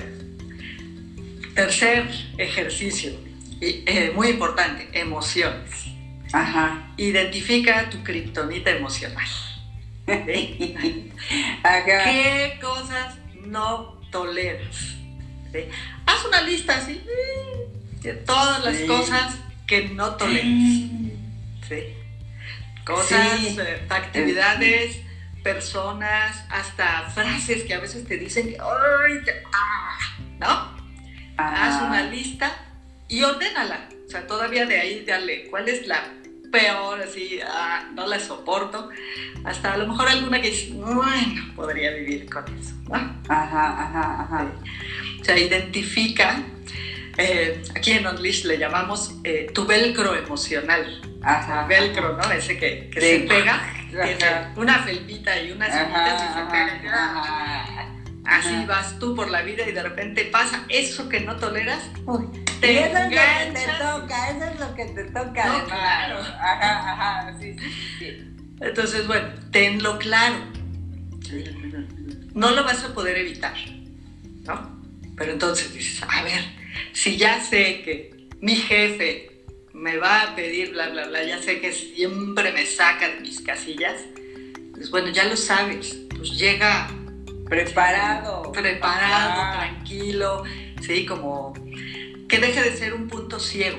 tercer 1.54 2.08
ejercicio, 2.38 3.12
y, 3.60 3.84
eh, 3.86 4.12
muy 4.14 4.28
importante, 4.28 4.88
emociones. 4.92 5.86
Ajá. 6.32 6.92
Identifica 6.96 7.90
tu 7.90 8.02
kriptonita 8.02 8.70
emocional. 8.70 9.26
¿Qué 10.06 11.10
cosas 12.60 13.18
no 13.46 14.00
toleras? 14.10 14.96
¿Sí? 15.52 15.68
Haz 16.06 16.24
una 16.26 16.40
lista 16.42 16.76
así 16.76 17.02
de 18.00 18.12
todas 18.14 18.64
las 18.64 18.76
Sí. 18.76 18.86
cosas 18.86 19.36
que 19.66 19.88
no 19.90 20.14
toleras. 20.16 20.48
¿sí? 21.68 21.84
Cosas, 22.84 23.38
eh, 23.58 23.86
actividades, 23.88 24.98
personas, 25.44 26.44
hasta 26.50 27.02
frases 27.10 27.62
que 27.64 27.74
a 27.74 27.80
veces 27.80 28.04
te 28.06 28.16
dicen 28.16 28.48
que, 28.48 28.58
"Ay, 28.60 29.24
te- 29.24 29.42
ah", 29.52 29.98
¿no? 30.40 30.72
Haz 31.36 31.82
una 31.82 32.02
lista 32.04 32.52
y 33.08 33.22
ordénala. 33.22 33.88
O 34.06 34.10
sea, 34.10 34.26
todavía 34.26 34.66
de 34.66 34.78
ahí 34.80 35.04
dale 35.06 35.46
cuál 35.48 35.68
es 35.68 35.86
la 35.86 36.02
peor, 36.50 37.00
así, 37.00 37.40
ah, 37.46 37.88
no 37.94 38.06
la 38.06 38.20
soporto. 38.20 38.90
Hasta 39.44 39.72
a 39.72 39.76
lo 39.78 39.86
mejor 39.88 40.08
alguna 40.08 40.40
que 40.42 40.50
dices, 40.50 40.74
bueno, 40.74 41.54
podría 41.56 41.92
vivir 41.92 42.28
con 42.28 42.44
eso, 42.58 42.74
¿no? 42.88 42.96
Ajá, 43.28 43.82
ajá, 43.82 44.22
ajá. 44.22 44.46
Sea, 45.24 45.38
identifica, 45.38 46.42
eh, 47.18 47.62
aquí 47.74 47.92
en 47.92 48.06
Unleash 48.06 48.44
le 48.44 48.58
llamamos 48.58 49.14
eh, 49.24 49.50
tu 49.54 49.66
velcro 49.66 50.14
emocional. 50.14 51.00
Ajá. 51.22 51.66
Velcro, 51.66 52.16
¿no? 52.16 52.32
Ese 52.32 52.58
que, 52.58 52.90
se 52.92 53.20
pega, 53.28 53.60
tiene 53.90 54.48
una 54.56 54.82
felpita 54.82 55.40
y 55.40 55.52
unas 55.52 55.72
cintitas 55.72 56.22
y 56.22 56.34
se 56.34 56.44
pega. 56.50 56.94
ajá, 56.94 57.88
Así 58.24 58.64
vas 58.66 58.98
tú 58.98 59.14
por 59.16 59.30
la 59.30 59.42
vida 59.42 59.68
y 59.68 59.72
de 59.72 59.82
repente 59.82 60.24
pasa 60.26 60.64
eso 60.68 61.08
que 61.08 61.20
no 61.20 61.36
toleras, 61.36 61.82
Uy, 62.06 62.26
te 62.60 62.72
y 62.72 62.76
eso 62.76 62.96
es 62.96 63.04
lo 63.04 63.10
que 63.10 63.52
te 63.52 63.66
toca, 63.66 64.30
eso 64.30 64.44
es 64.44 64.60
lo 64.60 64.74
que 64.76 64.84
te 64.84 65.04
toca. 65.04 65.44
No, 65.44 65.52
además. 65.52 65.64
claro. 65.66 66.18
Ajá, 66.20 66.92
ajá, 66.92 67.38
sí, 67.40 67.56
sí, 67.58 67.98
sí. 67.98 68.34
Entonces, 68.60 69.06
bueno, 69.08 69.28
tenlo 69.50 69.98
claro. 69.98 70.36
No 72.34 72.50
lo 72.52 72.64
vas 72.64 72.84
a 72.84 72.94
poder 72.94 73.18
evitar, 73.18 73.54
¿no? 74.44 74.81
Pero 75.22 75.34
entonces 75.34 75.72
dices, 75.72 76.02
a 76.08 76.24
ver, 76.24 76.42
si 76.92 77.16
ya 77.16 77.40
sé 77.40 77.82
que 77.82 78.26
mi 78.40 78.56
jefe 78.56 79.30
me 79.72 79.96
va 79.96 80.22
a 80.22 80.34
pedir 80.34 80.72
bla, 80.72 80.88
bla, 80.88 81.06
bla, 81.06 81.22
ya 81.22 81.40
sé 81.40 81.60
que 81.60 81.70
siempre 81.72 82.50
me 82.50 82.66
saca 82.66 83.08
de 83.08 83.20
mis 83.20 83.40
casillas, 83.40 84.00
pues 84.74 84.90
bueno, 84.90 85.10
ya 85.10 85.22
lo 85.26 85.36
sabes, 85.36 85.96
pues 86.16 86.36
llega 86.36 86.88
Preparado. 87.48 88.50
preparado, 88.50 89.58
tranquilo, 89.58 90.42
¿sí? 90.84 91.06
Como 91.06 91.52
que 92.28 92.38
deje 92.40 92.60
de 92.60 92.76
ser 92.76 92.92
un 92.94 93.06
punto 93.06 93.38
ciego, 93.38 93.78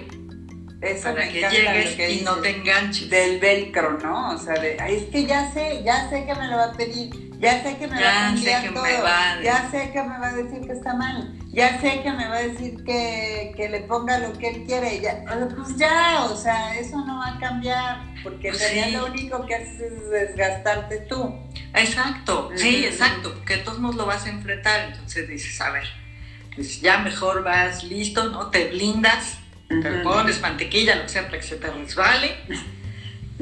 Eso 0.81 1.03
para 1.03 1.27
que 1.27 1.41
llegues 1.41 1.89
que 1.97 2.09
y 2.09 2.21
no 2.21 2.35
te 2.37 2.51
enganches. 2.51 3.09
del 3.09 3.41
velcro, 3.41 3.97
¿no? 4.01 4.29
O 4.33 4.37
sea, 4.37 4.53
de, 4.53 4.77
es 4.87 5.03
que 5.11 5.25
ya 5.25 5.51
sé, 5.51 5.81
ya 5.83 6.09
sé 6.09 6.25
que 6.25 6.35
me 6.35 6.47
lo 6.47 6.55
va 6.55 6.65
a 6.67 6.71
pedir, 6.73 7.32
ya 7.43 7.61
sé 7.61 7.77
que 7.77 7.87
me 7.87 7.99
Ya 7.99 8.05
va 8.05 8.27
a 8.27 8.29
cambiar 8.29 8.73
todo, 8.73 9.03
va 9.03 9.41
ya 9.43 9.69
sé 9.69 9.91
que 9.91 10.01
me 10.01 10.17
va 10.17 10.27
a 10.27 10.33
decir 10.33 10.61
que 10.65 10.71
está 10.71 10.93
mal, 10.93 11.33
ya 11.51 11.79
sé 11.81 12.01
que 12.01 12.11
me 12.11 12.27
va 12.29 12.35
a 12.37 12.41
decir 12.41 12.83
que, 12.85 13.51
que 13.57 13.67
le 13.69 13.81
ponga 13.81 14.17
lo 14.19 14.31
que 14.33 14.47
él 14.47 14.63
quiere, 14.65 15.01
ya, 15.01 15.23
pues 15.53 15.75
ya, 15.77 16.23
o 16.23 16.35
sea, 16.37 16.73
eso 16.79 17.03
no 17.05 17.19
va 17.19 17.35
a 17.35 17.39
cambiar, 17.39 18.01
porque 18.23 18.47
en 18.47 18.53
Pues 18.53 18.59
realidad 18.61 18.85
sí. 18.87 18.91
lo 18.93 19.05
único 19.07 19.45
que 19.45 19.55
haces 19.55 19.81
es 19.81 20.09
desgastarte 20.09 20.99
tú. 21.09 21.35
Exacto, 21.75 22.49
sí, 22.55 22.77
Ujú. 22.77 22.85
exacto, 22.93 23.45
que 23.45 23.57
todos 23.57 23.79
nos 23.79 23.95
lo 23.95 24.05
vas 24.05 24.25
a 24.25 24.29
enfrentar, 24.29 24.79
entonces 24.87 25.27
dices, 25.27 25.59
a 25.59 25.69
ver, 25.71 25.87
pues 26.55 26.79
ya 26.79 26.99
mejor 26.99 27.43
vas 27.43 27.83
listo, 27.83 28.29
¿no? 28.29 28.49
Te 28.51 28.69
blindas, 28.69 29.37
te 29.67 29.91
pones 30.03 30.39
mantequilla, 30.39 30.95
lo 30.95 31.03
que 31.03 31.09
sea, 31.09 31.25
para 31.25 31.39
que 31.39 31.43
se 31.43 31.57
te 31.57 31.69
resbale, 31.69 32.37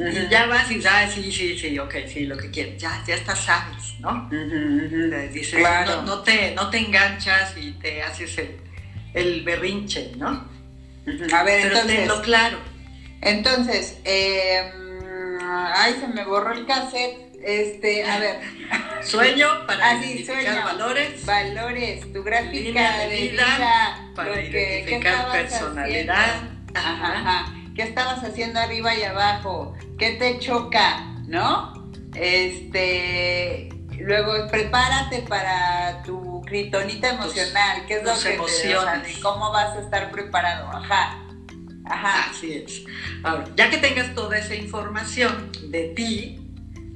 y 0.09 0.29
ya 0.29 0.45
vas 0.47 0.71
y 0.71 0.81
ah, 0.87 1.07
sí, 1.13 1.31
sí, 1.31 1.57
sí, 1.57 1.77
ok, 1.79 1.95
sí, 2.07 2.25
lo 2.25 2.37
que 2.37 2.49
quieres, 2.49 2.81
ya, 2.81 3.03
ya 3.05 3.15
estás 3.15 3.39
sabes, 3.39 3.99
¿no? 3.99 4.29
Dices, 5.31 5.59
Claro. 5.59 5.97
no, 5.97 6.17
no 6.17 6.21
te, 6.23 6.53
no 6.55 6.69
te 6.69 6.77
enganchas 6.79 7.55
y 7.57 7.71
te 7.73 8.01
haces 8.01 8.37
el, 8.37 8.57
el 9.13 9.43
berrinche, 9.43 10.11
¿no? 10.17 10.49
A 11.33 11.43
ver, 11.43 11.61
Pero 11.63 11.75
entonces, 11.75 11.97
tenlo 11.99 12.21
claro. 12.21 12.57
entonces, 13.21 13.97
eh, 14.05 14.71
ay, 15.75 15.95
se 15.99 16.07
me 16.07 16.23
borró 16.25 16.53
el 16.53 16.65
cassette, 16.65 17.35
este, 17.43 18.03
a 18.03 18.19
ver. 18.19 18.39
Sueño 19.03 19.65
para 19.65 19.83
Ah, 19.93 19.99
sí, 20.01 20.09
identificar 20.11 20.43
sueño. 20.43 20.63
valores, 20.63 21.25
Valores, 21.25 22.13
tu 22.13 22.23
gráfica 22.23 22.99
de 22.99 23.09
de 23.09 23.29
vida 23.31 24.11
para 24.15 24.29
lo 24.29 24.35
que- 24.35 24.51
¿qué 24.51 24.83
identificar 24.85 25.31
personalidad. 25.31 26.41
ajá. 26.75 27.53
¿Qué 27.75 27.83
estabas 27.83 28.23
haciendo 28.23 28.59
arriba 28.59 28.95
y 28.95 29.03
abajo? 29.03 29.73
¿Qué 29.97 30.11
te 30.11 30.39
choca? 30.39 31.15
¿No? 31.27 31.73
Este, 32.15 33.69
luego 33.99 34.47
prepárate 34.49 35.21
para 35.21 36.03
tu 36.03 36.41
critonita 36.41 37.11
emocional, 37.11 37.85
¿qué 37.87 37.95
es 37.95 38.03
lo 38.03 38.13
que 38.13 38.37
te, 38.37 39.13
de 39.13 39.21
cómo 39.21 39.51
vas 39.51 39.77
a 39.77 39.81
estar 39.81 40.11
preparado? 40.11 40.69
Ajá. 40.69 41.17
Ajá. 41.85 42.29
Así 42.29 42.53
es. 42.53 42.83
Ahora, 43.23 43.45
ya 43.55 43.69
que 43.69 43.77
tengas 43.77 44.13
toda 44.13 44.37
esa 44.37 44.55
información 44.55 45.51
de 45.69 45.89
ti, 45.95 46.39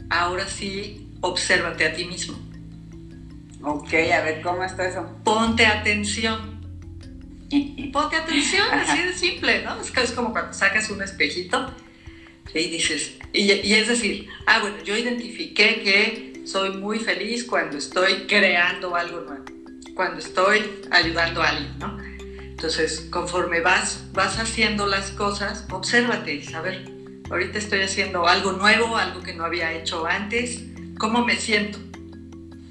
ahora 0.10 0.48
sí, 0.48 1.10
obsérvate 1.22 1.86
a 1.86 1.94
ti 1.94 2.06
mismo. 2.06 2.38
Ok, 3.62 3.94
a 3.94 4.22
ver, 4.22 4.42
¿cómo 4.42 4.64
está 4.64 4.88
eso? 4.88 5.08
Ponte 5.24 5.66
atención. 5.66 6.55
Ponte 7.92 8.16
atención, 8.16 8.68
así 8.72 9.04
de 9.04 9.14
simple, 9.14 9.64
¿no? 9.64 9.80
Es, 9.80 9.92
que 9.92 10.02
es 10.02 10.12
como 10.12 10.32
cuando 10.32 10.54
sacas 10.54 10.90
un 10.90 11.02
espejito 11.02 11.74
y 12.54 12.70
dices, 12.70 13.18
y, 13.34 13.52
y 13.52 13.74
es 13.74 13.88
decir, 13.88 14.28
ah, 14.48 14.60
bueno, 14.62 14.78
yo 14.84 14.98
identifiqué 14.98 15.82
que 15.84 16.42
soy 16.46 16.78
muy 16.78 17.00
feliz 17.00 17.44
cuando 17.44 17.78
estoy 17.78 18.26
creando 18.28 18.96
algo 18.96 19.22
nuevo, 19.22 19.46
cuando 19.96 20.20
estoy 20.20 20.62
ayudando 20.92 21.42
a 21.42 21.50
alguien, 21.50 21.80
¿no? 21.80 21.98
Entonces, 22.56 23.08
conforme 23.12 23.62
vas, 23.62 24.06
vas 24.14 24.40
haciendo 24.40 24.88
las 24.88 25.12
cosas, 25.12 25.66
obsérvate 25.72 26.36
y 26.36 26.54
ver, 26.64 26.90
ahorita 27.30 27.58
estoy 27.58 27.82
haciendo 27.82 28.28
algo 28.28 28.54
nuevo, 28.54 28.96
algo 28.96 29.22
que 29.22 29.34
no 29.34 29.44
había 29.44 29.74
hecho 29.74 30.06
antes, 30.06 30.62
¿cómo 30.98 31.26
me 31.26 31.36
siento? 31.36 31.80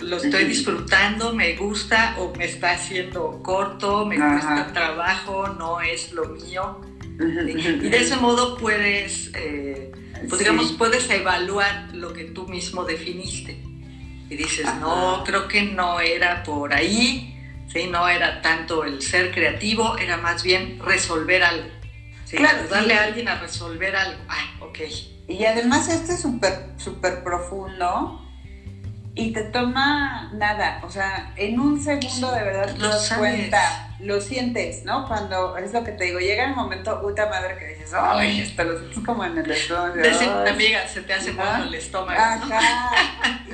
¿Lo 0.05 0.17
estoy 0.19 0.45
disfrutando? 0.45 1.33
¿Me 1.33 1.55
gusta? 1.55 2.15
¿O 2.19 2.31
me 2.37 2.45
está 2.45 2.73
haciendo 2.73 3.41
corto? 3.43 4.05
¿Me 4.05 4.17
Ajá. 4.17 4.33
cuesta 4.33 4.73
trabajo? 4.73 5.49
¿No 5.49 5.81
es 5.81 6.13
lo 6.13 6.27
mío? 6.27 6.81
Y 7.19 7.89
de 7.89 7.99
ese 8.01 8.17
modo 8.17 8.57
puedes, 8.57 9.31
eh, 9.35 9.91
pues 10.29 10.33
Sí. 10.33 10.39
digamos, 10.39 10.73
puedes 10.73 11.09
evaluar 11.11 11.89
lo 11.93 12.13
que 12.13 12.25
tú 12.25 12.47
mismo 12.49 12.85
definiste. 12.85 13.57
Y 14.29 14.37
dices, 14.37 14.67
Ajá. 14.67 14.79
no, 14.79 15.23
creo 15.25 15.47
que 15.49 15.63
no 15.63 16.01
era 16.01 16.43
por 16.43 16.75
ahí, 16.75 17.35
¿sí? 17.73 17.87
No 17.87 18.09
era 18.09 18.41
tanto 18.43 18.85
el 18.85 19.01
ser 19.01 19.31
creativo, 19.31 19.97
era 19.97 20.17
más 20.17 20.43
bien 20.43 20.79
resolver 20.85 21.43
algo. 21.43 21.69
¿sí? 22.25 22.37
Claro, 22.37 22.67
darle 22.69 22.95
a 22.95 23.05
alguien 23.05 23.29
a 23.29 23.39
resolver 23.39 23.95
algo. 23.95 24.21
Ah, 24.29 24.57
ok. 24.61 24.79
Y 25.29 25.45
además 25.45 25.89
este 25.89 26.15
es 26.15 26.21
súper, 26.21 26.71
súper 26.77 27.23
profundo 27.23 28.21
y 29.17 29.33
te 29.33 29.45
toma 29.45 30.31
nada, 30.35 30.81
o 30.83 30.91
sea, 30.91 31.33
en 31.37 31.61
un 31.61 31.81
segundo 31.81 32.33
de 32.33 32.43
verdad 32.43 32.75
te 32.75 32.81
das 32.81 33.12
cuenta, 33.17 33.95
lo 34.01 34.21
sientes, 34.21 34.85
¿no? 34.85 35.07
Cuando 35.07 35.57
es 35.57 35.73
lo 35.73 35.85
que 35.85 35.93
te 35.93 36.05
digo, 36.05 36.19
llega 36.19 36.47
el 36.47 36.57
momento, 36.57 37.01
puta 37.01 37.29
madre, 37.29 37.57
que 37.57 37.69
dices, 37.69 37.93
ay, 37.95 38.41
esto 38.41 38.65
lo 38.65 38.77
sientes 38.77 38.99
como 39.05 39.25
en 39.25 39.39
el 39.39 39.51
estómago. 39.51 39.95
Decir, 39.95 40.29
amiga, 40.29 40.89
se 40.89 41.03
te 41.03 41.15
hace 41.15 41.31
bueno 41.31 41.65
el 41.65 41.75
estómago. 41.75 42.21
Ajá. 42.21 42.93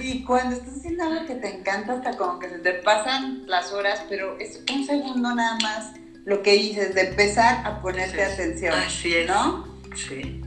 y 0.02 0.24
cuando 0.24 0.56
estás 0.56 0.78
haciendo 0.78 1.04
algo 1.04 1.26
que 1.26 1.34
te 1.34 1.54
encanta, 1.54 1.92
hasta 1.92 2.16
como 2.16 2.38
que 2.38 2.48
se 2.48 2.58
te 2.58 2.72
pasan 2.74 3.44
las 3.46 3.72
horas, 3.72 4.02
pero 4.08 4.38
es 4.38 4.62
un 4.72 4.86
segundo 4.86 5.34
nada 5.34 5.58
más 5.62 5.92
lo 6.24 6.42
que 6.42 6.52
dices, 6.52 6.94
de 6.94 7.08
empezar 7.08 7.66
a 7.66 7.82
ponerte 7.82 8.22
atención. 8.22 8.74
Así 8.74 9.14
es. 9.14 9.28
¿No? 9.28 9.69
Sí. 9.94 10.40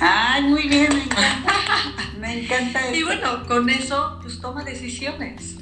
Ay, 0.00 0.42
muy 0.42 0.68
bien, 0.68 0.88
me 0.92 1.02
encanta. 1.04 1.52
me 2.18 2.40
encanta 2.40 2.88
eso. 2.88 2.94
Y 2.96 3.02
bueno, 3.02 3.46
con 3.46 3.70
eso, 3.70 4.18
pues 4.22 4.40
toma 4.40 4.64
decisiones. 4.64 5.56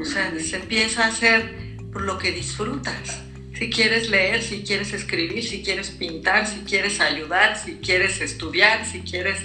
O 0.00 0.04
sea, 0.04 0.32
se 0.38 0.56
empieza 0.56 1.04
a 1.04 1.08
hacer 1.08 1.78
por 1.92 2.02
lo 2.02 2.18
que 2.18 2.32
disfrutas. 2.32 3.22
Si 3.54 3.68
quieres 3.70 4.08
leer, 4.08 4.42
si 4.42 4.62
quieres 4.62 4.92
escribir, 4.92 5.44
si 5.44 5.62
quieres 5.62 5.90
pintar, 5.90 6.46
si 6.46 6.60
quieres 6.60 7.00
ayudar, 7.00 7.58
si 7.58 7.76
quieres 7.76 8.20
estudiar, 8.20 8.86
si 8.86 9.00
quieres... 9.00 9.38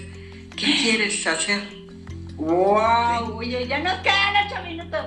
¿Qué 0.56 0.74
quieres 0.82 1.28
hacer? 1.28 1.62
¡Wow! 2.38 3.38
Oye, 3.38 3.68
ya 3.68 3.80
nos 3.80 4.00
quedan 4.00 4.48
ocho 4.48 4.64
minutos. 4.64 5.06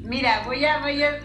Mira, 0.00 0.42
voy 0.44 0.64
a, 0.64 0.78
voy 0.78 1.00
a, 1.00 1.20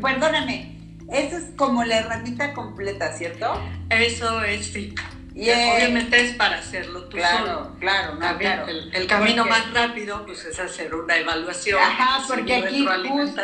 perdóname, 0.00 0.73
eso 1.12 1.36
es 1.36 1.44
como 1.56 1.84
la 1.84 1.98
herramienta 1.98 2.54
completa, 2.54 3.12
¿cierto? 3.12 3.60
Eso 3.90 4.42
es, 4.42 4.66
sí. 4.66 4.94
Y 5.34 5.50
obviamente 5.50 6.20
es 6.20 6.34
para 6.34 6.58
hacerlo 6.58 7.04
tú 7.08 7.16
claro, 7.16 7.38
solo. 7.38 7.76
Claro, 7.80 8.14
no, 8.14 8.38
claro. 8.38 8.66
El, 8.68 9.06
camino 9.08 9.44
más 9.44 9.72
rápido 9.72 10.24
pues 10.24 10.44
es 10.44 10.60
hacer 10.60 10.94
una 10.94 11.16
evaluación. 11.16 11.80
Ajá, 11.80 12.24
porque 12.28 12.54
aquí 12.54 12.86
justo, 13.08 13.42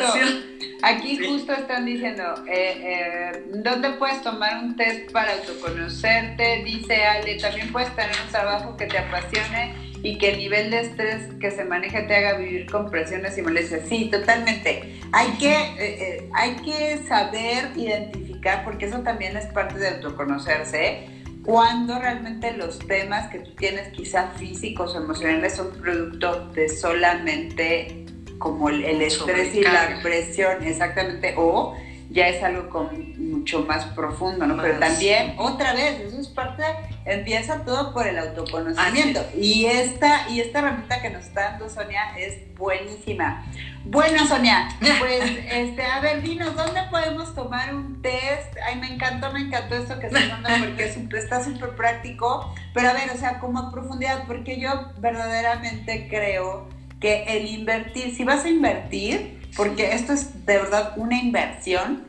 aquí 0.82 1.18
justo 1.26 1.52
están 1.52 1.86
diciendo, 1.86 2.22
eh, 2.46 3.32
eh, 3.34 3.44
¿dónde 3.54 3.90
puedes 3.90 4.22
tomar 4.22 4.62
un 4.62 4.76
test 4.76 5.10
para 5.10 5.32
autoconocerte? 5.32 6.62
Dice 6.64 7.04
Ale, 7.04 7.38
también 7.40 7.72
puedes 7.72 7.94
tener 7.96 8.14
un 8.24 8.30
trabajo 8.30 8.76
que 8.76 8.86
te 8.86 8.98
apasione 8.98 9.89
y 10.02 10.18
que 10.18 10.30
el 10.30 10.38
nivel 10.38 10.70
de 10.70 10.80
estrés 10.80 11.22
que 11.40 11.50
se 11.50 11.64
maneja 11.64 12.06
te 12.06 12.14
haga 12.14 12.38
vivir 12.38 12.70
con 12.70 12.90
presiones 12.90 13.36
y 13.36 13.42
molestias. 13.42 13.82
Sí, 13.88 14.08
totalmente. 14.10 15.00
Hay 15.12 15.28
que, 15.38 15.52
eh, 15.52 15.78
eh, 15.78 16.30
hay 16.32 16.56
que 16.56 16.98
saber 17.06 17.70
identificar, 17.76 18.64
porque 18.64 18.86
eso 18.86 19.00
también 19.00 19.36
es 19.36 19.46
parte 19.46 19.78
de 19.78 19.88
autoconocerse, 19.88 21.08
cuando 21.44 21.98
realmente 21.98 22.52
los 22.52 22.78
temas 22.78 23.30
que 23.30 23.40
tú 23.40 23.52
tienes, 23.52 23.88
quizá 23.88 24.28
físicos 24.36 24.94
o 24.94 24.98
emocionales, 24.98 25.54
son 25.54 25.72
producto 25.80 26.50
de 26.54 26.68
solamente 26.68 28.06
como 28.38 28.70
el, 28.70 28.84
el 28.84 29.02
estrés 29.02 29.54
y 29.54 29.62
la 29.62 30.00
presión, 30.02 30.62
exactamente, 30.64 31.34
o 31.36 31.76
ya 32.10 32.26
es 32.26 32.42
algo 32.42 32.68
con 32.68 32.88
mucho 33.30 33.64
más 33.64 33.84
profundo, 33.86 34.44
¿no? 34.44 34.60
Pero 34.60 34.78
también, 34.80 35.34
otra 35.38 35.74
vez, 35.74 36.00
eso 36.00 36.20
es 36.20 36.28
parte, 36.28 36.64
empieza 37.04 37.64
todo 37.64 37.94
por 37.94 38.06
el 38.06 38.18
autoconocimiento. 38.18 39.24
Y 39.36 39.66
esta, 39.66 40.28
y 40.28 40.40
esta 40.40 40.58
herramienta 40.58 41.00
que 41.00 41.10
nos 41.10 41.26
está 41.26 41.52
dando 41.52 41.68
Sonia 41.68 42.18
es 42.18 42.52
buenísima. 42.56 43.46
Bueno, 43.84 44.26
Sonia, 44.26 44.68
pues, 44.98 45.22
este, 45.52 45.84
a 45.84 46.00
ver, 46.00 46.20
dinos, 46.22 46.54
¿dónde 46.56 46.80
podemos 46.90 47.32
tomar 47.34 47.74
un 47.74 48.02
test? 48.02 48.56
Ay, 48.66 48.80
me 48.80 48.92
encantó, 48.92 49.32
me 49.32 49.40
encantó 49.40 49.76
esto 49.76 49.98
que 50.00 50.06
estás 50.06 50.28
dando 50.28 50.66
porque 50.66 50.92
está 51.16 51.44
súper 51.44 51.70
práctico. 51.76 52.52
Pero 52.74 52.90
a 52.90 52.92
ver, 52.92 53.10
o 53.14 53.16
sea, 53.16 53.38
como 53.38 53.60
a 53.60 53.72
profundidad, 53.72 54.24
porque 54.26 54.58
yo 54.58 54.92
verdaderamente 54.98 56.08
creo 56.10 56.68
que 57.00 57.24
el 57.36 57.46
invertir, 57.46 58.14
si 58.14 58.24
vas 58.24 58.44
a 58.44 58.48
invertir, 58.48 59.39
porque 59.56 59.92
esto 59.94 60.12
es 60.12 60.46
de 60.46 60.58
verdad 60.58 60.94
una 60.96 61.18
inversión, 61.18 62.08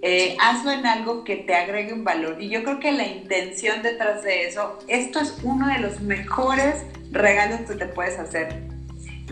eh, 0.00 0.36
hazlo 0.40 0.70
en 0.70 0.86
algo 0.86 1.24
que 1.24 1.36
te 1.36 1.54
agregue 1.54 1.92
un 1.92 2.04
valor. 2.04 2.40
Y 2.40 2.48
yo 2.48 2.62
creo 2.62 2.78
que 2.78 2.92
la 2.92 3.06
intención 3.06 3.82
detrás 3.82 4.22
de 4.22 4.46
eso, 4.46 4.78
esto 4.86 5.20
es 5.20 5.38
uno 5.42 5.66
de 5.68 5.80
los 5.80 6.00
mejores 6.00 6.84
regalos 7.10 7.60
que 7.68 7.74
te 7.74 7.86
puedes 7.86 8.18
hacer. 8.18 8.62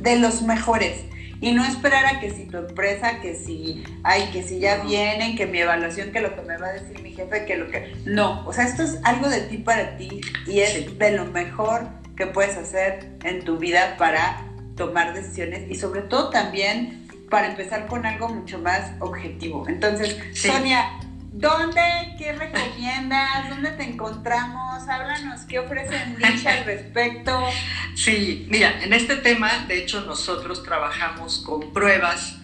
De 0.00 0.18
los 0.18 0.42
mejores. 0.42 1.04
Y 1.40 1.52
no 1.52 1.64
esperar 1.64 2.06
a 2.06 2.20
que 2.20 2.30
si 2.30 2.46
tu 2.46 2.56
empresa, 2.56 3.20
que 3.20 3.34
si, 3.34 3.84
ay, 4.02 4.30
que 4.32 4.42
si 4.42 4.58
ya 4.58 4.78
vienen, 4.78 5.36
que 5.36 5.46
mi 5.46 5.58
evaluación, 5.58 6.10
que 6.10 6.20
lo 6.20 6.34
que 6.34 6.42
me 6.42 6.56
va 6.56 6.68
a 6.68 6.72
decir 6.72 7.00
mi 7.02 7.12
jefe, 7.12 7.44
que 7.44 7.56
lo 7.56 7.70
que... 7.70 7.94
No, 8.06 8.46
o 8.46 8.52
sea, 8.52 8.64
esto 8.64 8.82
es 8.82 8.98
algo 9.04 9.28
de 9.28 9.42
ti 9.42 9.58
para 9.58 9.96
ti 9.98 10.22
y 10.46 10.60
es 10.60 10.98
de 10.98 11.10
lo 11.12 11.26
mejor 11.26 11.88
que 12.16 12.26
puedes 12.26 12.56
hacer 12.56 13.10
en 13.24 13.44
tu 13.44 13.58
vida 13.58 13.96
para 13.98 14.42
tomar 14.76 15.12
decisiones 15.12 15.70
y 15.70 15.74
sobre 15.74 16.02
todo 16.02 16.30
también 16.30 17.05
para 17.30 17.48
empezar 17.48 17.86
con 17.86 18.06
algo 18.06 18.28
mucho 18.28 18.58
más 18.58 18.92
objetivo. 19.00 19.66
Entonces, 19.68 20.16
Sonia, 20.32 20.98
¿dónde, 21.32 21.82
qué 22.18 22.32
recomiendas? 22.32 23.48
¿Dónde 23.50 23.70
te 23.72 23.84
encontramos? 23.84 24.88
Háblanos, 24.88 25.42
¿qué 25.42 25.58
ofrecen 25.58 26.16
al 26.46 26.64
respecto? 26.64 27.48
Sí, 27.94 28.46
mira, 28.48 28.82
en 28.82 28.92
este 28.92 29.16
tema, 29.16 29.66
de 29.66 29.78
hecho, 29.78 30.02
nosotros 30.02 30.62
trabajamos 30.62 31.38
con 31.44 31.72
pruebas 31.72 32.38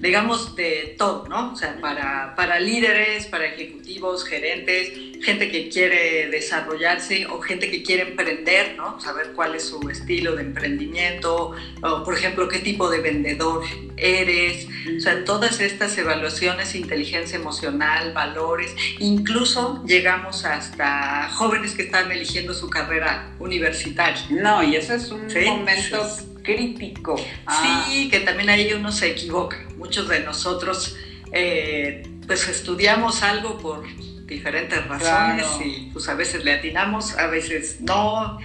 digamos, 0.00 0.54
de 0.56 0.94
todo, 0.98 1.26
¿no? 1.28 1.52
O 1.52 1.56
sea, 1.56 1.76
para, 1.80 2.34
para 2.36 2.60
líderes, 2.60 3.26
para 3.26 3.46
ejecutivos, 3.46 4.24
gerentes, 4.24 4.92
gente 5.22 5.50
que 5.50 5.68
quiere 5.68 6.28
desarrollarse 6.28 7.26
o 7.26 7.40
gente 7.40 7.70
que 7.70 7.82
quiere 7.82 8.02
emprender, 8.02 8.74
¿no? 8.76 9.00
Saber 9.00 9.32
cuál 9.34 9.54
es 9.54 9.68
su 9.68 9.88
estilo 9.88 10.36
de 10.36 10.42
emprendimiento, 10.42 11.52
o 11.82 12.04
por 12.04 12.14
ejemplo, 12.14 12.48
qué 12.48 12.58
tipo 12.58 12.90
de 12.90 13.00
vendedor 13.00 13.64
eres, 13.96 14.68
o 14.96 15.00
sea, 15.00 15.24
todas 15.24 15.60
estas 15.60 15.96
evaluaciones, 15.96 16.74
inteligencia 16.74 17.36
emocional, 17.36 18.12
valores, 18.12 18.74
incluso 18.98 19.82
llegamos 19.86 20.44
hasta 20.44 21.30
jóvenes 21.30 21.74
que 21.74 21.82
están 21.82 22.12
eligiendo 22.12 22.52
su 22.52 22.68
carrera 22.68 23.30
universitaria. 23.38 24.22
No, 24.30 24.62
y 24.62 24.76
eso 24.76 24.94
es 24.94 25.10
un 25.10 25.26
momento 25.44 26.06
crítico. 26.46 27.16
Sí, 27.16 28.08
que 28.08 28.20
también 28.20 28.48
ahí 28.48 28.72
uno 28.72 28.90
se 28.90 29.10
equivoca. 29.10 29.58
Muchos 29.76 30.08
de 30.08 30.20
nosotros 30.20 30.96
eh, 31.32 32.08
pues 32.26 32.48
estudiamos 32.48 33.22
algo 33.22 33.58
por 33.58 33.84
diferentes 34.26 34.84
razones 34.86 35.46
y 35.64 35.90
pues 35.92 36.08
a 36.08 36.14
veces 36.14 36.44
le 36.44 36.52
atinamos, 36.54 37.16
a 37.18 37.26
veces 37.26 37.80
no. 37.80 38.38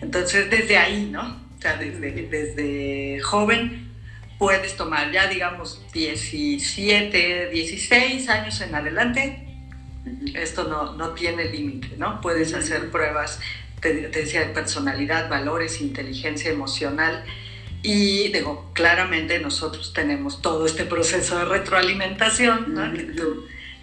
Entonces 0.00 0.50
desde 0.50 0.78
ahí, 0.78 1.08
¿no? 1.10 1.22
O 1.58 1.60
sea, 1.60 1.76
desde, 1.76 2.12
desde 2.28 3.20
joven 3.20 3.90
puedes 4.38 4.76
tomar 4.76 5.10
ya 5.12 5.26
digamos 5.26 5.82
17, 5.92 7.50
16 7.50 8.28
años 8.28 8.60
en 8.60 8.74
adelante. 8.74 9.42
Esto 10.34 10.64
no, 10.64 10.94
no 10.94 11.10
tiene 11.10 11.46
límite, 11.46 11.96
¿no? 11.98 12.20
Puedes 12.20 12.54
hacer 12.54 12.90
pruebas, 12.90 13.40
te, 13.80 13.92
te 13.92 14.20
decía, 14.20 14.40
de 14.40 14.46
personalidad, 14.46 15.28
valores, 15.28 15.80
inteligencia 15.80 16.50
emocional 16.50 17.24
y 17.86 18.32
digo, 18.32 18.68
claramente 18.72 19.38
nosotros 19.38 19.92
tenemos 19.92 20.42
todo 20.42 20.66
este 20.66 20.84
proceso 20.84 21.38
de 21.38 21.44
retroalimentación 21.44 22.74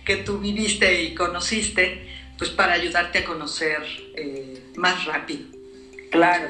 que, 0.04 0.18
tú, 0.18 0.40
viviste 0.40 1.04
y 1.04 1.16
conociste, 1.16 2.10
pues 2.38 2.50
para 2.50 2.74
ayudarte 2.74 3.20
a 3.20 3.24
conocer 3.24 3.78
eh, 4.18 4.62
más 4.76 5.06
rápido. 5.06 5.46
Claro. 6.12 6.50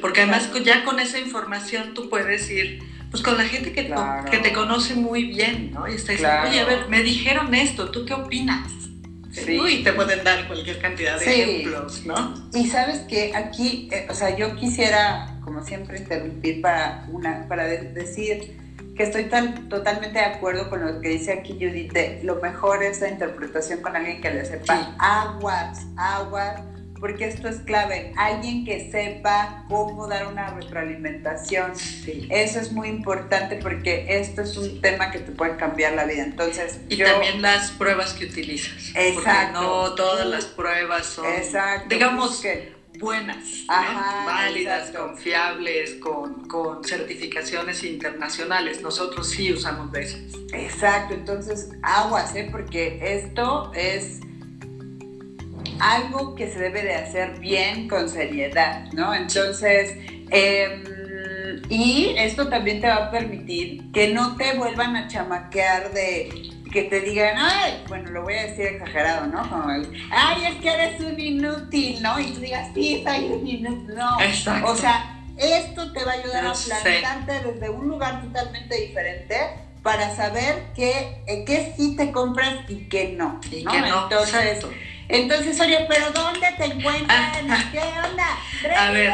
Porque 0.00 0.20
además 0.20 0.48
ya 0.64 0.84
con 0.84 1.00
esa 1.00 1.18
información 1.18 1.92
tú 1.92 2.08
puedes 2.08 2.48
ir 2.48 2.78
pues 3.10 3.20
con 3.20 3.36
la 3.36 3.44
gente 3.44 3.72
que, 3.72 3.92
que 4.30 4.38
te 4.38 4.52
conoce 4.52 4.94
muy 4.94 5.24
bien, 5.24 5.72
¿no? 5.72 5.88
Y 5.88 5.94
está 5.94 6.12
diciendo, 6.12 6.48
oye, 6.48 6.60
a 6.60 6.64
ver, 6.64 6.88
me 6.88 7.02
dijeron 7.02 7.52
esto, 7.52 7.90
¿tú 7.90 8.06
qué 8.06 8.14
opinas? 8.14 8.70
Sí. 9.32 9.58
Y 9.66 9.82
te 9.82 9.92
pueden 9.94 10.22
dar 10.22 10.46
cualquier 10.46 10.78
cantidad 10.78 11.18
de 11.18 11.24
ejemplos, 11.24 12.04
¿no? 12.04 12.34
Y 12.52 12.68
sabes 12.68 12.98
que 13.00 13.34
aquí, 13.34 13.88
eh, 13.90 14.06
o 14.10 14.14
sea, 14.14 14.36
yo 14.36 14.54
quisiera, 14.56 15.38
como 15.42 15.64
siempre, 15.64 15.98
interrumpir 15.98 16.60
para, 16.60 17.06
una, 17.10 17.48
para 17.48 17.64
decir 17.64 18.60
que 18.94 19.04
estoy 19.04 19.24
tan, 19.24 19.70
totalmente 19.70 20.18
de 20.18 20.24
acuerdo 20.26 20.68
con 20.68 20.84
lo 20.84 21.00
que 21.00 21.08
dice 21.08 21.32
aquí 21.32 21.54
Judith, 21.54 21.96
lo 22.22 22.36
mejor 22.36 22.82
es 22.82 23.00
la 23.00 23.08
interpretación 23.08 23.80
con 23.80 23.96
alguien 23.96 24.20
que 24.20 24.30
le 24.30 24.44
sepa 24.44 24.94
aguas, 24.98 25.86
aguas, 25.96 26.60
porque 27.02 27.24
esto 27.24 27.48
es 27.48 27.56
clave. 27.56 28.12
Alguien 28.16 28.64
que 28.64 28.88
sepa 28.92 29.64
cómo 29.68 30.06
dar 30.06 30.28
una 30.28 30.50
retroalimentación. 30.54 31.72
Eso 32.30 32.60
es 32.60 32.70
muy 32.70 32.86
importante 32.88 33.56
porque 33.56 34.06
esto 34.08 34.42
es 34.42 34.56
un 34.56 34.80
tema 34.80 35.10
que 35.10 35.18
te 35.18 35.32
puede 35.32 35.56
cambiar 35.56 35.94
la 35.94 36.04
vida. 36.04 36.22
Entonces, 36.22 36.78
y 36.88 36.96
también 36.98 37.42
las 37.42 37.72
pruebas 37.72 38.12
que 38.12 38.26
utilizas. 38.26 38.92
Exacto. 38.94 39.60
no 39.60 39.94
todas 39.96 40.28
las 40.28 40.44
pruebas 40.44 41.06
son. 41.06 41.26
Exacto. 41.26 41.88
Digamos 41.88 42.40
que 42.40 42.72
buenas, 43.00 43.64
Ajá, 43.66 44.24
válidas, 44.24 44.90
exacto. 44.90 45.08
confiables, 45.08 45.94
con, 45.94 46.46
con 46.46 46.84
certificaciones 46.84 47.82
internacionales. 47.82 48.80
Nosotros 48.80 49.28
sí 49.28 49.52
usamos 49.52 49.90
de 49.90 50.02
esas. 50.02 50.20
Exacto, 50.52 51.14
entonces 51.14 51.70
aguas, 51.82 52.36
¿eh? 52.36 52.48
porque 52.52 53.00
esto 53.02 53.72
es 53.74 54.20
algo 55.80 56.34
que 56.34 56.50
se 56.50 56.58
debe 56.58 56.82
de 56.82 56.94
hacer 56.94 57.38
bien 57.38 57.88
con 57.88 58.08
seriedad, 58.08 58.84
¿no? 58.92 59.14
Entonces, 59.14 59.96
em, 60.30 60.82
y 61.68 62.14
esto 62.18 62.48
también 62.48 62.80
te 62.80 62.88
va 62.88 63.06
a 63.06 63.10
permitir 63.10 63.90
que 63.92 64.12
no 64.12 64.36
te 64.36 64.54
vuelvan 64.56 64.96
a 64.96 65.08
chamaquear 65.08 65.92
de 65.92 66.50
que 66.72 66.84
te 66.84 67.00
digan, 67.00 67.36
ay, 67.38 67.84
bueno, 67.86 68.10
lo 68.10 68.22
voy 68.22 68.34
a 68.34 68.46
decir 68.46 68.64
exagerado, 68.66 69.26
¿no? 69.26 69.48
Como 69.48 69.70
el, 69.70 69.88
ay, 70.10 70.44
es 70.46 70.54
que 70.56 70.68
eres 70.72 71.00
un 71.00 71.20
inútil, 71.20 72.02
¿no? 72.02 72.18
Y 72.18 72.32
tú 72.32 72.40
digas, 72.40 72.68
sí, 72.74 73.04
soy 73.06 73.26
un 73.26 73.46
inútil, 73.46 73.94
no. 73.94 74.20
Exacto. 74.20 74.70
O 74.70 74.76
sea, 74.76 75.20
esto 75.36 75.92
te 75.92 76.04
va 76.04 76.12
a 76.12 76.14
ayudar 76.14 76.46
a 76.46 76.54
sé. 76.54 76.74
plantarte 76.82 77.52
desde 77.52 77.70
un 77.70 77.88
lugar 77.88 78.22
totalmente 78.22 78.74
diferente 78.80 79.36
para 79.82 80.14
saber 80.14 80.62
qué, 80.74 81.22
eh, 81.26 81.44
qué 81.44 81.74
sí 81.76 81.96
te 81.96 82.12
compras 82.12 82.54
y 82.68 82.88
qué 82.88 83.14
no. 83.18 83.40
Y 83.50 83.64
¿no? 83.64 83.72
que 83.72 83.80
no, 83.80 84.02
Entonces, 84.04 84.44
exacto. 84.44 84.70
Entonces, 85.08 85.60
oye, 85.60 85.86
pero 85.88 86.10
¿dónde 86.10 86.46
te 86.56 86.64
encuentran? 86.64 87.46
¿Qué 87.72 87.78
onda? 87.78 88.38
A 88.78 88.90
ver, 88.90 89.12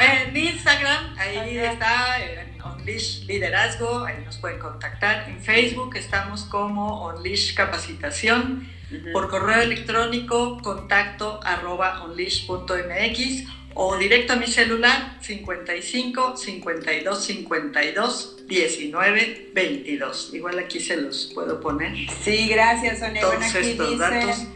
en 0.00 0.36
Instagram, 0.36 1.14
ahí 1.18 1.58
Ajá. 1.58 1.72
está, 1.72 2.24
en 2.24 2.62
Unleash 2.62 3.24
Liderazgo, 3.26 4.04
ahí 4.04 4.22
nos 4.24 4.38
pueden 4.38 4.58
contactar. 4.58 5.28
En 5.28 5.40
Facebook 5.40 5.96
estamos 5.96 6.44
como 6.44 7.06
Unleash 7.08 7.54
Capacitación. 7.54 8.68
Por 9.12 9.30
correo 9.30 9.60
electrónico, 9.62 10.58
contacto 10.62 11.38
arroba 11.44 12.02
unleash.mx 12.04 13.44
o 13.74 13.96
directo 13.96 14.32
a 14.32 14.36
mi 14.36 14.48
celular 14.48 15.16
55 15.20 16.36
52 16.36 17.24
52 17.24 18.46
19 18.48 19.50
22. 19.54 20.34
Igual 20.34 20.58
aquí 20.58 20.80
se 20.80 20.96
los 20.96 21.30
puedo 21.32 21.60
poner. 21.60 21.94
Sí, 22.24 22.48
gracias, 22.48 22.98
Sonia. 22.98 23.20
Todos 23.20 23.36
Bueno, 23.36 23.46
estos 23.46 23.64
dice, 23.88 23.96
datos. 23.96 24.46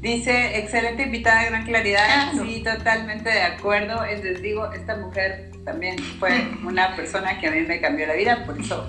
Dice, 0.00 0.58
excelente 0.58 1.02
invitada, 1.02 1.44
gran 1.44 1.64
claridad. 1.64 2.32
Claro. 2.32 2.46
Sí, 2.46 2.62
totalmente 2.62 3.30
de 3.30 3.42
acuerdo. 3.42 4.04
Es, 4.04 4.22
les 4.22 4.42
digo, 4.42 4.72
esta 4.72 4.96
mujer 4.96 5.50
también 5.64 5.98
fue 6.18 6.48
una 6.64 6.94
persona 6.96 7.38
que 7.40 7.48
a 7.48 7.50
mí 7.50 7.60
me 7.62 7.80
cambió 7.80 8.06
la 8.06 8.14
vida, 8.14 8.44
por 8.44 8.60
eso 8.60 8.86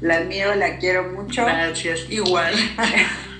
la 0.00 0.16
admiro, 0.16 0.54
la 0.54 0.78
quiero 0.78 1.10
mucho. 1.10 1.44
Gracias, 1.44 2.06
igual. 2.08 2.54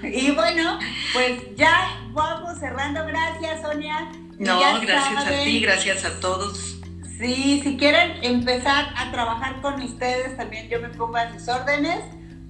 Y 0.01 0.30
bueno, 0.30 0.78
pues 1.12 1.41
ya 1.57 1.99
vamos 2.12 2.61
cerrando. 2.61 3.05
Gracias, 3.05 3.62
Sonia. 3.62 4.09
No, 4.39 4.61
gracias 4.80 5.26
a 5.26 5.43
ti, 5.43 5.61
gracias 5.61 6.05
a 6.05 6.20
todos. 6.20 6.78
Sí, 7.18 7.61
si 7.64 7.76
quieren 7.76 8.22
empezar 8.22 8.93
a 8.97 9.11
trabajar 9.11 9.61
con 9.61 9.82
ustedes, 9.82 10.36
también 10.36 10.68
yo 10.68 10.80
me 10.80 10.89
pongo 10.91 11.16
a 11.16 11.32
sus 11.32 11.49
órdenes 11.49 11.99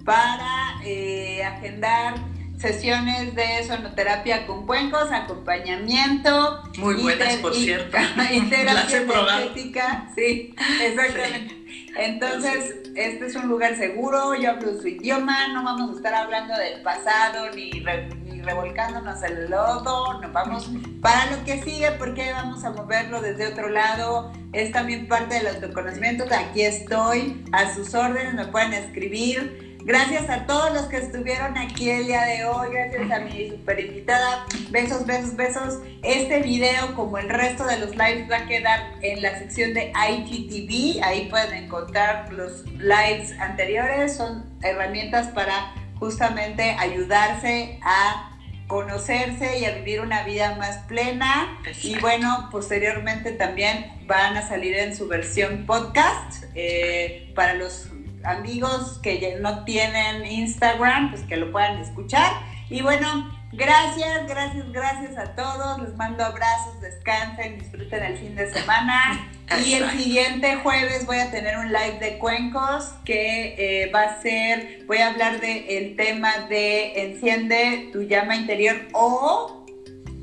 para 0.05 0.74
eh, 0.84 1.43
agendar 1.43 2.16
sesiones 2.59 3.35
de 3.35 3.65
sonoterapia 3.67 4.47
con 4.47 4.67
cuencos, 4.67 5.11
acompañamiento. 5.13 6.63
Muy 6.79 6.97
buenas, 6.97 7.37
por 7.37 7.55
cierto. 7.55 7.97
Y 8.33 8.41
terapia 8.43 8.97
energética. 8.99 10.09
Sí, 10.15 10.55
exactamente. 10.83 11.55
Entonces, 11.97 12.75
este 12.95 13.27
es 13.27 13.35
un 13.35 13.49
lugar 13.49 13.77
seguro, 13.77 14.35
yo 14.35 14.51
hablo 14.51 14.81
su 14.81 14.87
idioma, 14.89 15.49
no 15.49 15.65
vamos 15.65 15.91
a 15.91 15.97
estar 15.97 16.15
hablando 16.15 16.55
del 16.57 16.81
pasado 16.83 17.51
ni, 17.55 17.71
re- 17.81 18.09
ni 18.25 18.41
revolcándonos 18.41 19.21
el 19.25 19.51
lodo, 19.51 20.21
nos 20.21 20.33
vamos 20.33 20.71
para 21.01 21.27
lo 21.27 21.45
que 21.45 21.61
sigue 21.63 21.91
porque 21.93 22.33
vamos 22.33 22.63
a 22.65 22.71
moverlo 22.71 23.21
desde 23.21 23.47
otro 23.49 23.69
lado. 23.69 24.33
Es 24.53 24.71
también 24.73 25.09
parte 25.09 25.37
del 25.37 25.49
autoconocimiento, 25.49 26.25
aquí 26.33 26.63
estoy 26.63 27.45
a 27.53 27.75
sus 27.75 27.95
órdenes, 27.95 28.35
me 28.35 28.47
pueden 28.47 28.73
escribir. 28.75 29.68
Gracias 29.89 30.28
a 30.28 30.45
todos 30.45 30.70
los 30.74 30.82
que 30.89 30.99
estuvieron 30.99 31.57
aquí 31.57 31.89
el 31.89 32.09
día 32.09 32.20
de 32.20 32.45
hoy, 32.45 32.68
gracias 32.74 33.11
a 33.11 33.20
mi 33.20 33.49
super 33.49 33.80
invitada. 33.80 34.45
Besos, 34.68 35.07
besos, 35.07 35.34
besos. 35.34 35.78
Este 36.03 36.43
video, 36.43 36.95
como 36.95 37.16
el 37.16 37.30
resto 37.30 37.64
de 37.64 37.78
los 37.78 37.93
lives, 37.93 38.30
va 38.30 38.36
a 38.36 38.47
quedar 38.47 38.80
en 39.01 39.22
la 39.22 39.39
sección 39.39 39.72
de 39.72 39.91
IGTV. 39.91 41.03
Ahí 41.03 41.30
pueden 41.30 41.64
encontrar 41.64 42.30
los 42.34 42.66
lives 42.72 43.32
anteriores. 43.41 44.14
Son 44.14 44.45
herramientas 44.62 45.28
para 45.28 45.72
justamente 45.99 46.76
ayudarse 46.78 47.80
a 47.82 48.39
conocerse 48.66 49.59
y 49.59 49.64
a 49.64 49.70
vivir 49.70 50.03
una 50.03 50.22
vida 50.24 50.55
más 50.57 50.80
plena. 50.86 51.59
Y 51.82 51.99
bueno, 51.99 52.51
posteriormente 52.53 53.32
también 53.32 53.86
van 54.07 54.36
a 54.36 54.47
salir 54.47 54.74
en 54.76 54.95
su 54.95 55.09
versión 55.09 55.64
podcast 55.64 56.45
eh, 56.55 57.32
para 57.34 57.55
los 57.55 57.89
amigos 58.25 58.99
que 59.03 59.39
no 59.41 59.64
tienen 59.64 60.25
Instagram, 60.25 61.11
pues 61.11 61.23
que 61.23 61.37
lo 61.37 61.53
puedan 61.53 61.79
escuchar. 61.79 62.33
Y 62.71 62.83
bueno, 62.83 63.31
gracias, 63.53 64.27
gracias, 64.27 64.71
gracias 64.73 65.16
a 65.16 65.35
todos. 65.35 65.81
Les 65.81 65.97
mando 65.97 66.25
abrazos, 66.25 66.81
descansen, 66.81 67.59
disfruten 67.59 68.03
el 68.03 68.19
fin 68.19 68.37
de 68.37 68.53
semana. 68.53 69.31
Y 69.64 69.75
el 69.75 69.91
siguiente 69.91 70.57
jueves 70.57 71.07
voy 71.07 71.19
a 71.19 71.31
tener 71.31 71.57
un 71.57 71.73
live 71.73 71.99
de 72.01 72.19
cuencos 72.19 72.85
que 73.05 73.55
eh, 73.57 73.91
va 73.91 74.03
a 74.03 74.23
ser, 74.23 74.85
voy 74.87 74.99
a 74.99 75.09
hablar 75.09 75.41
del 75.41 75.64
el 75.69 75.97
tema 75.97 76.31
de 76.51 77.03
enciende 77.03 77.89
tu 77.93 78.03
llama 78.03 78.37
interior 78.37 78.77
o, 78.93 79.64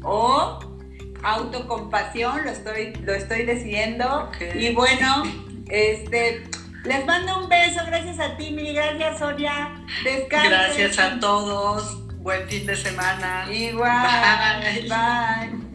o 0.04 0.60
autocompasión, 1.24 2.44
lo 2.44 2.52
estoy, 2.52 2.94
lo 3.02 3.14
estoy 3.14 3.46
decidiendo. 3.46 4.30
Y 4.54 4.74
bueno, 4.74 5.24
este, 5.70 6.44
les 6.86 7.06
mando 7.06 7.40
un 7.40 7.50
beso, 7.50 7.82
gracias 7.86 8.20
a 8.20 8.36
ti, 8.38 8.52
Miri, 8.52 8.74
gracias 8.74 9.20
Sonia. 9.20 9.72
Descansen. 10.04 10.50
Gracias 10.52 11.00
a 11.00 11.20
todos. 11.20 12.02
Buen 12.20 12.48
fin 12.48 12.66
de 12.66 12.76
semana. 12.76 13.46
Igual, 13.52 14.08
Bye. 14.62 14.90
bye. 14.90 15.75